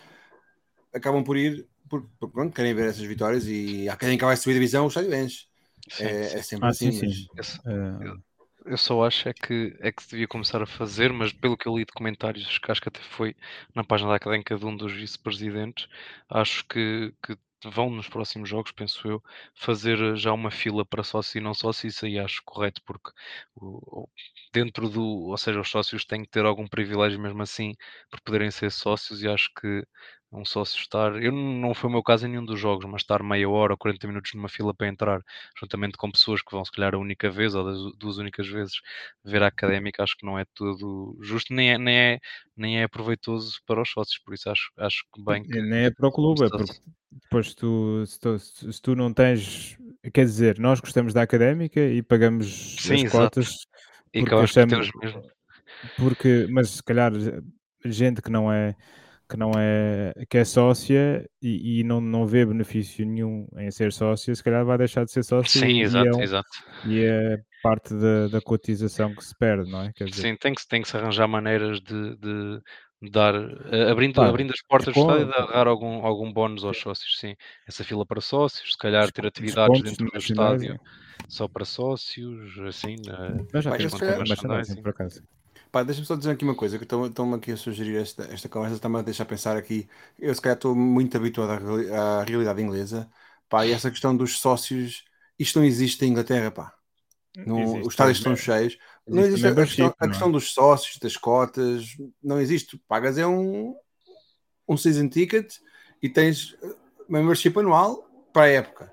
acabam 0.92 1.24
por 1.24 1.36
ir, 1.36 1.66
por, 1.88 2.02
por 2.18 2.30
pronto, 2.30 2.54
querem 2.54 2.74
ver 2.74 2.88
essas 2.88 3.02
vitórias 3.02 3.46
e 3.46 3.88
há 3.88 3.96
quem 3.96 4.16
vai 4.16 4.36
subir 4.36 4.52
a 4.52 4.54
divisão, 4.54 4.84
o 4.84 4.88
estádio 4.88 5.14
enche. 5.14 5.46
Sim, 5.88 6.04
é, 6.04 6.20
é, 6.34 6.42
sempre 6.42 6.66
ah, 6.66 6.70
assim. 6.70 6.92
Sim, 6.92 7.12
sim. 7.12 7.26
Mas... 7.36 7.60
Eu, 7.64 8.16
eu, 8.64 8.78
só 8.78 9.04
acho 9.04 9.28
é 9.28 9.34
que, 9.34 9.76
é 9.80 9.92
que 9.92 10.02
se 10.02 10.10
devia 10.10 10.26
começar 10.26 10.62
a 10.62 10.66
fazer, 10.66 11.12
mas 11.12 11.32
pelo 11.32 11.56
que 11.56 11.68
eu 11.68 11.76
li 11.76 11.84
de 11.84 11.92
comentários, 11.92 12.58
que 12.58 12.70
acho 12.70 12.80
que 12.80 12.88
até 12.88 13.00
foi 13.00 13.36
na 13.74 13.84
página 13.84 14.10
da 14.10 14.16
académica 14.16 14.56
de 14.56 14.64
um 14.64 14.76
dos 14.76 14.92
vice-presidentes, 14.92 15.86
acho 16.30 16.64
que, 16.66 17.12
que 17.22 17.36
vão 17.64 17.90
nos 17.90 18.08
próximos 18.08 18.48
jogos, 18.48 18.72
penso 18.72 19.06
eu, 19.08 19.22
fazer 19.54 20.00
eh, 20.00 20.16
já 20.16 20.32
uma 20.32 20.50
fila 20.50 20.84
para 20.84 21.02
sócio 21.04 21.38
e 21.38 21.40
não 21.42 21.54
sócio, 21.54 21.86
isso 21.88 22.04
aí 22.06 22.18
acho 22.18 22.42
correto, 22.44 22.82
porque 22.84 23.10
dentro 24.52 24.88
do, 24.88 25.02
ou 25.02 25.36
seja, 25.36 25.60
os 25.60 25.68
sócios 25.70 26.04
têm 26.04 26.22
que 26.22 26.28
ter 26.30 26.44
algum 26.44 26.66
privilégio 26.66 27.20
mesmo 27.20 27.42
assim 27.42 27.74
por 28.10 28.20
poderem 28.20 28.50
ser 28.50 28.70
sócios 28.70 29.22
e 29.22 29.28
acho 29.28 29.50
que 29.60 29.84
um 30.34 30.44
sócio 30.44 30.78
estar. 30.78 31.22
Eu 31.22 31.32
não 31.32 31.72
foi 31.74 31.88
o 31.88 31.92
meu 31.92 32.02
caso 32.02 32.26
em 32.26 32.30
nenhum 32.30 32.44
dos 32.44 32.58
jogos, 32.58 32.84
mas 32.86 33.02
estar 33.02 33.22
meia 33.22 33.48
hora 33.48 33.72
ou 33.72 33.78
40 33.78 34.06
minutos 34.06 34.32
numa 34.34 34.48
fila 34.48 34.74
para 34.74 34.88
entrar, 34.88 35.20
juntamente 35.58 35.96
com 35.96 36.10
pessoas 36.10 36.42
que 36.42 36.50
vão 36.50 36.64
se 36.64 36.72
calhar 36.72 36.94
a 36.94 36.98
única 36.98 37.30
vez 37.30 37.54
ou 37.54 37.64
das 37.64 37.96
duas 37.96 38.18
únicas 38.18 38.48
vezes 38.48 38.80
ver 39.24 39.42
a 39.42 39.46
académica, 39.46 40.02
acho 40.02 40.16
que 40.16 40.26
não 40.26 40.38
é 40.38 40.44
tudo 40.54 41.16
justo, 41.20 41.54
nem 41.54 41.72
é, 41.72 41.78
nem 41.78 41.96
é, 41.96 42.20
nem 42.56 42.82
é 42.82 42.88
proveitoso 42.88 43.60
para 43.66 43.80
os 43.80 43.90
sócios, 43.90 44.18
por 44.18 44.34
isso 44.34 44.50
acho, 44.50 44.70
acho 44.76 45.04
que 45.14 45.22
bem 45.22 45.42
que. 45.42 45.60
Nem 45.60 45.84
é 45.84 45.90
para 45.90 46.08
o 46.08 46.12
clube, 46.12 46.44
é 46.44 46.48
porque 46.48 46.74
depois 47.10 47.54
tu, 47.54 48.04
se 48.06 48.18
tu, 48.18 48.38
se 48.38 48.82
tu 48.82 48.96
não 48.96 49.12
tens, 49.12 49.78
quer 50.12 50.24
dizer, 50.24 50.58
nós 50.58 50.80
gostamos 50.80 51.14
da 51.14 51.22
académica 51.22 51.80
e 51.80 52.02
pagamos 52.02 52.76
Sim, 52.78 53.06
as 53.06 53.12
cotas 53.12 53.66
e 54.12 54.20
porque 54.20 54.34
achamos, 54.34 54.90
porque, 55.96 56.46
mas 56.50 56.70
se 56.70 56.82
calhar 56.82 57.12
gente 57.84 58.22
que 58.22 58.30
não 58.30 58.50
é 58.50 58.74
que 59.28 59.36
não 59.36 59.52
é 59.56 60.12
que 60.28 60.38
é 60.38 60.44
sócia 60.44 61.28
e, 61.40 61.80
e, 61.80 61.84
não, 61.84 62.00
não 62.00 62.26
vê 62.26 62.44
benefício 62.44 63.06
nenhum 63.06 63.46
em 63.56 63.70
ser 63.70 63.92
sócia, 63.92 64.34
se 64.34 64.42
calhar 64.42 64.64
vai 64.64 64.76
deixar 64.76 65.04
de 65.04 65.12
ser 65.12 65.22
sócia 65.22 65.60
Sim, 65.60 65.78
e, 65.78 65.82
exato, 65.82 66.08
é 66.08 66.14
um, 66.14 66.20
exato. 66.22 66.48
e 66.86 67.04
é 67.04 67.38
parte 67.62 67.94
da, 67.94 68.28
da 68.28 68.40
cotização 68.40 69.14
que 69.14 69.24
se 69.24 69.34
perde, 69.36 69.70
não 69.70 69.82
é? 69.82 69.92
Quer 69.94 70.04
dizer, 70.04 70.22
Sim, 70.22 70.36
tem 70.36 70.54
que, 70.54 70.66
tem 70.68 70.82
que 70.82 70.88
se 70.88 70.96
arranjar 70.96 71.26
maneiras 71.26 71.80
de, 71.80 72.16
de 72.16 72.60
dar, 73.10 73.34
uh, 73.34 73.90
abrindo, 73.90 74.14
claro, 74.14 74.30
abrindo 74.30 74.52
as 74.52 74.62
portas 74.62 74.94
do 74.94 75.00
estádio 75.00 75.28
e 75.28 75.52
dar 75.52 75.66
algum, 75.66 76.04
algum 76.04 76.32
bónus 76.32 76.64
aos 76.64 76.78
sócios, 76.78 77.18
sim. 77.18 77.34
Essa 77.66 77.82
fila 77.82 78.04
para 78.04 78.20
sócios, 78.20 78.72
se 78.72 78.78
calhar 78.78 79.10
ter 79.10 79.26
atividades 79.26 79.82
dentro 79.82 80.06
do 80.06 80.18
estádio 80.18 80.78
só 81.28 81.48
para 81.48 81.64
sócios, 81.64 82.58
assim, 82.58 82.96
mas 83.52 83.64
já 83.64 83.70
Pai, 83.70 83.78
merchandising, 83.78 84.82
por 84.82 84.90
acaso. 84.90 85.22
Pá, 85.74 85.82
deixa-me 85.82 86.06
só 86.06 86.14
dizer 86.14 86.30
aqui 86.30 86.44
uma 86.44 86.54
coisa, 86.54 86.78
que 86.78 86.84
estão-me 86.84 87.34
aqui 87.34 87.50
a 87.50 87.56
sugerir 87.56 87.96
esta, 87.96 88.22
esta 88.32 88.48
conversa, 88.48 88.76
está-me 88.76 88.96
a 88.96 89.02
deixar 89.02 89.24
pensar 89.24 89.56
aqui. 89.56 89.88
Eu, 90.16 90.32
se 90.32 90.40
calhar, 90.40 90.54
estou 90.54 90.72
muito 90.72 91.16
habituado 91.16 91.50
à, 91.50 92.20
à, 92.20 92.22
realidade 92.22 92.62
inglesa. 92.62 93.10
Pá, 93.48 93.66
e 93.66 93.72
essa 93.72 93.90
questão 93.90 94.16
dos 94.16 94.38
sócios, 94.38 95.04
isto 95.36 95.58
não 95.58 95.66
existe 95.66 96.04
em 96.04 96.10
Inglaterra, 96.10 96.52
pá. 96.52 96.72
No, 97.44 97.58
existe, 97.58 97.80
os 97.80 97.92
estádios 97.92 98.18
estão 98.18 98.36
cheios. 98.36 98.78
Não 99.04 99.24
existe 99.24 99.48
a 99.48 99.54
questão, 99.56 99.94
a 99.98 100.08
questão, 100.08 100.30
dos 100.30 100.54
sócios, 100.54 100.96
das 100.98 101.16
cotas, 101.16 101.96
não 102.22 102.40
existe. 102.40 102.80
Pagas 102.86 103.18
é 103.18 103.26
um, 103.26 103.74
um 104.68 104.76
season 104.76 105.08
ticket 105.08 105.56
e 106.00 106.08
tens 106.08 106.56
membership 107.08 107.58
anual 107.58 108.08
para 108.32 108.44
a 108.44 108.48
época. 108.48 108.92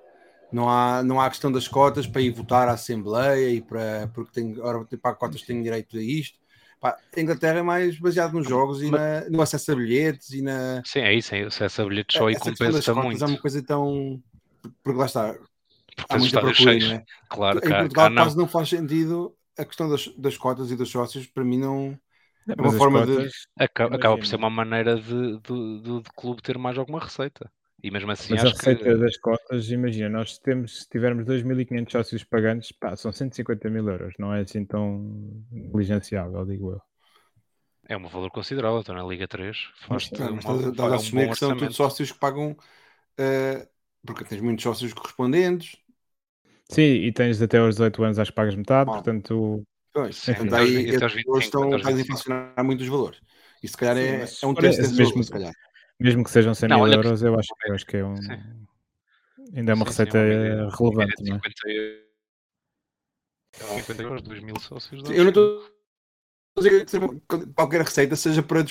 Não 0.52 0.68
há, 0.68 1.04
não 1.04 1.22
há 1.22 1.30
questão 1.30 1.52
das 1.52 1.68
cotas 1.68 2.08
para 2.08 2.22
ir 2.22 2.32
votar 2.32 2.68
à 2.68 2.72
Assembleia 2.72 3.52
e 3.52 3.62
para 3.62 4.10
porque 4.16 4.32
tem, 4.32 4.60
ora, 4.60 4.84
para 5.00 5.14
cotas 5.14 5.44
têm 5.44 5.62
direito 5.62 5.96
a 5.96 6.02
isto. 6.02 6.41
Pá, 6.82 6.98
a 7.16 7.22
Inglaterra 7.22 7.60
é 7.60 7.62
mais 7.62 8.00
baseado 8.00 8.34
nos 8.34 8.50
jogos 8.50 8.82
e 8.82 8.90
na, 8.90 9.30
no 9.30 9.40
acesso 9.40 9.72
a 9.72 9.76
bilhetes 9.76 10.32
e 10.32 10.42
na. 10.42 10.82
Sim, 10.84 11.02
é 11.02 11.14
isso, 11.14 11.36
é 11.36 11.44
acesso 11.44 11.84
a 11.84 11.86
bilhetes 11.86 12.18
só 12.18 12.28
e 12.28 12.36
compensa 12.36 12.96
muito. 12.96 13.24
É 13.24 13.28
uma 13.28 13.38
coisa 13.38 13.62
tão. 13.62 14.20
Porque 14.84 15.00
lá 15.00 15.06
está. 15.06 15.36
Porque 15.96 16.14
há 16.16 16.18
muita 16.18 16.40
procura, 16.40 16.56
cheios. 16.56 16.90
não 16.90 16.96
é? 16.96 17.06
Claro, 17.30 17.60
em 17.60 17.62
Portugal 17.62 18.10
cá, 18.10 18.16
quase 18.16 18.36
não. 18.36 18.44
não 18.44 18.50
faz 18.50 18.70
sentido 18.70 19.36
a 19.56 19.64
questão 19.64 19.88
das, 19.88 20.08
das 20.18 20.36
cotas 20.38 20.72
e 20.72 20.76
dos 20.76 20.90
sócios, 20.90 21.28
para 21.28 21.44
mim 21.44 21.60
não. 21.60 21.96
É 22.50 22.60
uma 22.60 22.72
forma 22.72 23.06
de. 23.06 23.30
Acaba, 23.60 23.96
acaba, 23.96 24.18
por 24.18 24.26
ser 24.26 24.38
uma 24.38 24.50
maneira 24.50 24.96
de, 24.96 25.40
de, 25.40 25.82
de, 25.82 26.02
de 26.02 26.10
clube 26.16 26.42
ter 26.42 26.58
mais 26.58 26.80
alguma 26.80 27.00
receita. 27.00 27.48
E 27.84 27.90
mesmo 27.90 28.12
assim, 28.12 28.34
Mas 28.34 28.46
a 28.46 28.50
receita 28.50 28.84
que... 28.84 28.96
das 28.96 29.18
cotas, 29.18 29.72
imagina, 29.72 30.08
nós 30.08 30.38
temos, 30.38 30.82
se 30.82 30.90
tivermos 30.90 31.26
2.500 31.26 31.92
sócios 31.92 32.24
pagantes, 32.24 32.72
pá, 32.72 32.96
são 32.96 33.12
150 33.12 33.70
mil 33.72 33.88
euros, 33.90 34.14
não 34.20 34.34
é 34.34 34.42
assim 34.42 34.64
tão 34.64 35.44
negligenciável, 35.52 36.46
digo 36.46 36.74
eu. 36.74 36.82
É 37.88 37.98
um 37.98 38.08
valor 38.08 38.30
considerável, 38.30 38.80
estou 38.80 38.94
na 38.94 39.04
Liga 39.04 39.28
3. 39.28 39.58
Faz 39.88 40.12
não, 40.12 40.36
mas 40.36 40.46
estás 40.46 40.92
a 40.92 40.96
assumir 40.96 41.30
que 41.30 41.36
são 41.36 41.58
todos 41.58 41.76
sócios 41.76 42.12
que 42.12 42.20
pagam, 42.20 42.52
uh, 42.52 43.68
porque 44.06 44.26
tens 44.26 44.42
muitos 44.42 44.64
sócios 44.64 44.94
correspondentes. 44.94 45.76
Sim, 46.70 46.84
e 46.84 47.12
tens 47.12 47.42
até 47.42 47.58
aos 47.58 47.76
18 47.76 48.04
anos, 48.04 48.20
acho 48.20 48.32
que 48.32 48.36
pagas 48.36 48.56
metade, 48.56 48.90
ah. 48.92 48.94
portanto. 48.94 49.64
Pois, 49.92 50.16
sim, 50.16 50.32
então, 50.32 50.48
daí 50.48 50.86
esses 50.88 51.16
estão 51.40 51.74
a 51.74 51.92
inflacionar 51.92 52.64
muito 52.64 52.82
os 52.82 52.88
valores. 52.88 53.20
E 53.62 53.68
se 53.68 53.76
calhar 53.76 53.98
é, 53.98 54.24
é 54.24 54.48
um 54.48 54.54
terço 54.54 54.82
desse 54.82 54.96
mesmo, 54.96 55.24
se 55.24 55.32
calhar. 55.32 55.54
Mesmo 56.02 56.24
que 56.24 56.32
sejam 56.32 56.54
100 56.54 56.70
não, 56.70 56.84
mil 56.84 56.94
euros, 56.94 57.22
que... 57.22 57.28
eu 57.28 57.40
acho, 57.40 57.50
eu 57.66 57.76
acho 57.76 57.86
que 57.86 57.98
é 57.98 58.06
um. 58.06 58.18
Sim. 58.18 58.68
Ainda 59.56 59.72
é 59.72 59.76
uma 59.76 59.86
sim, 59.86 59.92
receita 59.92 60.12
sim, 60.12 60.18
é 60.18 60.64
uma 60.64 60.76
relevante, 60.76 61.24
não 61.24 61.36
é? 61.36 61.40
50 63.80 64.04
euros, 64.04 64.22
2 64.22 64.40
mil 64.42 64.60
sócios. 64.60 65.04
Eu 65.10 65.24
não 65.24 65.30
estou 65.30 65.72
qualquer 67.56 67.82
receita 67.82 68.16
seja 68.16 68.44
para, 68.44 68.64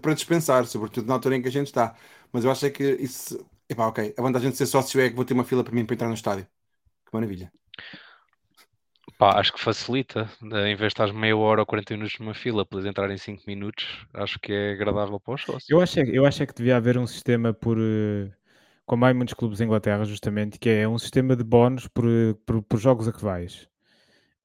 para 0.00 0.14
dispensar, 0.14 0.66
sobretudo 0.66 1.06
na 1.06 1.14
altura 1.14 1.36
em 1.36 1.42
que 1.42 1.48
a 1.48 1.52
gente 1.52 1.68
está. 1.68 1.94
Mas 2.32 2.44
eu 2.44 2.50
acho 2.50 2.66
é 2.66 2.70
que 2.70 2.84
isso. 2.84 3.44
Epá, 3.68 3.86
ok. 3.86 4.14
A 4.16 4.22
vantagem 4.22 4.50
de 4.50 4.56
ser 4.56 4.66
sócio 4.66 5.00
é 5.00 5.08
que 5.08 5.16
vou 5.16 5.24
ter 5.24 5.34
uma 5.34 5.44
fila 5.44 5.62
para 5.62 5.74
mim 5.74 5.84
para 5.84 5.94
entrar 5.94 6.08
no 6.08 6.14
estádio. 6.14 6.46
Que 7.06 7.12
maravilha. 7.12 7.52
Pá, 9.18 9.38
acho 9.38 9.52
que 9.52 9.60
facilita. 9.60 10.30
Em 10.42 10.74
vez 10.76 10.78
de 10.78 10.86
estar 10.86 11.12
meia 11.12 11.36
hora 11.36 11.60
ou 11.60 11.66
40 11.66 11.94
minutos 11.94 12.18
numa 12.18 12.34
fila, 12.34 12.64
podes 12.64 12.86
entrar 12.86 13.10
em 13.10 13.18
5 13.18 13.42
minutos, 13.46 14.06
acho 14.14 14.38
que 14.40 14.52
é 14.52 14.72
agradável 14.72 15.20
para 15.20 15.34
os 15.34 15.42
sócios. 15.42 15.68
Eu 15.68 15.80
acho, 15.80 16.00
é, 16.00 16.04
eu 16.08 16.24
acho 16.26 16.42
é 16.42 16.46
que 16.46 16.54
devia 16.54 16.76
haver 16.76 16.98
um 16.98 17.06
sistema 17.06 17.52
por. 17.52 17.78
Eh, 17.78 18.30
como 18.86 19.04
há 19.04 19.10
em 19.10 19.14
muitos 19.14 19.34
clubes 19.34 19.60
em 19.60 19.64
Inglaterra, 19.64 20.04
justamente, 20.04 20.58
que 20.58 20.68
é 20.70 20.88
um 20.88 20.98
sistema 20.98 21.36
de 21.36 21.44
bónus 21.44 21.86
por, 21.88 22.06
eh, 22.06 22.34
por, 22.46 22.62
por 22.62 22.78
jogos 22.78 23.06
a 23.08 23.12
que 23.12 23.22
vais. 23.22 23.68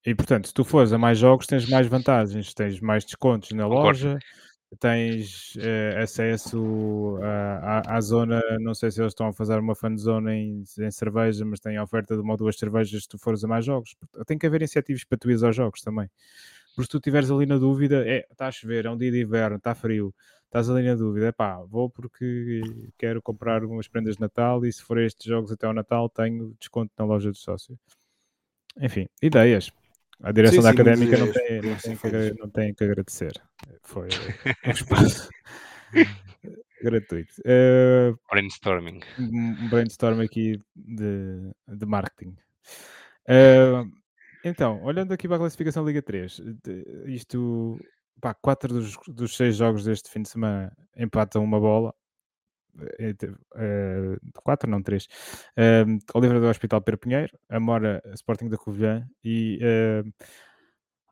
E 0.06 0.16
portanto, 0.16 0.48
se 0.48 0.54
tu 0.54 0.64
fores 0.66 0.94
a 0.94 0.98
mais 0.98 1.18
jogos, 1.18 1.48
tens 1.48 1.70
mais 1.70 1.88
vantagens, 1.88 2.54
tens 2.54 2.80
mais 2.82 3.06
descontos 3.06 3.52
na 3.52 3.68
Concordo. 3.68 4.00
loja, 4.00 4.20
tens 4.80 5.56
uh, 5.56 6.02
acesso 6.02 7.18
à, 7.22 7.96
à, 7.96 8.02
zona. 8.02 8.42
Não 8.60 8.74
sei 8.74 8.92
se 8.92 9.02
eles 9.02 9.12
estão 9.12 9.28
a 9.28 9.34
fazer 9.34 9.60
uma 9.60 9.76
fan 9.76 9.98
zone 9.98 10.32
em, 10.32 10.64
em 10.80 10.92
cerveja, 10.92 11.46
mas 11.46 11.60
tem 11.60 11.78
a 11.78 11.84
oferta 11.84 12.16
de 12.16 12.22
uma 12.22 12.34
ou 12.34 12.38
duas 12.38 12.58
cervejas 12.58 13.04
se 13.04 13.10
tu 13.10 13.18
fores 13.18 13.44
a 13.44 13.48
mais 13.48 13.66
jogos. 13.66 13.96
Tem 14.26 14.38
que 14.38 14.46
haver 14.46 14.62
incentivos 14.62 15.04
para 15.04 15.18
tu 15.18 15.30
ir 15.30 15.44
aos 15.44 15.56
jogos 15.56 15.82
também. 15.82 16.10
Porque 16.76 16.84
se 16.84 16.90
tu 16.90 16.98
estiveres 16.98 17.30
ali 17.30 17.46
na 17.46 17.58
dúvida, 17.58 18.04
é, 18.08 18.26
está 18.32 18.48
a 18.48 18.52
chover, 18.52 18.86
é 18.86 18.90
um 18.90 18.98
dia 18.98 19.12
de 19.12 19.22
inverno, 19.22 19.58
está 19.58 19.76
frio, 19.76 20.14
estás 20.46 20.70
ali 20.70 20.88
na 20.88 20.96
dúvida, 20.96 21.32
pá, 21.32 21.58
vou 21.64 21.90
porque 21.90 22.62
quero 22.98 23.22
comprar 23.22 23.64
umas 23.64 23.88
prendas 23.88 24.16
de 24.16 24.22
Natal 24.22 24.66
e 24.66 24.74
se 24.74 24.82
for 24.82 24.98
estes 24.98 25.26
jogos 25.26 25.52
até 25.52 25.68
ao 25.68 25.74
Natal, 25.74 26.10
tenho 26.10 26.56
desconto 26.60 26.92
na 26.98 27.06
loja 27.06 27.30
do 27.30 27.38
sócio. 27.38 27.78
Enfim, 28.82 29.08
ideias. 29.22 29.72
A 30.22 30.32
direção 30.32 30.62
sim, 30.62 30.64
da 30.64 30.70
sim, 30.70 30.82
académica 30.82 31.18
não 31.18 31.32
tem, 31.32 31.62
não, 31.62 31.78
tem 31.78 31.98
que, 31.98 32.40
não 32.40 32.50
tem 32.50 32.74
que 32.74 32.84
agradecer. 32.84 33.34
Foi 33.82 34.08
um 34.68 34.72
espaço 34.72 35.30
gratuito. 36.84 37.34
Uh, 37.42 38.18
brainstorming. 38.30 39.00
Um 39.18 39.70
brainstorm 39.70 40.22
aqui 40.22 40.60
de, 40.76 41.52
de 41.68 41.86
marketing. 41.86 42.36
Uh, 43.28 43.90
então, 44.44 44.84
olhando 44.84 45.14
aqui 45.14 45.28
para 45.28 45.38
a 45.38 45.40
classificação 45.40 45.86
Liga 45.86 46.02
3, 46.02 46.42
isto, 47.06 47.80
pá, 48.20 48.34
quatro 48.34 48.74
dos, 48.74 48.98
dos 49.08 49.36
seis 49.38 49.56
jogos 49.56 49.86
deste 49.86 50.10
fim 50.10 50.22
de 50.22 50.30
semana 50.30 50.76
empatam 50.98 51.44
uma 51.44 51.60
bola. 51.60 51.94
Uh, 52.76 54.18
quatro, 54.42 54.70
não 54.70 54.82
três. 54.82 55.08
Uh, 55.58 55.98
Oliveira 56.14 56.40
do 56.40 56.48
Hospital 56.48 56.82
Pedro 56.82 57.00
Pinheiro, 57.00 57.38
Amora 57.50 58.02
Sporting 58.14 58.50
da 58.50 58.58
Covilhã 58.58 59.08
e 59.24 59.60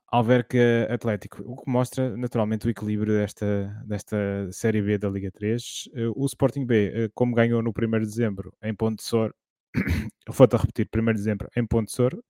Alverca 0.08 0.88
Atlético, 0.89 1.41
o 1.45 1.56
que 1.56 1.71
mostra 1.71 2.17
naturalmente 2.17 2.67
o 2.67 2.69
equilíbrio 2.69 3.13
desta, 3.13 3.82
desta 3.86 4.17
Série 4.52 4.82
B 4.82 4.97
da 4.97 5.10
Liga 5.10 5.32
3. 5.32 5.89
Uh, 5.93 6.13
o 6.15 6.26
Sporting 6.26 6.65
B, 6.65 7.10
como 7.13 7.36
ganhou 7.36 7.62
no 7.62 7.71
1 7.71 8.00
de 8.00 8.06
dezembro 8.06 8.54
em 8.62 8.76
Ponte 8.76 9.04
Sor, 9.04 9.34
vou-te 10.28 10.56
a 10.56 10.60
repetir, 10.60 10.89
1 10.93 11.06
de 11.06 11.13
dezembro 11.13 11.50
em 11.56 11.65
Ponte 11.65 11.91
Sor, 11.91 12.21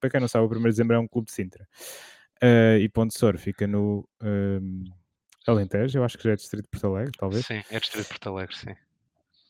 para 0.00 0.10
quem 0.10 0.20
não 0.20 0.28
sabe, 0.28 0.44
o 0.44 0.58
1 0.58 0.62
de 0.62 0.64
dezembro 0.64 0.96
é 0.96 0.98
um 0.98 1.06
clube 1.06 1.26
de 1.26 1.32
Sintra. 1.32 1.68
e 2.80 2.88
Ponte 2.88 3.16
Sor 3.16 3.38
fica 3.38 3.66
no. 3.66 4.08
Alentejo, 5.50 5.98
eu 5.98 6.04
acho 6.04 6.16
que 6.16 6.24
já 6.24 6.32
é 6.32 6.36
distrito 6.36 6.64
de 6.64 6.70
Porto 6.70 6.86
Alegre, 6.86 7.12
talvez. 7.18 7.46
Sim, 7.46 7.62
é 7.70 7.80
distrito 7.80 8.04
de 8.04 8.08
Porto 8.08 8.28
Alegre, 8.28 8.56
sim. 8.56 8.72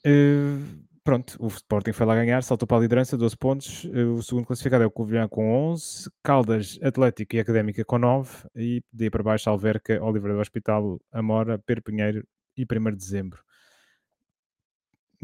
Uh, 0.06 0.84
pronto, 1.04 1.36
o 1.38 1.48
Sporting 1.48 1.92
foi 1.92 2.06
lá 2.06 2.14
ganhar, 2.14 2.42
saltou 2.42 2.66
para 2.66 2.78
a 2.78 2.80
liderança, 2.80 3.16
12 3.16 3.36
pontos. 3.36 3.84
Uh, 3.84 4.14
o 4.14 4.22
segundo 4.22 4.46
classificado 4.46 4.82
é 4.82 4.86
o 4.86 4.90
Covilhã 4.90 5.28
com 5.28 5.52
11, 5.72 6.10
Caldas, 6.22 6.78
Atlético 6.82 7.36
e 7.36 7.40
Académica 7.40 7.84
com 7.84 7.98
9, 7.98 8.48
e 8.56 8.82
daí 8.92 9.10
para 9.10 9.22
baixo 9.22 9.50
Alverca, 9.50 10.02
Oliveira 10.02 10.34
do 10.34 10.40
Hospital, 10.40 11.00
Amora, 11.12 11.58
Pedro 11.58 11.82
Pinheiro 11.82 12.26
e 12.56 12.64
1 12.64 12.90
de 12.90 12.96
dezembro. 12.96 13.42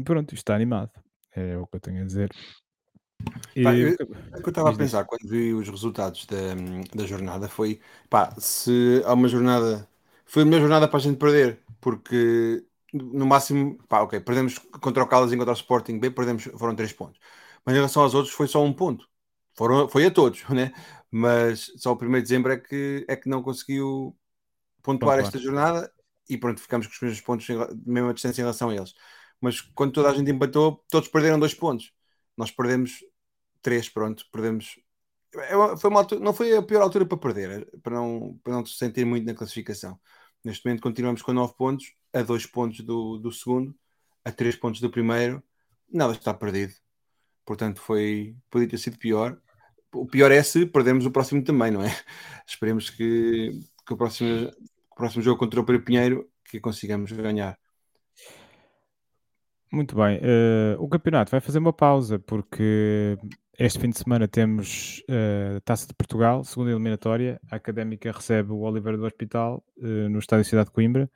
Pronto, 0.03 0.33
isto 0.33 0.43
está 0.43 0.55
animado, 0.55 0.91
é 1.35 1.57
o 1.57 1.65
que 1.65 1.75
eu 1.75 1.79
tenho 1.79 2.03
a 2.03 2.05
dizer. 2.05 2.29
E... 3.55 3.63
Pá, 3.63 3.75
eu, 3.75 3.93
o 3.93 3.95
que 3.95 4.47
eu 4.47 4.49
estava 4.49 4.69
a 4.69 4.75
pensar 4.75 5.03
quando 5.05 5.27
vi 5.27 5.53
os 5.53 5.67
resultados 5.67 6.25
da, 6.25 6.53
da 6.93 7.05
jornada 7.05 7.47
foi, 7.47 7.79
pá, 8.09 8.33
se 8.37 9.01
há 9.05 9.13
uma 9.13 9.27
jornada 9.27 9.87
foi 10.27 10.43
a 10.43 10.45
melhor 10.45 10.61
jornada 10.61 10.87
para 10.87 10.97
a 10.97 11.01
gente 11.01 11.17
perder, 11.17 11.63
porque 11.81 12.63
no 12.93 13.25
máximo, 13.25 13.77
pá, 13.87 14.01
ok, 14.01 14.19
perdemos 14.19 14.57
contra 14.81 15.03
o 15.03 15.07
Caldas 15.07 15.31
e 15.31 15.37
contra 15.37 15.53
o 15.53 15.55
Sporting 15.55 15.99
B, 15.99 16.11
perdemos, 16.11 16.43
foram 16.57 16.75
3 16.75 16.93
pontos. 16.93 17.19
Mas 17.65 17.73
em 17.75 17.77
relação 17.77 18.03
aos 18.03 18.13
outros 18.13 18.33
foi 18.33 18.47
só 18.47 18.63
um 18.63 18.73
ponto. 18.73 19.07
Foram, 19.55 19.89
foi 19.89 20.05
a 20.05 20.11
todos, 20.11 20.43
né? 20.49 20.73
Mas 21.11 21.71
só 21.77 21.93
o 21.93 21.95
1 21.95 22.11
de 22.11 22.21
dezembro 22.21 22.51
é 22.51 22.57
que, 22.57 23.05
é 23.07 23.15
que 23.15 23.29
não 23.29 23.41
conseguiu 23.41 24.15
pontuar 24.83 25.19
esta 25.19 25.37
jornada 25.37 25.91
e 26.29 26.37
pronto, 26.37 26.61
ficamos 26.61 26.87
com 26.87 26.93
os 26.93 27.01
mesmos 27.01 27.21
pontos, 27.21 27.47
mesma 27.85 28.13
distância 28.13 28.41
em 28.41 28.43
relação 28.43 28.69
a 28.69 28.75
eles. 28.75 28.93
Mas 29.39 29.61
quando 29.61 29.93
toda 29.93 30.09
a 30.09 30.13
gente 30.13 30.31
empatou, 30.31 30.83
todos 30.89 31.09
perderam 31.09 31.39
dois 31.39 31.53
pontos. 31.53 31.93
Nós 32.35 32.51
perdemos 32.51 33.03
três, 33.61 33.89
pronto, 33.89 34.25
perdemos. 34.31 34.79
É 35.35 35.77
foi 35.77 35.89
uma 35.89 35.99
altura, 35.99 36.21
não 36.21 36.33
foi 36.33 36.55
a 36.55 36.63
pior 36.63 36.81
altura 36.81 37.05
para 37.05 37.17
perder, 37.17 37.69
para 37.81 37.95
não, 37.95 38.39
para 38.43 38.53
não 38.53 38.65
se 38.65 38.77
sentir 38.77 39.05
muito 39.05 39.25
na 39.25 39.33
classificação. 39.33 39.99
Neste 40.47 40.65
momento 40.65 40.81
continuamos 40.81 41.21
com 41.21 41.33
nove 41.33 41.53
pontos, 41.57 41.93
a 42.13 42.21
dois 42.21 42.45
pontos 42.45 42.79
do, 42.79 43.17
do 43.17 43.33
segundo, 43.33 43.75
a 44.23 44.31
três 44.31 44.55
pontos 44.55 44.79
do 44.79 44.89
primeiro, 44.89 45.43
nada 45.91 46.13
está 46.13 46.33
perdido. 46.33 46.73
Portanto, 47.45 47.81
foi, 47.81 48.33
podia 48.49 48.69
ter 48.69 48.77
sido 48.77 48.97
pior. 48.97 49.37
O 49.93 50.05
pior 50.05 50.31
é 50.31 50.41
se 50.41 50.65
perdemos 50.65 51.05
o 51.05 51.11
próximo 51.11 51.43
também, 51.43 51.69
não 51.69 51.83
é? 51.83 51.93
Esperemos 52.47 52.89
que, 52.89 53.59
que 53.85 53.93
o, 53.93 53.97
próximo, 53.97 54.49
o 54.89 54.95
próximo 54.95 55.21
jogo 55.21 55.37
contra 55.37 55.59
o 55.59 55.65
Pedro 55.65 55.83
Pinheiro 55.83 56.29
que 56.45 56.61
consigamos 56.61 57.11
ganhar. 57.11 57.59
Muito 59.71 59.95
bem. 59.95 60.17
Uh, 60.19 60.81
o 60.81 60.87
campeonato 60.87 61.29
vai 61.29 61.41
fazer 61.41 61.59
uma 61.59 61.73
pausa 61.73 62.17
porque 62.17 63.17
este 63.59 63.79
fim 63.79 63.89
de 63.89 63.97
semana 63.97 64.27
temos 64.27 65.03
uh, 65.09 65.59
Taça 65.61 65.87
de 65.87 65.93
Portugal, 65.93 66.43
segunda 66.45 66.71
eliminatória. 66.71 67.39
A 67.51 67.57
Académica 67.57 68.11
recebe 68.11 68.53
o 68.53 68.59
Oliveira 68.59 68.97
do 68.97 69.05
Hospital 69.05 69.61
uh, 69.77 70.09
no 70.09 70.19
Estádio 70.19 70.45
Cidade 70.45 70.69
de 70.69 70.71
Coimbra. 70.73 71.09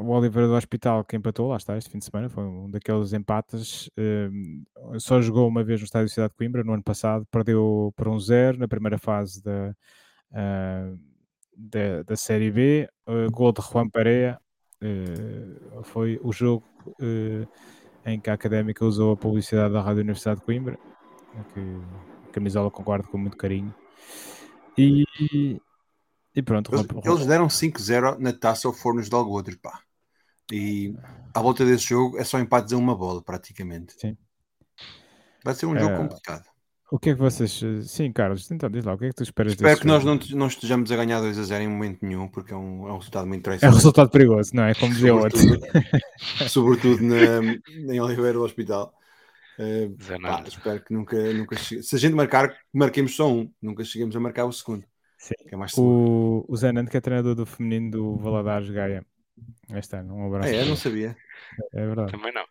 O 0.00 0.10
Oliveira 0.10 0.48
do 0.48 0.54
Hospital 0.54 1.04
que 1.04 1.14
empatou, 1.14 1.48
lá 1.48 1.56
está, 1.56 1.76
este 1.76 1.90
fim 1.90 1.98
de 1.98 2.06
semana, 2.06 2.28
foi 2.28 2.42
um 2.42 2.68
daqueles 2.68 3.12
empates. 3.12 3.88
só 4.98 5.20
jogou 5.20 5.46
uma 5.46 5.62
vez 5.62 5.80
no 5.80 5.84
Estádio 5.84 6.08
Cidade 6.08 6.30
de 6.32 6.36
Coimbra 6.36 6.64
no 6.64 6.72
ano 6.72 6.82
passado, 6.82 7.26
perdeu 7.30 7.92
por 7.94 8.08
um 8.08 8.18
zero 8.18 8.58
na 8.58 8.66
primeira 8.66 8.98
fase 8.98 9.40
da, 9.42 9.74
da, 11.56 12.02
da 12.02 12.16
Série 12.16 12.50
B. 12.50 12.88
gol 13.30 13.52
de 13.52 13.62
Juan 13.62 13.88
Pereira 13.88 14.40
Uh, 14.82 15.82
foi 15.84 16.20
o 16.22 16.32
jogo 16.32 16.64
uh, 16.86 17.48
em 18.06 18.20
que 18.20 18.30
a 18.30 18.34
Académica 18.34 18.84
usou 18.84 19.12
a 19.12 19.16
publicidade 19.16 19.72
da 19.72 19.80
Rádio 19.80 20.02
Universidade 20.02 20.40
de 20.40 20.46
Coimbra, 20.46 20.78
que 21.52 21.60
a 22.28 22.32
camisola 22.32 22.70
concordo 22.70 23.08
com 23.08 23.18
muito 23.18 23.36
carinho. 23.36 23.74
E, 24.76 25.04
e 26.34 26.42
pronto. 26.42 26.72
Eles, 26.72 26.86
eles 27.04 27.26
deram 27.26 27.48
5-0 27.48 28.18
na 28.18 28.32
taça 28.32 28.68
ao 28.68 28.74
Fornos 28.74 29.08
de 29.08 29.14
Algodres, 29.14 29.56
pá. 29.56 29.80
E 30.52 30.94
à 31.34 31.42
volta 31.42 31.64
desse 31.64 31.88
jogo 31.88 32.18
é 32.18 32.24
só 32.24 32.38
empates 32.38 32.72
a 32.72 32.76
uma 32.76 32.96
bola, 32.96 33.22
praticamente. 33.22 33.94
Sim. 33.98 34.16
Vai 35.44 35.54
ser 35.54 35.66
um 35.66 35.78
jogo 35.78 35.94
uh, 35.94 35.98
complicado. 35.98 36.44
O 36.90 36.98
que 36.98 37.10
é 37.10 37.14
que 37.14 37.20
vocês. 37.20 37.60
Sim, 37.84 38.10
Carlos, 38.12 38.50
então 38.50 38.70
diz 38.70 38.84
lá, 38.84 38.94
o 38.94 38.98
que 38.98 39.06
é 39.06 39.08
que 39.10 39.14
tu 39.14 39.22
esperas 39.22 39.52
Espero 39.52 39.78
que 39.78 39.86
nós 39.86 40.04
não, 40.04 40.18
não, 40.30 40.46
estejamos 40.46 40.90
a 40.90 40.96
ganhar 40.96 41.20
2 41.20 41.38
a 41.38 41.42
0 41.42 41.64
em 41.64 41.68
momento 41.68 41.98
nenhum, 42.02 42.28
porque 42.28 42.52
é 42.52 42.56
um, 42.56 42.88
é 42.88 42.92
um 42.92 42.96
resultado 42.96 43.26
muito 43.26 43.40
interessante. 43.40 43.68
É 43.68 43.70
um 43.70 43.74
resultado 43.74 44.10
perigoso, 44.10 44.52
não 44.54 44.64
é? 44.64 44.74
Como 44.74 44.94
dizia 44.94 45.14
o 45.14 45.18
outro. 45.18 45.38
Sobretudo 46.48 47.02
na, 47.04 47.92
em 47.92 48.00
Oliveira 48.00 48.32
do 48.32 48.42
Hospital. 48.42 48.94
Uh, 49.58 50.20
pá, 50.22 50.42
espero 50.46 50.80
que 50.82 50.94
nunca, 50.94 51.32
nunca 51.34 51.56
chegue. 51.56 51.82
Se 51.82 51.94
a 51.94 51.98
gente 51.98 52.14
marcar, 52.14 52.56
marquemos 52.72 53.14
só 53.14 53.30
um, 53.30 53.52
nunca 53.60 53.84
cheguemos 53.84 54.16
a 54.16 54.20
marcar 54.20 54.46
o 54.46 54.52
segundo. 54.52 54.84
Sim. 55.18 55.34
É 55.46 55.56
o, 55.76 56.46
o 56.48 56.72
Nando, 56.72 56.90
que 56.90 56.96
é 56.96 57.00
treinador 57.00 57.34
do 57.34 57.44
feminino 57.44 57.90
do 57.90 58.16
Valadares 58.16 58.70
Gaia. 58.70 59.04
Este 59.74 59.96
ano, 59.96 60.14
um 60.14 60.26
abraço. 60.28 60.54
É, 60.54 60.64
não 60.64 60.76
sabia. 60.76 61.16
É 61.74 61.86
verdade. 61.86 62.12
Também 62.12 62.32
não. 62.32 62.44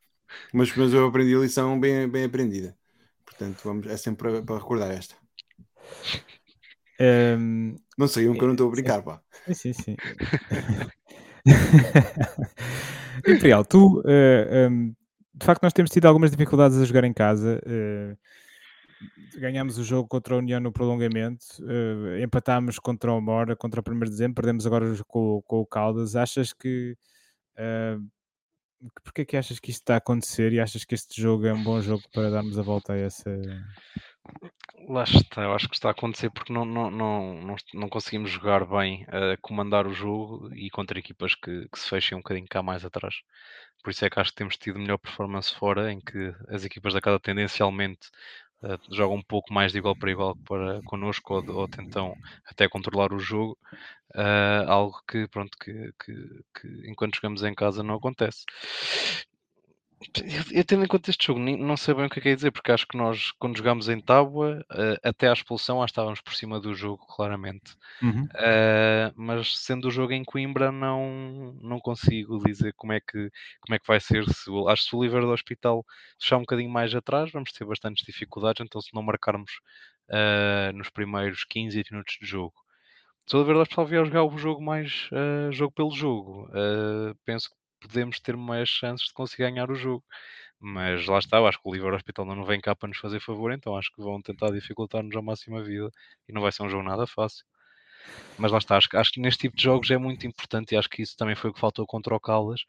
Mas, 0.54 0.76
mas 0.76 0.94
eu 0.94 1.08
aprendi 1.08 1.34
a 1.34 1.40
lição 1.40 1.80
bem, 1.80 2.08
bem 2.08 2.26
aprendida. 2.26 2.76
Portanto, 3.38 3.62
vamos, 3.64 3.88
é 3.88 3.96
sempre 3.98 4.32
para, 4.32 4.42
para 4.42 4.58
recordar 4.58 4.90
esta. 4.92 5.16
Um, 7.00 7.76
não 7.96 8.08
sei, 8.08 8.28
um 8.28 8.34
que 8.34 8.42
eu 8.42 8.48
não 8.48 8.54
estou 8.56 8.68
a 8.68 8.72
brincar, 8.72 9.04
pá. 9.04 9.22
Sim, 9.54 9.74
sim. 9.74 9.96
Imperial, 13.28 13.64
tu, 13.64 14.00
uh, 14.00 14.04
eh, 14.08 14.68
um, 14.70 14.96
de 15.34 15.46
facto, 15.46 15.62
nós 15.62 15.74
temos 15.74 15.92
tido 15.92 16.08
algumas 16.08 16.32
dificuldades 16.32 16.78
a 16.78 16.86
jogar 16.86 17.04
em 17.04 17.14
casa. 17.14 17.62
Uh, 17.66 18.18
ganhámos 19.40 19.78
o 19.78 19.84
jogo 19.84 20.10
contra 20.10 20.34
a 20.34 20.40
União 20.40 20.60
no 20.60 20.72
prolongamento, 20.72 21.46
uh, 21.62 22.18
empatámos 22.20 22.80
contra 22.80 23.14
o 23.14 23.22
Mora, 23.22 23.56
contra 23.56 23.82
o 23.82 23.84
1 23.88 24.00
de 24.00 24.10
dezembro, 24.10 24.34
perdemos 24.34 24.66
agora 24.66 24.96
com, 25.08 25.44
com 25.46 25.60
o 25.60 25.66
Caldas. 25.66 26.16
Achas 26.16 26.54
que 26.54 26.98
uh, 27.54 28.04
porque 29.04 29.22
é 29.22 29.26
que 29.26 29.38
achas 29.38 29.60
que 29.60 29.72
isto 29.72 29.82
está 29.82 29.96
a 29.96 29.98
acontecer 29.98 30.54
e 30.54 30.60
achas 30.60 30.86
que 30.86 30.96
este 30.96 31.22
jogo 31.22 31.46
é 31.46 31.54
um 31.54 31.64
bom 31.64 31.82
jogo 31.82 32.04
para 32.14 32.30
darmos 32.30 32.58
a 32.58 32.62
volta 32.62 32.94
a 32.94 32.98
essa. 32.98 33.30
Lá 34.88 35.04
está, 35.04 35.44
eu 35.44 35.54
acho 35.54 35.68
que 35.68 35.76
está 35.76 35.90
a 35.90 35.92
acontecer 35.92 36.30
porque 36.30 36.54
não, 36.54 36.66
não, 36.66 36.92
não, 36.92 37.34
não, 37.42 37.56
não 37.74 37.90
conseguimos 37.90 38.30
jogar 38.30 38.66
bem 38.66 39.06
a 39.08 39.38
comandar 39.38 39.88
o 39.88 39.94
jogo 39.94 40.54
e 40.54 40.70
contra 40.70 41.00
equipas 41.00 41.34
que, 41.36 41.68
que 41.70 41.80
se 41.80 41.90
fechem 41.90 42.18
um 42.18 42.22
bocadinho 42.22 42.48
cá 42.48 42.62
mais 42.62 42.86
atrás. 42.86 43.16
Por 43.84 43.92
isso 43.92 44.06
é 44.06 44.10
que 44.10 44.20
acho 44.20 44.32
que 44.32 44.38
temos 44.38 44.58
tido 44.58 44.80
melhor 44.80 44.98
performance 44.98 45.54
fora, 45.54 45.92
em 45.92 46.00
que 46.00 46.34
as 46.50 46.66
equipas 46.66 46.94
da 46.94 47.02
casa 47.02 47.20
tendencialmente 47.20 48.10
uh, 48.64 48.96
jogam 48.96 49.18
um 49.18 49.24
pouco 49.24 49.54
mais 49.54 49.72
de 49.72 49.78
igual 49.78 49.96
para 49.96 50.12
igual 50.12 50.36
para 50.48 50.82
connosco 50.84 51.36
ou, 51.36 51.56
ou 51.56 51.68
tentam 51.68 52.14
até 52.46 52.68
controlar 52.68 53.14
o 53.14 53.20
jogo 53.20 53.58
uh, 54.16 54.70
algo 54.70 55.02
que, 55.08 55.28
pronto, 55.28 55.58
que, 55.60 55.92
que, 56.04 56.14
que, 56.60 56.90
enquanto 56.90 57.16
jogamos 57.16 57.44
em 57.44 57.54
casa 57.54 57.84
não 57.84 57.96
acontece. 57.96 58.44
Eu, 60.00 60.60
eu 60.60 60.64
tendo 60.64 60.84
em 60.84 60.88
conta 60.88 61.10
este 61.10 61.26
jogo, 61.26 61.40
não 61.40 61.76
sei 61.76 61.94
bem 61.96 62.06
o 62.06 62.10
que 62.10 62.20
é 62.20 62.22
que 62.22 62.30
é 62.30 62.36
dizer, 62.36 62.52
porque 62.52 62.72
acho 62.72 62.88
que 62.88 62.96
nós, 62.96 63.32
quando 63.40 63.58
jogámos 63.58 63.90
em 63.90 64.00
Tábua, 64.00 64.64
uh, 64.72 64.98
até 65.04 65.28
à 65.28 65.34
expulsão, 65.34 65.82
acho 65.82 65.92
estávamos 65.92 66.22
por 66.22 66.36
cima 66.36 66.60
do 66.60 66.76
jogo, 66.76 67.04
claramente. 67.08 67.76
Uhum. 68.02 68.26
Uh, 68.26 69.12
mas 69.16 69.58
sendo 69.58 69.88
o 69.88 69.92
jogo 69.92 70.14
em 70.14 70.24
Coimbra, 70.24 70.72
não, 70.72 71.58
não 71.62 71.80
consigo 71.80 72.38
dizer 72.46 72.74
como 72.76 72.94
é 72.94 73.00
que, 73.00 73.32
como 73.62 73.76
é 73.76 73.80
que 73.80 73.88
vai 73.88 74.00
ser. 74.00 74.24
Se, 74.26 74.52
acho 74.68 74.84
que 74.84 74.90
se 74.90 74.96
o 74.96 75.00
Oliver 75.00 75.22
do 75.22 75.32
Hospital 75.32 75.84
fechar 76.20 76.38
um 76.38 76.42
bocadinho 76.42 76.70
mais 76.70 76.94
atrás, 76.94 77.32
vamos 77.32 77.52
ter 77.52 77.66
bastantes 77.66 78.06
dificuldades. 78.06 78.64
Então, 78.64 78.80
se 78.80 78.94
não 78.94 79.02
marcarmos 79.02 79.52
uh, 80.10 80.78
nos 80.78 80.92
primeiros 80.92 81.44
15 81.44 81.84
minutos 81.92 82.18
de 82.22 82.28
jogo 82.28 82.54
se 83.26 83.36
o 83.36 83.40
Oliveira 83.40 83.62
Hospital 83.62 83.86
vier 83.86 84.06
jogar 84.06 84.24
o 84.24 84.38
jogo 84.38 84.64
mais 84.64 85.10
jogo 85.52 85.74
pelo 85.74 85.92
jogo, 85.92 86.50
penso 87.26 87.50
que 87.50 87.58
podemos 87.80 88.20
ter 88.20 88.36
mais 88.38 88.70
chances 88.70 89.08
de 89.08 89.14
conseguir 89.14 89.44
ganhar 89.44 89.72
o 89.72 89.76
jogo. 89.76 90.04
Mas 90.60 91.06
lá 91.08 91.20
está, 91.20 91.40
acho 91.40 91.60
que 91.60 91.68
o 91.68 91.72
Oliveira 91.72 91.96
Hospital 91.96 92.26
não 92.26 92.44
vem 92.44 92.60
cá 92.60 92.76
para 92.76 92.90
nos 92.90 92.98
fazer 92.98 93.20
favor, 93.20 93.52
então 93.52 93.78
acho 93.78 93.92
que 93.94 94.02
vão 94.02 94.22
tentar 94.22 94.52
dificultar-nos 94.52 95.16
ao 95.16 95.24
máximo 95.24 95.58
a 95.58 95.64
vida 95.64 95.92
e 96.28 96.34
não 96.34 96.42
vai 96.42 96.52
ser 96.52 96.64
um 96.64 96.70
jogo 96.70 96.84
nada 96.84 97.06
fácil. 97.06 97.46
Mas 98.38 98.52
lá 98.52 98.58
está, 98.58 98.78
acho, 98.78 98.88
acho 98.96 99.12
que 99.12 99.20
neste 99.20 99.42
tipo 99.42 99.58
de 99.58 99.64
jogos 99.64 99.90
é 99.92 99.98
muito 99.98 100.26
importante 100.28 100.74
e 100.74 100.78
acho 100.78 100.90
que 100.90 101.02
isso 101.02 101.16
também 101.18 101.36
foi 101.36 101.50
o 101.50 101.54
que 101.54 101.60
faltou 101.60 101.86
contra 101.86 102.16
o 102.16 102.20
Caldas 102.20 102.62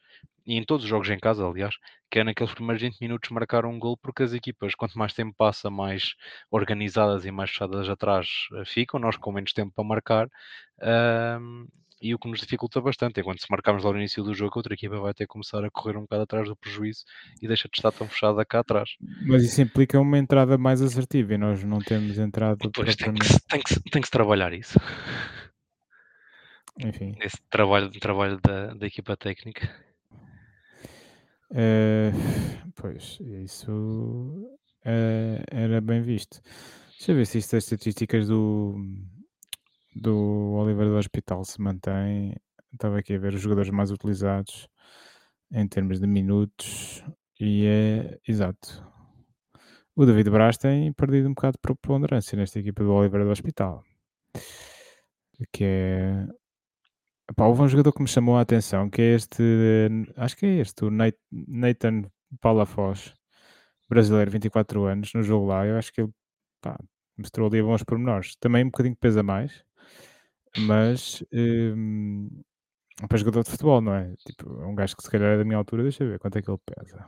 e 0.47 0.57
em 0.57 0.65
todos 0.65 0.85
os 0.85 0.91
jogos 0.91 1.11
em 1.11 1.19
casa, 1.19 1.47
aliás, 1.47 1.75
que 2.11 2.19
é 2.21 2.25
naqueles 2.25 2.55
primeiros 2.55 2.81
20 2.81 2.99
minutos 3.01 3.31
marcar 3.31 3.67
um 3.67 3.79
gol, 3.79 3.99
porque 3.99 4.23
as 4.23 4.33
equipas, 4.33 4.75
quanto 4.75 4.99
mais 4.99 5.13
tempo 5.13 5.35
passa, 5.37 5.69
mais 5.71 6.15
organizadas 6.51 7.27
e 7.27 7.31
mais 7.31 7.51
fechadas 7.51 7.89
atrás 7.89 8.27
eh, 8.55 8.65
ficam, 8.65 8.99
nós 8.99 9.17
com 9.17 9.31
menos 9.31 9.53
tempo 9.53 9.73
para 9.75 9.85
marcar. 9.85 10.29
Um, 10.81 11.67
e 12.01 12.15
o 12.15 12.19
que 12.19 12.29
nos 12.29 12.41
dificulta 12.41 12.81
bastante, 12.81 13.21
enquanto 13.21 13.41
se 13.41 13.51
marcarmos 13.51 13.85
lá 13.85 13.93
no 13.93 13.99
início 13.99 14.23
do 14.23 14.35
jogo, 14.35 14.53
a 14.55 14.59
outra 14.59 14.75
equipa 14.75 14.99
vai 14.99 15.13
ter 15.13 15.25
que 15.25 15.33
começar 15.33 15.65
a 15.65 15.71
correr 15.71 15.97
um 15.97 16.03
bocado 16.03 16.23
atrás 16.23 16.49
do 16.49 16.57
prejuízo 16.57 17.05
e 17.43 17.49
deixa 17.49 17.69
de 17.69 17.77
estar 17.77 17.93
tão 17.93 18.09
fechada 18.09 18.45
cá 18.45 18.61
atrás. 18.61 18.91
Mas 19.27 19.43
isso 19.43 19.61
implica 19.61 20.01
uma 20.01 20.19
entrada 20.19 20.57
mais 20.57 20.81
assertiva 20.81 21.35
e 21.35 21.39
nós 21.39 21.63
não 21.65 21.79
temos 21.79 22.19
entrada 22.19 22.57
pois 22.73 22.97
tem 22.97 23.15
que, 23.15 23.41
tem, 23.49 23.61
que, 23.61 23.91
tem 23.91 24.03
que 24.03 24.09
se 24.09 24.13
trabalhar 24.13 24.53
isso. 24.53 24.79
Enfim. 26.79 27.17
Esse 27.21 27.39
trabalho, 27.51 27.91
trabalho 27.91 28.39
da, 28.41 28.75
da 28.75 28.87
equipa 28.87 29.17
técnica. 29.17 29.69
Uh, 31.51 32.71
pois, 32.77 33.19
isso 33.21 33.73
uh, 34.85 35.43
era 35.51 35.81
bem 35.81 36.03
visto. 36.03 36.41
Deixa 36.97 37.13
eu 37.13 37.17
ver 37.17 37.27
se 37.27 37.39
isto, 37.39 37.57
as 37.57 37.65
estatísticas 37.65 38.29
do, 38.29 38.77
do 39.95 40.53
Oliveira 40.55 40.91
do 40.91 40.97
Hospital 40.97 41.45
se 41.45 41.61
mantém. 41.61 42.35
Estava 42.73 42.99
aqui 42.99 43.15
a 43.15 43.19
ver 43.19 43.35
os 43.35 43.41
jogadores 43.41 43.71
mais 43.71 43.91
utilizados 43.91 44.69
em 45.53 45.67
termos 45.67 46.01
de 46.01 46.07
minutos 46.07 47.03
e 47.41 47.67
é 47.67 48.19
exato. 48.27 48.87
O 49.97 50.07
David 50.07 50.31
Braz 50.31 50.59
tem 50.59 50.93
perdido 50.93 51.29
um 51.29 51.35
bocado 51.35 51.53
de 51.55 51.61
preponderância 51.61 52.37
nesta 52.37 52.59
equipa 52.59 52.85
do 52.85 52.93
Oliveira 52.93 53.25
do 53.25 53.31
Hospital. 53.31 53.85
Que 55.53 55.65
é 55.65 56.29
Pá, 57.37 57.45
houve 57.47 57.63
um 57.63 57.69
jogador 57.69 57.93
que 57.93 58.01
me 58.03 58.09
chamou 58.09 58.37
a 58.39 58.41
atenção, 58.41 58.89
que 58.89 59.03
é 59.03 59.15
este, 59.15 59.43
acho 60.17 60.37
que 60.37 60.47
é 60.47 60.61
este, 60.61 60.85
o 60.85 60.91
Nathan 60.91 62.05
Palafoz, 62.41 63.15
brasileiro, 63.89 64.31
24 64.31 64.85
anos, 64.85 65.13
no 65.15 65.23
jogo 65.23 65.47
lá. 65.47 65.67
Eu 65.67 65.77
acho 65.77 65.93
que 65.93 66.01
ele 66.03 66.11
pá, 66.61 66.79
mostrou 67.19 67.49
ali 67.49 67.63
bons 67.63 67.85
pormenores. 67.85 68.35
Também 68.37 68.65
um 68.65 68.71
bocadinho 68.71 68.97
pesa 68.97 69.23
mais, 69.23 69.63
mas 70.57 71.23
um, 71.33 72.43
para 73.09 73.19
jogador 73.19 73.45
de 73.45 73.51
futebol, 73.51 73.81
não 73.81 73.95
é? 73.95 74.15
Tipo, 74.27 74.63
é 74.63 74.67
um 74.67 74.75
gajo 74.75 74.97
que 74.97 75.03
se 75.03 75.11
calhar 75.11 75.35
é 75.35 75.39
da 75.39 75.45
minha 75.45 75.57
altura, 75.59 75.83
deixa 75.83 76.05
eu 76.05 76.11
ver 76.11 76.19
quanto 76.19 76.39
é 76.39 76.43
que 76.43 76.51
ele 76.51 76.61
pesa. 76.65 77.07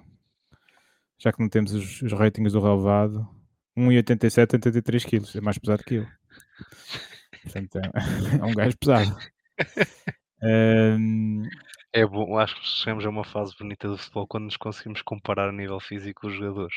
Já 1.19 1.33
que 1.33 1.41
não 1.41 1.49
temos 1.49 1.73
os, 1.73 2.03
os 2.03 2.13
ratings 2.13 2.53
do 2.53 2.61
relevado, 2.61 3.29
1,87, 3.77 4.55
83 4.55 5.05
quilos, 5.05 5.37
é 5.37 5.41
mais 5.41 5.59
pesado 5.59 5.85
que 5.85 5.97
eu. 5.97 6.07
Portanto, 7.43 7.77
é, 7.77 7.91
é 8.41 8.45
um 8.45 8.55
gajo 8.55 8.77
pesado. 8.79 9.17
Um, 10.43 11.43
É 11.93 12.07
bom, 12.07 12.39
acho 12.39 12.55
que 12.55 12.67
chegamos 12.67 13.05
a 13.05 13.09
uma 13.09 13.25
fase 13.25 13.55
bonita 13.59 13.89
do 13.89 13.99
futebol 13.99 14.27
quando 14.27 14.45
nos 14.45 14.57
conseguimos 14.57 15.03
comparar 15.03 15.49
a 15.49 15.53
nível 15.53 15.81
físico 15.81 16.29
os 16.29 16.35
jogadores. 16.35 16.77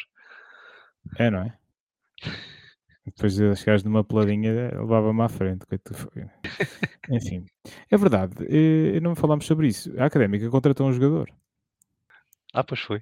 é, 1.17 1.29
não 1.29 1.39
é? 1.39 1.57
Depois 3.05 3.35
de 3.35 3.53
chegares 3.55 3.83
numa 3.83 4.03
peladinha, 4.03 4.71
levava-me 4.79 5.21
à 5.21 5.27
frente. 5.29 5.65
que 5.67 5.77
tu 5.77 5.93
foi. 5.93 6.25
Enfim, 7.09 7.45
é 7.91 7.97
verdade. 7.97 8.33
eh, 8.49 8.99
não 9.01 9.13
falámos 9.15 9.45
sobre 9.45 9.67
isso. 9.67 9.91
A 9.99 10.05
académica 10.05 10.49
contratou 10.49 10.87
um 10.87 10.93
jogador. 10.93 11.29
Ah, 12.53 12.63
pois 12.63 12.79
foi. 12.79 13.01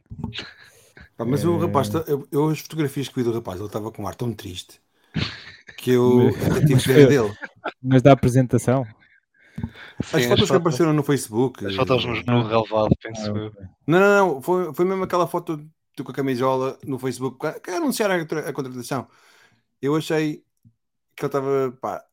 Pá, 1.17 1.25
mas 1.25 1.43
o 1.45 1.55
É. 1.57 1.59
rapaz, 1.65 1.89
tá- 1.89 2.03
eu, 2.07 2.27
eu 2.31 2.49
as 2.49 2.59
fotografias 2.61 3.07
que 3.09 3.15
vi 3.15 3.23
do 3.23 3.31
rapaz, 3.33 3.59
ele 3.59 3.67
estava 3.67 3.91
com 3.91 4.01
um 4.03 4.07
ar 4.07 4.15
tão 4.15 4.33
triste 4.33 4.79
que 5.77 5.91
eu 5.91 6.31
Mas- 6.33 6.45
até 6.57 6.65
tive 6.65 6.81
pena 6.83 7.07
dele. 7.07 7.33
Mas 7.83 8.01
da 8.01 8.11
apresentação. 8.13 8.85
As 10.13 10.25
fotos 10.25 10.49
que 10.49 10.55
apareceram 10.55 10.93
no 10.93 11.03
Facebook. 11.03 11.63
As 11.65 11.75
fotos 11.75 12.03
no, 12.05 12.13
no 12.23 12.47
relevado, 12.47 12.95
penso 13.03 13.31
Ah, 13.35 13.37
eu. 13.37 13.51
Não, 13.85 13.99
não, 13.99 14.27
não. 14.33 14.41
Foi, 14.41 14.73
foi 14.73 14.85
mesmo 14.85 15.03
aquela 15.03 15.27
foto 15.27 15.63
tu 15.95 16.03
com 16.03 16.11
a 16.11 16.15
camisola 16.15 16.79
no 16.87 16.97
Facebook 16.97 17.37
que 17.61 17.69
anunciaram 17.69 18.15
a, 18.15 18.49
a 18.49 18.53
contratação. 18.53 19.07
Eu 19.81 19.95
achei 19.95 20.43
que 21.15 21.23
ele 21.23 21.27
estava. 21.27 21.71
pá. 21.79 22.05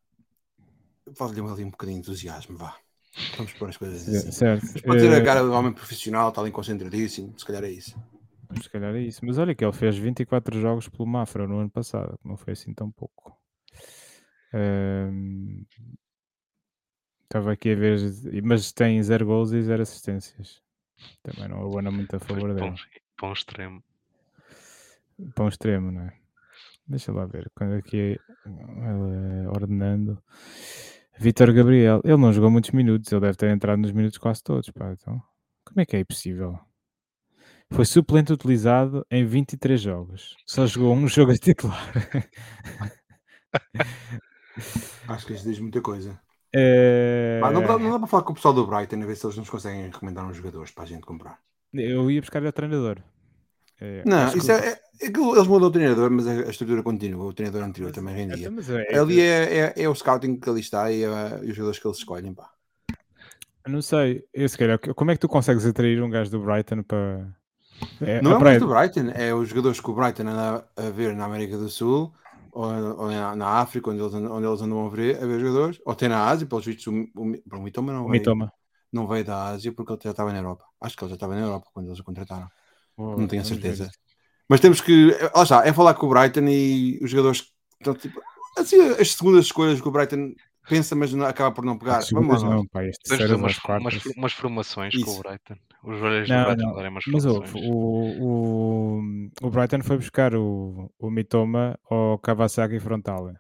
Faz-lhe 1.15 1.41
ali 1.41 1.65
um 1.65 1.71
bocadinho 1.71 2.01
de 2.01 2.09
entusiasmo, 2.09 2.57
vá. 2.57 2.77
Vamos 3.37 3.53
pôr 3.55 3.69
as 3.69 3.77
coisas 3.77 4.09
assim. 4.09 4.31
Certo. 4.31 4.83
Pode 4.83 5.01
ter 5.01 5.11
eh, 5.11 5.17
a 5.17 5.25
cara 5.25 5.41
de 5.41 5.49
um 5.49 5.53
homem 5.53 5.73
profissional, 5.73 6.29
está 6.29 6.41
ali 6.41 6.51
concentradíssimo. 6.51 7.35
Se 7.39 7.45
calhar 7.45 7.65
é 7.65 7.71
isso. 7.71 7.99
Se 8.63 8.69
calhar 8.69 8.95
é 8.95 9.01
isso. 9.01 9.25
Mas 9.25 9.39
olha 9.39 9.55
que 9.55 9.65
ele 9.65 9.73
fez 9.73 9.97
24 9.97 10.61
jogos 10.61 10.89
pelo 10.89 11.07
Mafra 11.07 11.47
no 11.47 11.59
ano 11.59 11.71
passado, 11.71 12.19
que 12.21 12.29
não 12.29 12.37
foi 12.37 12.53
assim 12.53 12.73
tão 12.75 12.91
pouco. 12.91 13.37
Ahm, 14.53 15.65
Estava 17.29 17.53
aqui 17.53 17.73
a 17.73 17.75
ver, 17.75 17.99
mas 18.43 18.73
tem 18.73 19.03
0 19.03 19.27
gols 19.27 19.53
e 19.53 19.61
0 19.61 19.83
assistências. 19.83 20.63
Também 21.23 21.47
não 21.47 21.63
abona 21.63 21.91
muito 21.91 22.17
a 22.17 22.19
favor 22.19 22.51
um, 22.51 22.55
dele. 22.55 22.75
para 23.15 23.29
um 23.29 23.33
extremo. 23.35 23.85
Para 25.35 25.45
um 25.45 25.49
extremo, 25.49 25.93
não 25.93 26.03
é? 26.05 26.17
Deixa 26.89 27.13
lá 27.13 27.27
ver. 27.27 27.51
Quando 27.55 27.75
aqui 27.75 27.97
ele, 27.97 28.21
é 28.47 29.49
ordenando. 29.49 30.23
Vitor 31.19 31.53
Gabriel, 31.53 32.01
ele 32.05 32.17
não 32.17 32.33
jogou 32.33 32.51
muitos 32.51 32.71
minutos, 32.71 33.11
ele 33.11 33.21
deve 33.21 33.37
ter 33.37 33.51
entrado 33.51 33.81
nos 33.81 33.93
minutos 33.93 34.19
quase 34.19 34.43
todos. 34.43 34.71
Pá, 34.71 34.93
então, 34.93 35.21
como 35.65 35.81
é 35.81 35.85
que 35.85 35.97
é 35.97 36.05
possível? 36.05 36.59
Foi 37.71 37.85
suplente 37.85 38.33
utilizado 38.33 39.05
em 39.11 39.27
23 39.27 39.81
jogos. 39.81 40.37
Só 40.47 40.67
jogou 40.67 40.95
um 40.95 41.07
jogo 41.09 41.33
de 41.33 41.39
titular. 41.39 41.93
Acho 45.09 45.27
que 45.27 45.35
isso 45.35 45.45
diz 45.45 45.59
muita 45.59 45.81
coisa. 45.81 46.19
É, 46.55 47.39
Pá, 47.43 47.51
não, 47.51 47.63
dá, 47.63 47.79
não 47.79 47.91
dá 47.91 47.99
para 47.99 48.09
falar 48.09 48.23
com 48.23 48.33
o 48.33 48.35
pessoal 48.35 48.55
do 48.55 48.67
Brighton 48.67 49.03
a 49.03 49.07
ver 49.07 49.17
se 49.17 49.27
eles 49.27 49.37
nos 49.37 49.51
conseguem 49.51 49.87
recomendar 49.87 50.25
uns 50.25 50.37
jogadores 50.37 50.71
para 50.71 50.85
a 50.85 50.87
gente 50.87 51.03
comprar. 51.03 51.39
Eu 51.75 52.11
ia 52.11 52.21
buscar 52.21 52.43
o 52.43 52.53
treinador. 52.53 53.03
É, 53.81 54.03
Não, 54.05 54.27
isso 54.29 54.47
que- 54.47 54.53
é, 54.53 54.69
é, 54.71 54.81
é 55.03 55.11
que 55.11 55.21
eles 55.21 55.47
mudam 55.47 55.69
o 55.69 55.71
treinador, 55.71 56.11
mas 56.11 56.27
a, 56.27 56.51
estrutura 56.51 56.83
continua. 56.83 57.27
O 57.27 57.33
treinador 57.33 57.63
anterior 57.63 57.93
também 57.93 58.15
rendia. 58.15 58.51
Mas 58.51 58.69
é- 58.69 58.97
Ali 58.99 59.21
é, 59.21 59.73
é, 59.77 59.83
é 59.83 59.89
o 59.89 59.95
scouting 59.95 60.37
que 60.39 60.49
ali 60.51 60.61
está 60.61 60.91
e, 60.91 61.05
é- 61.05 61.41
e 61.43 61.51
os 61.51 61.57
jogadores 61.57 61.79
que 61.79 61.87
eles 61.87 61.99
escolhem. 61.99 62.35
Pá. 62.35 62.51
Não 63.67 63.83
sei, 63.83 64.25
eu, 64.33 64.49
se 64.49 64.57
calhar, 64.57 64.79
como 64.79 65.11
é 65.11 65.15
que 65.15 65.21
tu 65.21 65.29
consegues 65.29 65.67
atrair 65.67 66.03
um 66.03 66.09
gajo 66.09 66.31
do 66.31 66.41
Brighton 66.41 66.83
para. 66.83 67.29
É, 68.01 68.21
Não 68.23 68.35
é 68.35 68.39
praia- 68.39 68.59
do 68.59 68.67
Brighton, 68.67 69.11
é 69.15 69.33
os 69.35 69.49
jogadores 69.49 69.79
que 69.81 69.91
o 69.91 69.95
Brighton 69.95 70.23
anda 70.27 70.67
a 70.77 70.91
ver 70.91 71.15
na 71.15 71.27
América 71.27 71.57
do 71.57 71.69
Sul 71.69 72.13
ou, 72.51 72.65
ou 72.65 73.09
na, 73.11 73.37
na 73.37 73.47
África, 73.61 73.91
onde 73.91 74.01
eles, 74.01 74.15
andam, 74.15 74.33
onde 74.33 74.47
eles 74.47 74.61
andam 74.63 74.87
a 74.87 74.89
ver, 74.89 75.23
a 75.23 75.27
ver 75.27 75.39
jogadores, 75.39 75.79
ou 75.85 75.93
até 75.93 76.09
na 76.09 76.25
Ásia, 76.27 76.47
pelos 76.47 76.65
vistos, 76.65 76.87
o, 76.89 76.93
o, 77.15 77.57
o 77.57 77.63
Mitoma 77.63 77.93
não 77.93 78.01
veio, 78.01 78.13
Mitoma. 78.13 78.53
não 78.93 79.07
veio 79.07 79.25
da 79.25 79.45
Ásia 79.49 79.71
porque 79.73 79.93
ele 79.93 80.01
já 80.03 80.11
estava 80.11 80.33
na 80.33 80.39
Europa. 80.39 80.65
Acho 80.81 80.97
que 80.97 81.05
ele 81.05 81.11
já 81.11 81.15
estava 81.15 81.35
na 81.35 81.43
Europa 81.43 81.69
quando 81.73 81.87
eles 81.87 81.99
o 82.01 82.05
contrataram. 82.05 82.49
Não 83.15 83.27
tenho 83.27 83.43
a 83.43 83.45
certeza. 83.45 83.91
Mas 84.49 84.61
temos 84.61 84.81
que, 84.81 85.13
lá 85.35 85.43
está, 85.43 85.67
é 85.67 85.73
falar 85.73 85.95
com 85.95 86.07
o 86.07 86.11
Brighton 86.11 86.47
e 86.49 86.99
os 87.03 87.11
jogadores 87.11 87.43
que 87.43 87.49
estão 87.81 87.95
tipo, 87.95 88.21
assim, 88.57 88.81
as 89.01 89.13
segundas 89.13 89.47
escolhas 89.47 89.81
que 89.81 89.89
o 89.89 89.91
Brighton 89.91 90.35
pensa, 90.69 90.95
mas 90.97 91.13
não- 91.13 91.27
acaba 91.27 91.55
por 91.55 91.65
não 91.65 91.79
pegar. 91.79 92.07
Vamos 92.13 92.43
lá, 92.43 92.49
não, 92.49 92.67
pá, 92.67 92.81
fazer 93.09 93.35
umas, 93.35 93.59
umas, 93.77 93.95
umas 94.17 94.33
formações 94.33 94.97
com 94.99 95.11
Isso. 95.11 95.19
o 95.19 95.23
Brighton. 95.23 95.57
Os 95.85 96.01
velhos 96.01 96.31
do 96.31 96.35
Não, 96.35 96.41
Brighton 96.41 96.67
não, 96.67 96.75
darem 96.75 96.91
umas 96.91 97.05
mas 97.07 97.25
formações. 97.25 97.51
ouve, 97.51 97.59
o, 97.59 98.99
o, 99.01 99.03
o 99.43 99.51
Brighton 99.51 99.83
foi 99.83 99.97
buscar 99.97 100.35
o, 100.35 100.93
o 100.99 101.11
Mitoma 101.11 101.79
ao 101.91 102.19
Kawasaki 102.19 102.79
Frontale. 102.81 103.35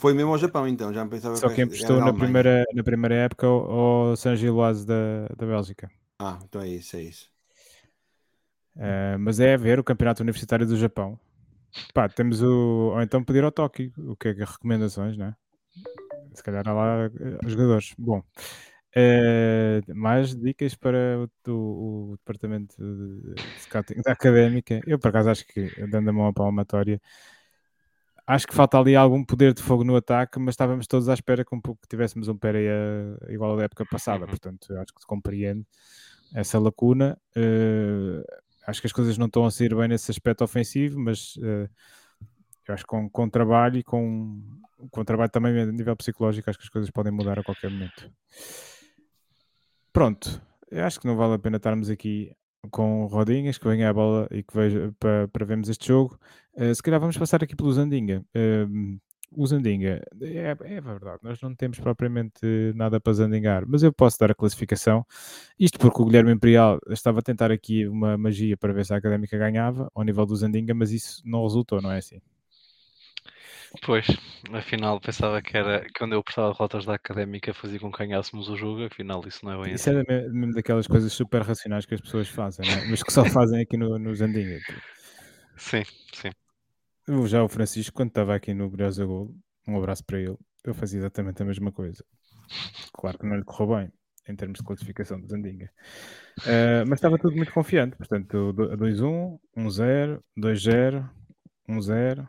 Foi 0.00 0.12
mesmo 0.14 0.32
ao 0.32 0.38
Japão, 0.38 0.66
então, 0.66 0.92
já 0.92 1.04
me 1.04 1.10
pensava 1.10 1.40
Só 1.40 1.48
que 1.50 1.62
era 1.62 1.62
emprestou 1.62 2.00
na 2.02 2.06
Alemanha. 2.08 2.12
primeira, 2.12 2.64
na 2.74 2.82
primeira 2.84 3.14
época 3.16 3.46
ao, 3.46 3.70
ao 4.10 4.16
San 4.16 4.36
Giloise 4.36 4.86
da, 4.86 5.26
da 5.36 5.46
Bélgica. 5.46 5.90
Ah, 6.20 6.38
então 6.44 6.60
é 6.62 6.68
isso, 6.68 6.96
é 6.96 7.02
isso. 7.02 7.28
Uh, 8.76 9.18
mas 9.18 9.40
é 9.40 9.54
a 9.54 9.56
ver 9.56 9.78
o 9.78 9.84
campeonato 9.84 10.22
universitário 10.22 10.66
do 10.66 10.76
Japão. 10.76 11.18
Pá, 11.92 12.08
temos 12.08 12.42
o. 12.42 12.92
Ou 12.94 13.02
então 13.02 13.22
pedir 13.22 13.44
ao 13.44 13.52
Tóquio, 13.52 13.92
o 13.96 14.16
que 14.16 14.28
é 14.28 14.34
que 14.34 14.40
recomendações, 14.44 15.16
né? 15.16 15.34
Se 16.34 16.42
calhar 16.42 16.66
há 16.68 16.72
lá 16.72 17.04
eh, 17.06 17.48
jogadores. 17.48 17.94
Bom, 17.98 18.22
eh, 18.94 19.80
mais 19.94 20.34
dicas 20.34 20.74
para 20.74 21.28
o, 21.46 21.50
o- 21.50 22.10
o 22.12 22.16
departamento 22.16 22.74
de 22.78 23.34
scouting 23.60 24.02
da 24.02 24.12
académica. 24.12 24.80
Eu, 24.86 24.98
por 24.98 25.08
acaso, 25.08 25.30
acho 25.30 25.46
que, 25.46 25.68
dando 25.88 26.10
a 26.10 26.12
mão 26.12 26.26
à 26.26 26.32
palmatória, 26.32 27.00
acho 28.26 28.46
que 28.46 28.54
falta 28.54 28.78
ali 28.78 28.94
algum 28.94 29.24
poder 29.24 29.52
de 29.52 29.62
fogo 29.62 29.84
no 29.84 29.96
ataque, 29.96 30.38
mas 30.38 30.52
estávamos 30.54 30.86
todos 30.86 31.08
à 31.08 31.14
espera 31.14 31.44
que, 31.44 31.54
um 31.54 31.60
pouco, 31.60 31.82
que 31.82 31.88
tivéssemos 31.88 32.28
um 32.28 32.36
Pereira 32.36 33.18
igual 33.28 33.52
ao 33.52 33.56
da 33.56 33.64
época 33.64 33.84
passada. 33.84 34.24
Uhum. 34.24 34.30
Portanto, 34.30 34.72
acho 34.76 34.94
que 34.94 35.00
se 35.00 35.06
compreende 35.06 35.64
essa 36.34 36.58
lacuna. 36.58 37.18
Eh, 37.34 38.22
acho 38.70 38.80
que 38.80 38.86
as 38.86 38.92
coisas 38.92 39.18
não 39.18 39.26
estão 39.26 39.44
a 39.44 39.50
sair 39.50 39.74
bem 39.74 39.88
nesse 39.88 40.10
aspecto 40.10 40.42
ofensivo, 40.42 40.98
mas 40.98 41.34
eh, 41.42 41.68
eu 42.68 42.74
acho 42.74 42.84
que 42.84 42.88
com, 42.88 43.10
com 43.10 43.28
trabalho 43.28 43.78
e 43.78 43.82
com, 43.82 44.40
com 44.90 45.04
trabalho 45.04 45.30
também 45.30 45.60
a 45.60 45.66
nível 45.66 45.96
psicológico, 45.96 46.48
acho 46.48 46.58
que 46.58 46.64
as 46.64 46.70
coisas 46.70 46.90
podem 46.90 47.12
mudar 47.12 47.38
a 47.38 47.42
qualquer 47.42 47.70
momento. 47.70 48.10
Pronto, 49.92 50.40
eu 50.70 50.84
acho 50.84 51.00
que 51.00 51.06
não 51.06 51.16
vale 51.16 51.34
a 51.34 51.38
pena 51.38 51.56
estarmos 51.56 51.90
aqui 51.90 52.32
com 52.70 53.06
rodinhas, 53.06 53.58
que 53.58 53.66
venha 53.66 53.90
a 53.90 53.92
bola 53.92 54.28
e 54.30 54.42
que 54.42 54.54
veja 54.54 54.94
para, 54.98 55.26
para 55.28 55.44
vermos 55.44 55.68
este 55.68 55.88
jogo. 55.88 56.18
Eh, 56.56 56.72
se 56.74 56.82
calhar 56.82 57.00
vamos 57.00 57.18
passar 57.18 57.42
aqui 57.42 57.56
pelo 57.56 57.72
Zandinga. 57.72 58.24
Ehm, 58.34 58.98
o 59.32 59.46
Zandinga, 59.46 60.02
é, 60.22 60.50
é 60.76 60.80
verdade, 60.80 61.20
nós 61.22 61.40
não 61.40 61.54
temos 61.54 61.78
propriamente 61.78 62.40
nada 62.74 63.00
para 63.00 63.12
Zandingar, 63.12 63.64
mas 63.66 63.82
eu 63.82 63.92
posso 63.92 64.18
dar 64.18 64.30
a 64.30 64.34
classificação. 64.34 65.06
Isto 65.58 65.78
porque 65.78 66.02
o 66.02 66.04
Guilherme 66.06 66.32
Imperial 66.32 66.78
estava 66.88 67.20
a 67.20 67.22
tentar 67.22 67.50
aqui 67.52 67.86
uma 67.88 68.18
magia 68.18 68.56
para 68.56 68.72
ver 68.72 68.84
se 68.86 68.94
a 68.94 68.96
Académica 68.96 69.38
ganhava 69.38 69.90
ao 69.94 70.04
nível 70.04 70.26
do 70.26 70.36
Zandinga, 70.36 70.74
mas 70.74 70.92
isso 70.92 71.22
não 71.24 71.42
resultou, 71.44 71.80
não 71.82 71.92
é 71.92 71.98
assim? 71.98 72.20
Pois, 73.84 74.06
afinal 74.52 75.00
pensava 75.00 75.42
que 75.42 75.56
era 75.56 75.84
quando 75.96 76.14
eu 76.14 76.22
prestava 76.22 76.52
rotas 76.52 76.84
da 76.84 76.94
académica 76.94 77.52
fazia 77.52 77.78
com 77.80 77.90
que 77.90 77.98
ganhássemos 77.98 78.48
o 78.48 78.56
jogo, 78.56 78.84
afinal 78.84 79.20
isso 79.26 79.44
não 79.44 79.52
é 79.52 79.64
bem 79.64 79.74
Isso 79.74 79.88
assim. 79.88 79.90
era 79.90 80.04
me- 80.08 80.28
mesmo 80.32 80.54
daquelas 80.54 80.86
coisas 80.86 81.12
super 81.12 81.42
racionais 81.42 81.86
que 81.86 81.94
as 81.94 82.00
pessoas 82.00 82.28
fazem, 82.28 82.66
é? 82.66 82.90
mas 82.90 83.02
que 83.02 83.12
só 83.12 83.24
fazem 83.24 83.60
aqui 83.60 83.76
no, 83.76 83.98
no 83.98 84.14
Zandinga. 84.14 84.58
Sim, 85.56 85.84
sim. 86.12 86.30
Já 87.26 87.42
o 87.42 87.48
Francisco, 87.48 87.94
quando 87.96 88.08
estava 88.10 88.34
aqui 88.34 88.54
no 88.54 88.68
Briosa 88.70 89.04
Gol, 89.04 89.34
um 89.66 89.76
abraço 89.76 90.04
para 90.04 90.18
ele, 90.18 90.36
eu 90.64 90.74
fazia 90.74 90.98
exatamente 90.98 91.42
a 91.42 91.44
mesma 91.44 91.72
coisa. 91.72 92.04
Claro 92.92 93.18
que 93.18 93.26
não 93.26 93.36
lhe 93.36 93.44
correu 93.44 93.76
bem 93.76 93.92
em 94.28 94.36
termos 94.36 94.58
de 94.58 94.64
classificação 94.64 95.20
do 95.20 95.26
Zandinga. 95.26 95.70
Eh, 96.46 96.84
mas 96.86 96.98
estava 96.98 97.18
tudo 97.18 97.34
muito 97.36 97.52
confiante, 97.52 97.96
portanto, 97.96 98.52
do- 98.52 98.76
2-1, 98.76 99.38
1-0, 99.56 100.22
2-0, 100.36 101.08
1-0. 101.68 102.28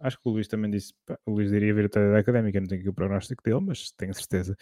Acho 0.00 0.16
que 0.20 0.28
o 0.28 0.32
Luís 0.32 0.46
também 0.46 0.70
disse, 0.70 0.92
o 1.26 1.32
Luís 1.32 1.50
iria 1.50 1.74
vir 1.74 1.86
até 1.86 2.12
da 2.12 2.18
académica, 2.18 2.60
não 2.60 2.68
tenho 2.68 2.80
aqui 2.80 2.88
o 2.88 2.94
prognóstico 2.94 3.42
dele, 3.42 3.60
mas 3.60 3.90
tenho 3.92 4.14
certeza. 4.14 4.56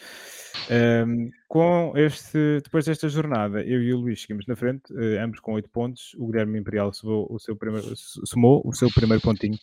Ehm, 0.71 1.31
com 1.49 1.93
este, 1.95 2.61
depois 2.65 2.87
desta 2.87 3.09
jornada, 3.09 3.63
eu 3.63 3.83
e 3.83 3.93
o 3.93 3.99
Luís 3.99 4.23
seguimos 4.23 4.47
na 4.47 4.57
frente, 4.57 4.85
eh, 4.97 5.19
ambos 5.19 5.41
com 5.41 5.53
8 5.53 5.69
pontos. 5.69 6.15
O 6.19 6.27
Guilherme 6.29 6.59
Imperial 6.59 6.93
somou 6.93 7.27
o 7.31 7.39
seu 7.39 7.55
primeiro, 7.55 7.95
somou 7.97 8.63
o 8.65 8.73
seu 8.73 8.89
primeiro 8.95 9.23
pontinho 9.23 9.59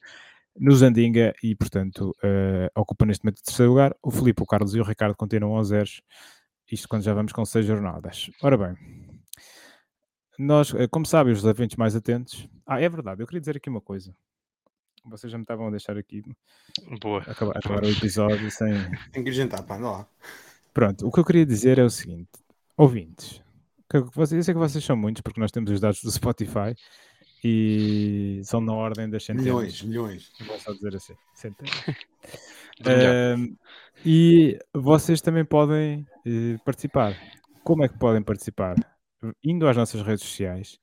no 0.56 0.76
Zandinga 0.76 1.34
e, 1.44 1.56
portanto, 1.56 2.16
eh, 2.24 2.70
ocupa 2.76 3.06
neste 3.06 3.26
momento 3.26 3.40
o 3.40 3.44
terceiro 3.44 3.72
lugar. 3.72 3.96
O 4.04 4.12
Filipe, 4.12 4.44
o 4.44 4.46
Carlos 4.46 4.76
e 4.76 4.80
o 4.80 4.84
Ricardo 4.84 5.16
continuam 5.16 5.58
aos 5.58 5.70
zeros. 5.70 6.02
Isto 6.72 6.88
quando 6.88 7.04
já 7.04 7.14
vamos 7.14 7.34
com 7.34 7.44
seis 7.46 7.66
jornadas. 7.66 8.30
Ora 8.42 8.58
bem, 8.58 8.76
nós, 10.38 10.74
eh, 10.74 10.88
como 10.88 11.06
sabem, 11.06 11.34
os 11.34 11.44
eventos 11.44 11.76
mais 11.78 11.96
atentos. 11.96 12.48
Ah, 12.66 12.82
é 12.82 12.90
verdade, 12.90 13.22
eu 13.22 13.28
queria 13.28 13.40
dizer 13.40 13.58
aqui 13.58 13.70
uma 13.70 13.82
coisa. 13.82 14.16
Vocês 15.06 15.32
já 15.32 15.38
me 15.38 15.44
estavam 15.44 15.68
a 15.68 15.72
deixar 15.72 15.98
aqui 15.98 16.24
Boa. 17.02 17.22
acabar, 17.22 17.58
acabar 17.58 17.84
o 17.84 17.90
episódio 17.90 18.50
sem. 18.50 18.74
Tem 19.12 19.24
que 19.24 19.30
agentar, 19.30 19.64
pá, 19.64 19.78
anda 19.78 19.90
lá. 19.90 20.08
Pronto, 20.74 21.08
o 21.08 21.12
que 21.12 21.20
eu 21.20 21.26
queria 21.26 21.46
dizer 21.46 21.78
é 21.78 21.84
o 21.84 21.90
seguinte: 21.90 22.32
ouvintes, 22.78 23.42
que 23.90 24.00
vocês, 24.16 24.40
eu 24.40 24.44
sei 24.44 24.54
que 24.54 24.60
vocês 24.60 24.84
são 24.84 24.96
muitos, 24.96 25.22
porque 25.22 25.40
nós 25.40 25.52
temos 25.52 25.70
os 25.72 25.80
dados 25.80 26.02
do 26.02 26.12
Spotify 26.12 26.76
e 27.44 28.42
são 28.44 28.62
na 28.62 28.74
ordem 28.74 29.10
das 29.10 29.26
centenas. 29.26 29.46
Milhões, 29.46 29.82
milhões. 29.84 30.32
Vou 30.48 30.58
só 30.60 30.72
dizer 30.74 30.96
assim, 30.96 31.16
centenas. 31.36 31.74
E 34.06 34.60
vocês 34.74 35.22
também 35.22 35.46
podem 35.46 36.06
eh, 36.26 36.58
participar. 36.66 37.16
Como 37.64 37.86
é 37.86 37.88
que 37.88 37.98
podem 37.98 38.22
participar? 38.22 38.76
Indo 39.44 39.68
às 39.68 39.78
nossas 39.78 40.02
redes 40.02 40.24
sociais 40.24 40.80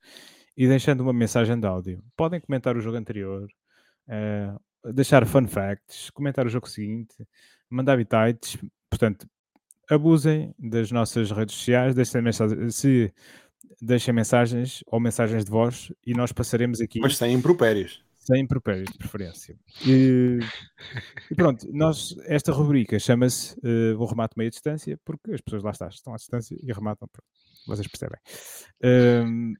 e 0.57 0.67
deixando 0.67 1.01
uma 1.01 1.13
mensagem 1.13 1.59
de 1.59 1.67
áudio. 1.67 2.03
Podem 2.15 2.39
comentar 2.39 2.75
o 2.75 2.81
jogo 2.81 2.97
anterior, 2.97 3.47
eh, 4.07 4.53
deixar 4.93 5.25
fun 5.25 5.47
facts, 5.47 6.09
comentar 6.11 6.45
o 6.45 6.49
jogo 6.49 6.69
seguinte, 6.69 7.15
mandar 7.69 7.97
bitites. 7.97 8.57
Portanto, 8.89 9.27
abusem 9.89 10.53
das 10.57 10.91
nossas 10.91 11.31
redes 11.31 11.55
sociais, 11.55 11.95
deixem 11.95 12.21
mensagens, 12.21 12.75
se 12.75 13.13
deixem 13.81 14.13
mensagens 14.13 14.83
ou 14.87 14.99
mensagens 14.99 15.43
de 15.43 15.51
voz 15.51 15.91
e 16.05 16.13
nós 16.13 16.31
passaremos 16.31 16.81
aqui. 16.81 16.99
Mas 16.99 17.17
sem 17.17 17.33
impropérios. 17.33 18.03
Sem 18.17 18.41
impropérios, 18.41 18.91
de 18.91 18.99
preferência. 18.99 19.57
E, 19.83 20.37
e 21.31 21.35
pronto, 21.35 21.67
nós, 21.73 22.15
esta 22.25 22.51
rubrica 22.51 22.99
chama-se 22.99 23.55
uh, 23.65 23.99
O 23.99 24.05
Remate 24.05 24.37
Meia 24.37 24.51
Distância, 24.51 24.95
porque 25.03 25.33
as 25.33 25.41
pessoas 25.41 25.63
lá 25.63 25.71
estão, 25.71 25.87
estão 25.87 26.13
à 26.13 26.17
distância 26.17 26.55
e 26.61 26.71
rematam. 26.71 27.09
Pronto, 27.11 27.27
vocês 27.65 27.87
percebem. 27.87 28.19
Um, 28.83 29.53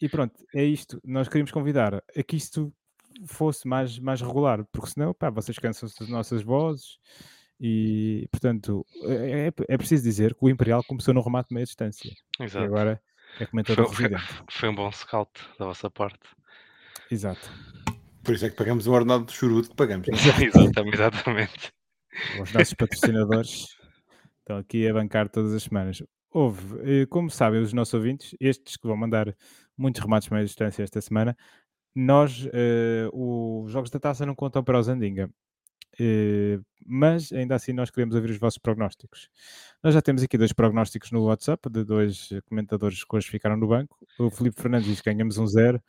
e 0.00 0.08
pronto, 0.08 0.34
é 0.54 0.64
isto. 0.64 1.00
Nós 1.04 1.26
queríamos 1.26 1.50
convidar 1.50 1.94
a 1.94 2.22
que 2.22 2.36
isto 2.36 2.72
fosse 3.26 3.66
mais, 3.66 3.98
mais 3.98 4.20
regular, 4.20 4.64
porque 4.72 4.90
senão, 4.90 5.14
pá, 5.14 5.30
vocês 5.30 5.58
cansam-se 5.58 5.98
das 5.98 6.08
nossas 6.08 6.42
vozes 6.42 6.98
e, 7.60 8.26
portanto, 8.30 8.86
é, 9.04 9.48
é, 9.48 9.52
é 9.68 9.76
preciso 9.76 10.02
dizer 10.02 10.34
que 10.34 10.44
o 10.44 10.48
Imperial 10.48 10.82
começou 10.84 11.12
no 11.12 11.20
remate 11.20 11.52
meia 11.52 11.66
distância. 11.66 12.10
Exato. 12.38 12.64
E 12.64 12.66
agora 12.66 13.02
é 13.38 13.46
comentador 13.46 13.86
foi, 13.86 14.04
residente. 14.04 14.32
Foi, 14.32 14.44
foi 14.50 14.68
um 14.70 14.74
bom 14.74 14.90
scout 14.90 15.30
da 15.58 15.66
vossa 15.66 15.90
parte. 15.90 16.20
Exato. 17.10 17.50
Por 18.22 18.34
isso 18.34 18.46
é 18.46 18.50
que 18.50 18.56
pagamos 18.56 18.86
o 18.86 18.92
ordenado 18.92 19.24
de 19.24 19.32
churuto 19.32 19.70
que 19.70 19.76
pagamos. 19.76 20.08
exatamente, 20.08 20.94
exatamente. 20.94 21.72
Os 22.42 22.52
nossos 22.52 22.74
patrocinadores 22.74 23.66
estão 24.38 24.58
aqui 24.58 24.88
a 24.88 24.92
bancar 24.92 25.28
todas 25.28 25.52
as 25.52 25.62
semanas. 25.62 26.02
Houve, 26.30 27.02
eh, 27.02 27.06
como 27.06 27.30
sabem 27.30 27.60
os 27.60 27.72
nossos 27.72 27.94
ouvintes, 27.94 28.34
estes 28.40 28.76
que 28.76 28.86
vão 28.86 28.96
mandar 28.96 29.34
muitos 29.76 30.00
remates 30.00 30.28
meia 30.28 30.44
distância 30.44 30.82
esta 30.82 31.00
semana, 31.00 31.36
nós, 31.94 32.44
uh, 32.44 33.10
os 33.12 33.72
jogos 33.72 33.90
da 33.90 33.98
taça 33.98 34.24
não 34.24 34.34
contam 34.34 34.62
para 34.62 34.78
o 34.78 34.82
Zandinga. 34.82 35.30
Uh, 36.00 36.64
mas 36.86 37.32
ainda 37.32 37.54
assim 37.54 37.72
nós 37.72 37.90
queremos 37.90 38.14
ouvir 38.14 38.30
os 38.30 38.38
vossos 38.38 38.58
prognósticos. 38.58 39.28
Nós 39.82 39.94
já 39.94 40.00
temos 40.00 40.22
aqui 40.22 40.38
dois 40.38 40.52
prognósticos 40.52 41.10
no 41.10 41.24
WhatsApp 41.24 41.68
de 41.68 41.84
dois 41.84 42.30
comentadores 42.48 43.04
que 43.04 43.16
hoje 43.16 43.28
ficaram 43.28 43.56
no 43.56 43.68
banco. 43.68 43.98
O 44.18 44.30
Felipe 44.30 44.60
Fernandes 44.60 44.88
diz 44.88 45.00
que 45.00 45.12
ganhamos 45.12 45.36
um 45.36 45.46
0. 45.46 45.82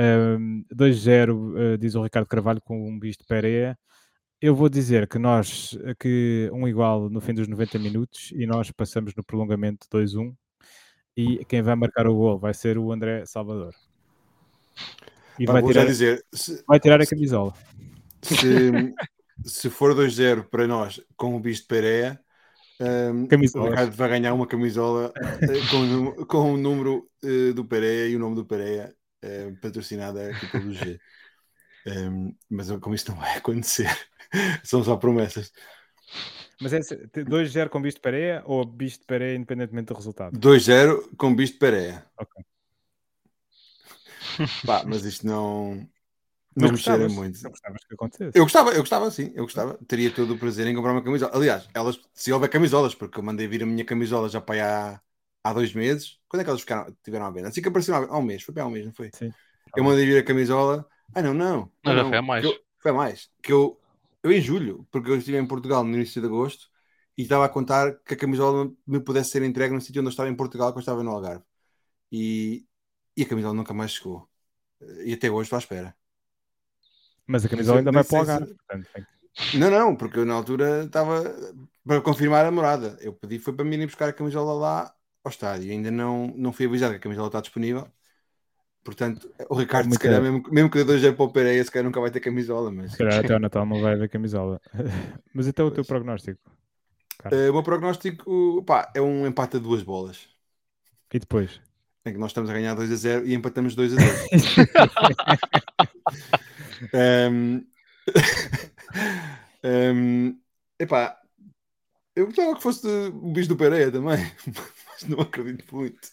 Um, 0.00 0.64
2-0 0.72 1.74
uh, 1.74 1.78
diz 1.78 1.94
o 1.94 2.02
Ricardo 2.02 2.26
Carvalho 2.28 2.60
com 2.62 2.88
um 2.88 2.98
bicho 2.98 3.18
de 3.18 3.26
Pereira. 3.26 3.78
Eu 4.40 4.54
vou 4.54 4.68
dizer 4.68 5.08
que 5.08 5.18
nós, 5.18 5.76
que 5.98 6.48
um 6.52 6.68
igual 6.68 7.10
no 7.10 7.20
fim 7.20 7.34
dos 7.34 7.48
90 7.48 7.78
minutos 7.80 8.30
e 8.32 8.46
nós 8.46 8.70
passamos 8.70 9.12
no 9.16 9.24
prolongamento 9.24 9.88
2-1 9.88 10.32
e 11.16 11.44
quem 11.46 11.62
vai 11.62 11.74
marcar 11.74 12.06
o 12.06 12.14
gol 12.14 12.38
vai 12.38 12.54
ser 12.54 12.78
o 12.78 12.92
André 12.92 13.26
Salvador. 13.26 13.74
E 15.38 15.46
vai 15.46 15.62
tirar, 15.62 15.86
dizer, 15.86 16.24
se, 16.32 16.62
vai 16.66 16.80
tirar 16.80 17.00
a 17.00 17.06
camisola. 17.06 17.54
Se, 18.22 18.94
se 19.44 19.70
for 19.70 19.94
2-0 19.94 20.44
para 20.48 20.66
nós 20.66 21.00
com 21.16 21.36
o 21.36 21.40
bicho 21.40 21.62
de 21.62 21.68
Pereira, 21.68 22.20
um, 22.80 23.24
o 23.24 23.68
Ricardo 23.68 23.92
vai 23.92 24.08
ganhar 24.08 24.34
uma 24.34 24.46
camisola 24.46 25.12
uh, 25.16 25.70
com, 25.70 26.26
com 26.26 26.54
o 26.54 26.56
número 26.56 27.08
uh, 27.24 27.52
do 27.52 27.64
Pereira 27.64 28.08
e 28.08 28.16
o 28.16 28.20
nome 28.20 28.36
do 28.36 28.44
Pereira 28.44 28.94
uh, 29.24 29.56
patrocinada 29.60 30.30
aqui 30.30 30.46
pelo 30.46 30.72
G. 30.72 30.98
Um, 31.86 32.34
mas 32.50 32.70
como 32.80 32.94
isso 32.94 33.10
não 33.10 33.18
vai 33.18 33.38
acontecer, 33.38 33.88
são 34.62 34.84
só 34.84 34.96
promessas. 34.96 35.50
Mas 36.60 36.74
é 36.74 36.80
2-0 36.80 37.68
com 37.70 37.80
bicho 37.80 37.96
de 37.96 38.02
Pereira 38.02 38.42
ou 38.44 38.62
bicho 38.64 38.98
de 38.98 39.06
Pereira 39.06 39.36
independentemente 39.36 39.86
do 39.86 39.94
resultado? 39.94 40.38
2-0 40.38 41.16
com 41.16 41.34
bicho 41.34 41.54
de 41.54 41.58
Pereira. 41.60 42.04
Ok. 42.18 42.37
Pá, 44.64 44.84
mas 44.86 45.04
isto 45.04 45.26
não. 45.26 45.88
Não 46.56 46.72
me 46.72 46.78
cheira 46.78 47.08
muito. 47.08 47.40
Não 47.42 47.50
gostavas 47.50 47.84
que 47.84 47.94
acontecesse? 47.94 48.36
Eu 48.36 48.44
gostava, 48.44 48.70
eu 48.72 48.80
gostava 48.80 49.10
sim, 49.10 49.32
eu 49.34 49.44
gostava. 49.44 49.78
Teria 49.86 50.10
todo 50.10 50.34
o 50.34 50.38
prazer 50.38 50.66
em 50.66 50.74
comprar 50.74 50.92
uma 50.92 51.02
camisola. 51.02 51.32
Aliás, 51.34 51.68
elas, 51.72 52.00
se 52.12 52.32
houver 52.32 52.48
camisolas, 52.48 52.94
porque 52.94 53.18
eu 53.18 53.22
mandei 53.22 53.46
vir 53.46 53.62
a 53.62 53.66
minha 53.66 53.84
camisola 53.84 54.28
já 54.28 54.40
para 54.40 54.94
há, 54.94 55.00
há 55.44 55.52
dois 55.52 55.72
meses. 55.72 56.18
Quando 56.28 56.40
é 56.40 56.44
que 56.44 56.50
elas 56.50 56.60
ficaram, 56.60 56.94
tiveram 57.04 57.26
a 57.26 57.30
venda? 57.30 57.48
Assim 57.48 57.62
que 57.62 57.68
apareceram 57.68 58.08
há 58.10 58.18
um 58.18 58.22
mês, 58.22 58.42
foi 58.42 58.52
para 58.52 58.64
há 58.64 58.66
um 58.66 58.70
mês, 58.70 58.86
não 58.86 58.92
foi? 58.92 59.10
Sim. 59.14 59.32
Eu 59.76 59.84
mandei 59.84 60.04
vir 60.04 60.18
a 60.18 60.22
camisola. 60.24 60.86
Ah, 61.14 61.22
não, 61.22 61.32
não. 61.32 61.70
Não, 61.84 61.94
não 61.94 61.96
já 61.96 62.04
foi 62.08 62.18
a 62.18 62.22
mais. 62.22 62.44
Eu, 62.44 62.58
foi 62.80 62.90
a 62.90 62.94
mais. 62.94 63.30
Que 63.42 63.52
eu, 63.52 63.78
eu 64.22 64.32
em 64.32 64.40
julho, 64.40 64.86
porque 64.90 65.10
eu 65.10 65.16
estive 65.16 65.38
em 65.38 65.46
Portugal 65.46 65.84
no 65.84 65.94
início 65.94 66.20
de 66.20 66.26
agosto 66.26 66.68
e 67.16 67.22
estava 67.22 67.44
a 67.44 67.48
contar 67.48 67.98
que 68.00 68.14
a 68.14 68.16
camisola 68.16 68.70
me 68.86 69.00
pudesse 69.00 69.30
ser 69.30 69.42
entregue 69.42 69.74
no 69.74 69.80
sítio 69.80 70.00
onde 70.00 70.08
eu 70.08 70.10
estava 70.10 70.28
em 70.28 70.34
Portugal, 70.36 70.68
quando 70.68 70.78
eu 70.78 70.80
estava 70.80 71.02
no 71.02 71.10
Algarve. 71.10 71.44
E, 72.10 72.66
e 73.16 73.22
a 73.22 73.26
camisola 73.26 73.54
nunca 73.54 73.74
mais 73.74 73.92
chegou. 73.92 74.27
E 75.04 75.12
até 75.12 75.30
hoje 75.30 75.46
estou 75.46 75.56
à 75.56 75.60
espera. 75.60 75.94
Mas 77.26 77.44
a 77.44 77.48
camisola 77.48 77.78
ainda 77.78 77.92
vai 77.92 78.04
para 78.04 78.16
o 78.16 78.20
Algarve. 78.20 78.56
Não, 79.54 79.70
não, 79.70 79.94
porque 79.94 80.18
eu 80.18 80.24
na 80.24 80.34
altura 80.34 80.84
estava 80.84 81.22
para 81.86 82.00
confirmar 82.00 82.44
a 82.44 82.50
morada. 82.50 82.96
Eu 83.00 83.12
pedi, 83.12 83.38
foi 83.38 83.52
para 83.52 83.64
mim 83.64 83.76
ir 83.76 83.86
buscar 83.86 84.08
a 84.08 84.12
camisola 84.12 84.52
lá 84.54 84.94
ao 85.22 85.30
estádio. 85.30 85.70
Ainda 85.70 85.90
não, 85.90 86.32
não 86.36 86.52
fui 86.52 86.66
avisado 86.66 86.92
que 86.92 86.98
a 86.98 87.02
camisola 87.02 87.28
está 87.28 87.40
disponível. 87.40 87.86
Portanto, 88.82 89.30
o 89.50 89.54
Ricardo, 89.54 89.88
Muito 89.88 90.00
se 90.00 90.08
calhar, 90.08 90.22
mesmo, 90.22 90.42
mesmo 90.50 90.70
que 90.70 90.78
dê 90.78 90.84
dois 90.84 91.02
para 91.14 91.24
o 91.24 91.30
Pereira, 91.30 91.62
se 91.62 91.70
calhar 91.70 91.84
nunca 91.84 92.00
vai 92.00 92.10
ter 92.10 92.20
camisola. 92.20 92.70
Mas... 92.70 92.92
Se 92.92 92.98
calhar 92.98 93.22
até 93.22 93.36
o 93.36 93.38
Natal 93.38 93.66
não 93.66 93.80
vai 93.82 93.92
haver 93.92 94.08
camisola. 94.08 94.60
mas 95.34 95.46
então 95.46 95.66
pois. 95.66 95.72
o 95.72 95.74
teu 95.74 95.84
prognóstico? 95.84 96.40
Uh, 97.26 97.50
o 97.50 97.52
meu 97.52 97.62
prognóstico 97.62 98.62
pá, 98.64 98.90
é 98.94 99.02
um 99.02 99.26
empate 99.26 99.56
a 99.56 99.60
duas 99.60 99.82
bolas. 99.82 100.28
E 101.12 101.18
depois? 101.18 101.60
Em 102.08 102.12
que 102.12 102.18
nós 102.18 102.30
estamos 102.30 102.50
a 102.50 102.52
ganhar 102.52 102.74
2 102.74 102.90
a 102.90 102.96
0 102.96 103.26
e 103.26 103.34
empatamos 103.34 103.74
2 103.74 103.94
a 103.94 103.96
0. 103.96 104.12
um, 107.30 107.66
um, 109.64 110.40
epá, 110.78 111.20
eu 112.16 112.26
gostava 112.26 112.56
que 112.56 112.62
fosse 112.62 112.86
o 112.86 113.32
bicho 113.32 113.48
do 113.48 113.56
Pereira 113.56 113.92
também, 113.92 114.18
mas 114.46 115.04
não 115.08 115.20
acredito 115.20 115.74
muito. 115.74 116.08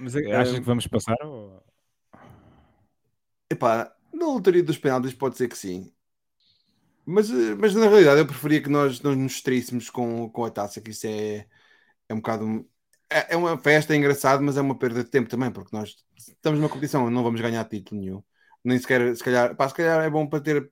Mas 0.00 0.14
achas 0.16 0.54
um, 0.54 0.56
que 0.56 0.60
vamos 0.60 0.86
passar? 0.86 1.16
Ou... 1.24 1.62
Epá, 3.50 3.94
na 4.12 4.26
lotaria 4.26 4.62
dos 4.62 4.78
penaltis 4.78 5.14
pode 5.14 5.36
ser 5.36 5.48
que 5.48 5.58
sim. 5.58 5.92
Mas, 7.04 7.28
mas 7.58 7.74
na 7.74 7.88
realidade 7.88 8.20
eu 8.20 8.26
preferia 8.26 8.62
que 8.62 8.68
nós, 8.68 9.00
nós 9.00 9.16
nos 9.16 9.32
distraíssemos 9.32 9.90
com, 9.90 10.30
com 10.30 10.44
a 10.44 10.50
taça, 10.50 10.80
que 10.80 10.90
isso 10.90 11.06
é, 11.06 11.46
é 12.08 12.14
um 12.14 12.18
bocado 12.18 12.64
é, 13.12 13.26
é 13.30 13.36
uma 13.36 13.58
festa, 13.58 13.94
é 13.94 13.96
engraçado, 13.96 14.42
mas 14.42 14.56
é 14.56 14.60
uma 14.60 14.78
perda 14.78 15.02
de 15.04 15.10
tempo 15.10 15.28
também, 15.28 15.50
porque 15.50 15.74
nós 15.76 15.96
estamos 16.16 16.58
numa 16.58 16.68
competição, 16.68 17.10
não 17.10 17.22
vamos 17.22 17.40
ganhar 17.40 17.64
título 17.64 18.00
nenhum. 18.00 18.22
Nem 18.64 18.78
sequer, 18.78 19.14
se 19.16 19.22
calhar, 19.22 19.56
pá, 19.56 19.68
se 19.68 19.74
calhar 19.74 20.02
é 20.02 20.10
bom 20.10 20.26
para 20.26 20.40
ter 20.40 20.70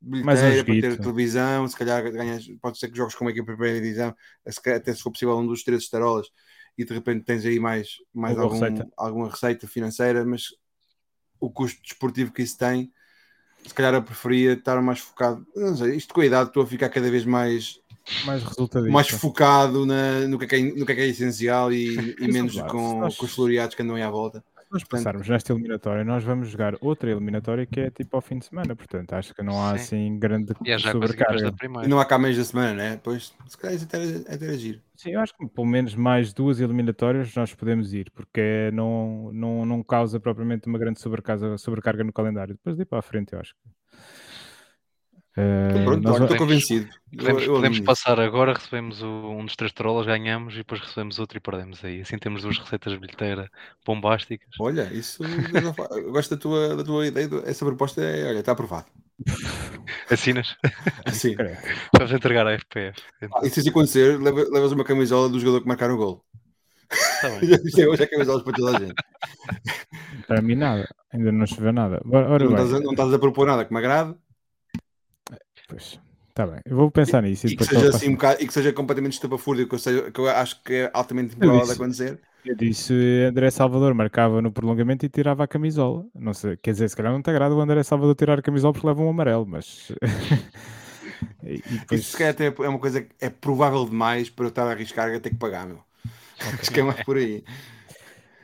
bilheteira, 0.00 0.62
um 0.62 0.64
para 0.64 0.80
ter 0.80 1.00
televisão, 1.00 1.68
se 1.68 1.76
calhar 1.76 2.12
ganhas, 2.12 2.46
pode 2.60 2.78
ser 2.78 2.88
que 2.88 2.96
jogos 2.96 3.14
com 3.14 3.24
uma 3.24 3.30
equipa 3.30 3.52
de 3.52 3.56
primeira 3.56 3.80
divisão, 3.80 4.14
até 4.46 4.94
se 4.94 5.02
for 5.02 5.10
possível 5.10 5.38
um 5.38 5.46
dos 5.46 5.64
três 5.64 5.82
estarolas 5.82 6.28
e 6.76 6.84
de 6.84 6.92
repente 6.92 7.24
tens 7.24 7.44
aí 7.46 7.58
mais, 7.58 7.98
mais 8.12 8.36
algum, 8.38 8.58
receita. 8.58 8.88
alguma 8.96 9.30
receita 9.30 9.66
financeira, 9.66 10.24
mas 10.24 10.48
o 11.40 11.50
custo 11.50 11.80
desportivo 11.82 12.32
que 12.32 12.42
isso 12.42 12.58
tem, 12.58 12.92
se 13.66 13.72
calhar 13.72 13.94
eu 13.94 14.02
preferia 14.02 14.52
estar 14.52 14.80
mais 14.82 14.98
focado. 14.98 15.46
Não 15.56 15.76
sei, 15.76 15.96
isto 15.96 16.12
com 16.12 16.20
a 16.20 16.26
idade 16.26 16.50
estou 16.50 16.62
a 16.62 16.66
ficar 16.66 16.88
cada 16.90 17.10
vez 17.10 17.24
mais 17.24 17.80
mais 18.24 18.42
resultado 18.42 18.90
mais 18.90 19.08
focado 19.08 19.86
na, 19.86 20.20
no, 20.28 20.38
que 20.38 20.44
é 20.44 20.48
que 20.48 20.56
é, 20.56 20.62
no 20.62 20.86
que 20.86 20.92
é, 20.92 20.94
que 20.94 21.00
é 21.00 21.06
essencial 21.06 21.72
e, 21.72 21.94
e 22.20 22.28
menos 22.30 22.54
claro, 22.54 22.70
com, 22.70 23.00
nós, 23.00 23.16
com 23.16 23.24
os 23.24 23.34
floreados 23.34 23.74
que 23.74 23.82
andam 23.82 23.96
aí 23.96 24.02
à 24.02 24.10
volta. 24.10 24.44
Se 24.64 24.72
nós 24.72 24.84
passarmos 24.84 25.28
nesta 25.28 25.52
eliminatória, 25.52 26.04
nós 26.04 26.24
vamos 26.24 26.48
jogar 26.48 26.74
outra 26.80 27.10
eliminatória 27.10 27.64
que 27.64 27.80
é 27.80 27.90
tipo 27.90 28.16
ao 28.16 28.20
fim 28.20 28.38
de 28.38 28.46
semana, 28.46 28.74
portanto 28.74 29.12
acho 29.12 29.34
que 29.34 29.42
não 29.42 29.64
há 29.64 29.70
Sim. 29.78 29.84
assim 29.84 30.18
grande 30.18 30.52
e 30.64 30.78
sobrecarga. 30.78 31.54
E 31.84 31.88
não 31.88 32.00
há 32.00 32.04
cá 32.04 32.18
mês 32.18 32.36
da 32.36 32.44
semana, 32.44 32.74
né? 32.74 33.00
Pois, 33.02 33.32
se 33.46 33.56
calhar 33.56 33.76
isso 33.76 33.86
é 33.92 34.34
até 34.34 34.46
agir. 34.46 34.82
Sim, 34.96 35.10
eu 35.10 35.20
acho 35.20 35.36
que 35.36 35.46
pelo 35.46 35.66
menos 35.66 35.94
mais 35.94 36.32
duas 36.32 36.60
eliminatórias 36.60 37.34
nós 37.34 37.54
podemos 37.54 37.92
ir, 37.92 38.10
porque 38.12 38.70
não, 38.72 39.30
não, 39.32 39.66
não 39.66 39.82
causa 39.82 40.18
propriamente 40.18 40.66
uma 40.66 40.78
grande 40.78 41.00
sobrecarga, 41.00 41.56
sobrecarga 41.56 42.02
no 42.02 42.12
calendário. 42.12 42.54
Depois 42.54 42.76
de 42.76 42.82
ir 42.82 42.86
para 42.86 42.98
a 42.98 43.02
frente, 43.02 43.32
eu 43.32 43.40
acho 43.40 43.54
que 43.54 43.60
Uh, 45.36 45.84
pronto, 45.84 46.02
nós 46.02 46.20
estou 46.20 46.36
convencido. 46.36 46.88
Podemos, 47.10 47.42
eu, 47.42 47.48
eu 47.48 47.54
podemos 47.56 47.80
passar 47.80 48.20
agora, 48.20 48.52
recebemos 48.52 49.02
o, 49.02 49.06
um 49.06 49.44
dos 49.44 49.56
três 49.56 49.72
trolas, 49.72 50.06
ganhamos 50.06 50.54
e 50.54 50.58
depois 50.58 50.80
recebemos 50.80 51.18
outro 51.18 51.38
e 51.38 51.40
perdemos 51.40 51.84
aí. 51.84 52.00
Assim 52.00 52.18
temos 52.18 52.42
duas 52.42 52.56
receitas 52.56 52.92
de 52.92 52.98
bilheteira 53.00 53.50
bombásticas. 53.84 54.48
Olha, 54.60 54.88
isso 54.92 55.24
eu 55.24 56.12
gosto 56.12 56.36
da 56.36 56.40
tua, 56.40 56.76
da 56.76 56.84
tua 56.84 57.06
ideia. 57.06 57.28
Essa 57.46 57.64
proposta 57.64 58.00
é, 58.00 58.28
olha, 58.28 58.38
está 58.38 58.52
aprovado. 58.52 58.86
Assinas? 60.08 60.56
Sim. 61.12 61.34
Vamos 61.96 62.12
entregar 62.12 62.46
a 62.46 62.52
FPF. 62.52 63.00
Então. 63.20 63.40
Ah, 63.40 63.46
e 63.46 63.50
se 63.50 63.60
isso 63.60 63.70
acontecer, 63.70 64.20
levas 64.20 64.70
uma 64.70 64.84
camisola 64.84 65.28
do 65.28 65.40
jogador 65.40 65.62
que 65.62 65.68
marcar 65.68 65.90
o 65.90 65.96
gol. 65.96 66.24
Tá 67.20 67.28
bem. 67.28 67.50
hoje 67.88 68.02
é 68.02 68.06
camisolas 68.06 68.42
para 68.42 68.52
toda 68.52 68.76
a 68.76 68.80
gente. 68.80 68.94
Para 70.26 70.42
mim 70.42 70.54
nada, 70.54 70.88
ainda 71.12 71.32
não 71.32 71.46
choveu 71.46 71.72
nada. 71.72 72.00
Ora, 72.06 72.44
não, 72.44 72.52
estás 72.52 72.74
a, 72.74 72.80
não 72.80 72.92
estás 72.92 73.12
a 73.12 73.18
propor 73.18 73.46
nada 73.46 73.64
que 73.64 73.72
me 73.72 73.78
agrade? 73.78 74.14
Pois. 75.68 75.98
Tá 76.34 76.46
bem, 76.46 76.60
eu 76.64 76.76
vou 76.76 76.90
pensar 76.90 77.22
nisso. 77.22 77.46
E, 77.46 77.52
e 77.52 77.56
que 77.56 77.64
seja 77.64 77.90
assim 77.90 78.08
um 78.08 78.14
bocado, 78.14 78.42
e 78.42 78.46
que 78.46 78.52
seja 78.52 78.72
completamente 78.72 79.12
estapafúrdio, 79.12 79.68
que, 79.68 79.74
eu 79.76 79.78
seja, 79.78 80.10
que 80.10 80.18
eu 80.18 80.28
acho 80.28 80.60
que 80.64 80.74
é 80.74 80.90
altamente 80.92 81.36
improvável 81.36 81.66
de 81.66 81.72
acontecer. 81.72 82.20
Eu 82.44 82.56
disse 82.56 82.92
André 83.26 83.50
Salvador 83.50 83.94
marcava 83.94 84.42
no 84.42 84.52
prolongamento 84.52 85.06
e 85.06 85.08
tirava 85.08 85.44
a 85.44 85.46
camisola. 85.46 86.04
Não 86.12 86.34
sei, 86.34 86.56
quer 86.56 86.72
dizer, 86.72 86.90
se 86.90 86.96
calhar 86.96 87.12
não 87.12 87.22
te 87.22 87.30
agrada 87.30 87.54
o 87.54 87.60
André 87.60 87.82
Salvador 87.84 88.16
tirar 88.16 88.38
a 88.40 88.42
camisola 88.42 88.72
porque 88.72 88.86
leva 88.86 89.00
um 89.00 89.08
amarelo, 89.08 89.46
mas. 89.46 89.92
e, 91.44 91.54
e 91.54 91.78
depois... 91.78 92.00
Isso 92.00 92.10
se 92.10 92.16
calhar 92.18 92.32
até 92.32 92.46
é 92.46 92.68
uma 92.68 92.80
coisa 92.80 93.00
que 93.00 93.10
é 93.20 93.30
provável 93.30 93.84
demais 93.84 94.28
para 94.28 94.46
eu 94.46 94.48
estar 94.48 94.66
a 94.66 94.72
arriscar 94.72 95.14
e 95.14 95.20
ter 95.20 95.30
que 95.30 95.36
pagar, 95.36 95.66
meu. 95.66 95.78
Okay. 96.36 96.58
Acho 96.60 96.70
que 96.72 96.80
é 96.80 96.82
mais 96.82 97.02
por 97.04 97.16
aí. 97.16 97.44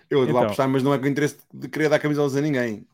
Eu 0.09 0.21
vou 0.21 0.29
então... 0.29 0.43
apostar, 0.45 0.69
mas 0.69 0.83
não 0.83 0.95
é 0.95 0.99
com 0.99 1.05
o 1.05 1.09
interesse 1.09 1.39
de 1.53 1.69
querer 1.69 1.89
dar 1.89 1.99
camisolas 1.99 2.37
a 2.37 2.41
ninguém. 2.41 2.87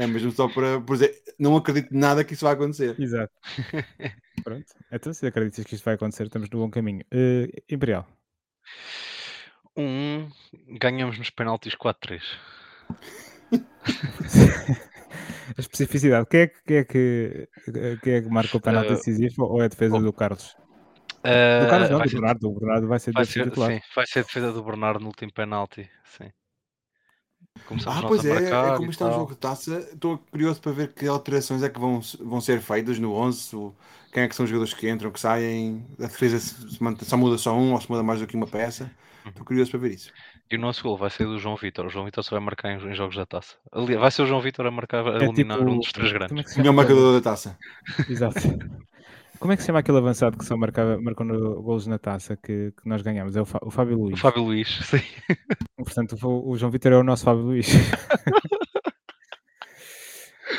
É 0.00 0.06
mesmo 0.06 0.32
só 0.32 0.48
para, 0.48 0.80
por 0.80 0.96
dizer, 0.96 1.14
não 1.38 1.54
acredito 1.54 1.90
nada 1.92 2.24
que 2.24 2.32
isso 2.32 2.46
vai 2.46 2.54
acontecer. 2.54 2.98
Exato. 2.98 3.30
Pronto. 4.42 4.64
Então, 4.90 5.12
se 5.12 5.26
acreditas 5.26 5.62
que 5.62 5.74
isto 5.74 5.84
vai 5.84 5.94
acontecer, 5.94 6.22
estamos 6.22 6.48
no 6.48 6.58
bom 6.58 6.70
caminho. 6.70 7.04
Uh, 7.12 7.52
Imperial. 7.68 8.08
Um, 9.76 10.30
ganhamos 10.80 11.18
nos 11.18 11.28
penaltis 11.28 11.74
4-3. 11.74 12.22
a 15.54 15.60
especificidade. 15.60 16.26
Quem 16.30 16.40
é, 16.40 16.46
quem, 16.46 16.76
é 16.78 16.84
que, 16.84 17.48
quem 18.02 18.12
é 18.14 18.22
que 18.22 18.28
marca 18.30 18.56
o 18.56 18.60
penalti 18.60 18.92
uh, 18.92 18.96
decisivo 18.96 19.44
ou 19.44 19.60
é 19.60 19.66
a 19.66 19.68
defesa 19.68 19.96
oh, 19.96 20.00
do 20.00 20.14
Carlos? 20.14 20.56
Uh, 21.18 21.64
do 21.64 21.68
Carlos 21.68 21.90
não, 21.90 21.98
do 21.98 22.08
ser, 22.08 22.14
Bernardo. 22.16 22.48
O 22.48 22.58
Bernardo 22.58 22.88
vai 22.88 22.98
ser, 22.98 23.12
vai 23.12 23.26
ser 23.26 23.44
titular. 23.44 23.70
Sim, 23.70 23.80
vai 23.94 24.06
ser 24.06 24.20
a 24.20 24.22
defesa 24.22 24.50
do 24.50 24.64
Bernardo 24.64 25.00
no 25.00 25.08
último 25.08 25.30
penalti. 25.30 25.90
Sim. 26.04 26.32
Começamos 27.66 27.98
ah, 27.98 28.06
pois 28.06 28.24
é, 28.24 28.48
é 28.48 28.76
como 28.76 28.90
está 28.90 29.08
o 29.08 29.12
jogo 29.12 29.32
de 29.32 29.38
taça. 29.38 29.78
Estou 29.92 30.18
curioso 30.30 30.60
para 30.60 30.72
ver 30.72 30.92
que 30.92 31.06
alterações 31.06 31.62
é 31.62 31.68
que 31.68 31.78
vão, 31.78 32.00
vão 32.20 32.40
ser 32.40 32.60
feitas 32.60 32.98
no 32.98 33.12
11. 33.14 33.72
Quem 34.12 34.24
é 34.24 34.28
que 34.28 34.34
são 34.34 34.44
os 34.44 34.50
jogadores 34.50 34.74
que 34.74 34.90
entram, 34.90 35.10
que 35.10 35.20
saem? 35.20 35.86
A 35.98 36.06
defesa 36.06 36.38
se 36.40 36.82
mantém, 36.82 37.06
só 37.08 37.16
muda 37.16 37.38
só 37.38 37.54
um 37.54 37.72
ou 37.72 37.80
se 37.80 37.88
muda 37.88 38.02
mais 38.02 38.20
do 38.20 38.26
que 38.26 38.36
uma 38.36 38.46
peça? 38.46 38.90
Estou 39.24 39.44
curioso 39.44 39.70
para 39.70 39.80
ver 39.80 39.92
isso. 39.92 40.12
E 40.50 40.56
o 40.56 40.60
nosso 40.60 40.82
gol 40.82 40.96
vai 40.96 41.10
ser 41.10 41.26
do 41.26 41.38
João 41.38 41.54
Vitor. 41.54 41.86
O 41.86 41.90
João 41.90 42.04
Vitor 42.04 42.24
só 42.24 42.34
vai 42.34 42.44
marcar 42.44 42.72
em, 42.72 42.90
em 42.90 42.94
jogos 42.94 43.14
da 43.14 43.24
taça. 43.24 43.54
Aliás, 43.70 44.00
vai 44.00 44.10
ser 44.10 44.22
o 44.22 44.26
João 44.26 44.40
Vitor 44.40 44.66
a 44.66 44.70
marcar, 44.70 45.06
a 45.06 45.12
é 45.12 45.24
eliminar 45.24 45.58
tipo... 45.58 45.70
um 45.70 45.78
dos 45.78 45.92
três 45.92 46.10
grandes. 46.10 46.52
É 46.52 46.54
o 46.56 46.58
melhor 46.58 46.72
marcador 46.72 47.14
da 47.14 47.30
taça. 47.30 47.56
Exato. 48.08 48.40
Como 49.40 49.52
é 49.54 49.56
que 49.56 49.62
se 49.62 49.68
chama 49.68 49.78
aquele 49.78 49.96
avançado 49.96 50.36
que 50.36 50.44
só 50.44 50.54
marcava, 50.54 51.00
marcou 51.00 51.24
no, 51.24 51.62
golos 51.62 51.86
na 51.86 51.98
taça 51.98 52.36
que, 52.36 52.72
que 52.72 52.86
nós 52.86 53.00
ganhamos? 53.00 53.34
É 53.36 53.40
o, 53.40 53.46
o 53.62 53.70
Fábio 53.70 53.96
Luís. 53.96 54.18
O 54.18 54.20
Fábio 54.20 54.42
Luís, 54.42 54.68
sim. 54.84 55.00
Portanto, 55.78 56.14
o, 56.22 56.50
o 56.50 56.58
João 56.58 56.70
Vitor 56.70 56.92
é 56.92 56.96
o 56.96 57.02
nosso 57.02 57.24
Fábio 57.24 57.44
Luís. 57.44 57.66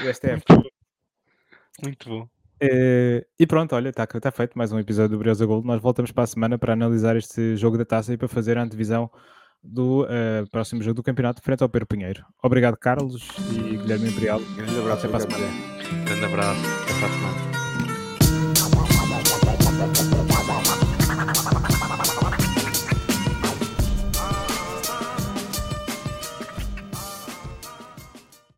Esta 0.03 0.29
é 0.29 0.38
Muito 1.84 2.09
bom. 2.09 2.23
Uh, 2.63 3.23
e 3.39 3.45
pronto, 3.45 3.75
olha, 3.75 3.89
está 3.89 4.07
tá 4.07 4.32
feito 4.32 4.57
mais 4.57 4.71
um 4.71 4.79
episódio 4.79 5.11
do 5.11 5.19
Briosa 5.19 5.45
Gold. 5.45 5.65
Nós 5.65 5.79
voltamos 5.79 6.11
para 6.11 6.23
a 6.23 6.27
semana 6.27 6.57
para 6.57 6.73
analisar 6.73 7.15
este 7.15 7.55
jogo 7.55 7.77
da 7.77 7.86
taça 7.86 8.11
e 8.13 8.17
para 8.17 8.27
fazer 8.27 8.57
a 8.57 8.63
antevisão 8.63 9.11
do 9.63 10.05
uh, 10.05 10.49
próximo 10.51 10.82
jogo 10.82 10.95
do 10.95 11.03
campeonato 11.03 11.39
frente 11.43 11.61
ao 11.61 11.69
Pedro 11.69 11.86
Pinheiro. 11.86 12.25
Obrigado, 12.41 12.77
Carlos 12.77 13.29
e 13.51 13.77
Guilherme 13.77 14.09
Imperial. 14.09 14.41
Grande 14.55 14.79
abraço, 14.79 15.05
até 15.05 15.07
para 15.07 15.17
a 15.17 15.21
semana. 15.21 15.47
Grande 16.05 16.25
abraço, 16.25 16.61
até 16.84 16.93
para 16.99 17.07
a 17.07 17.11
semana. 17.11 17.50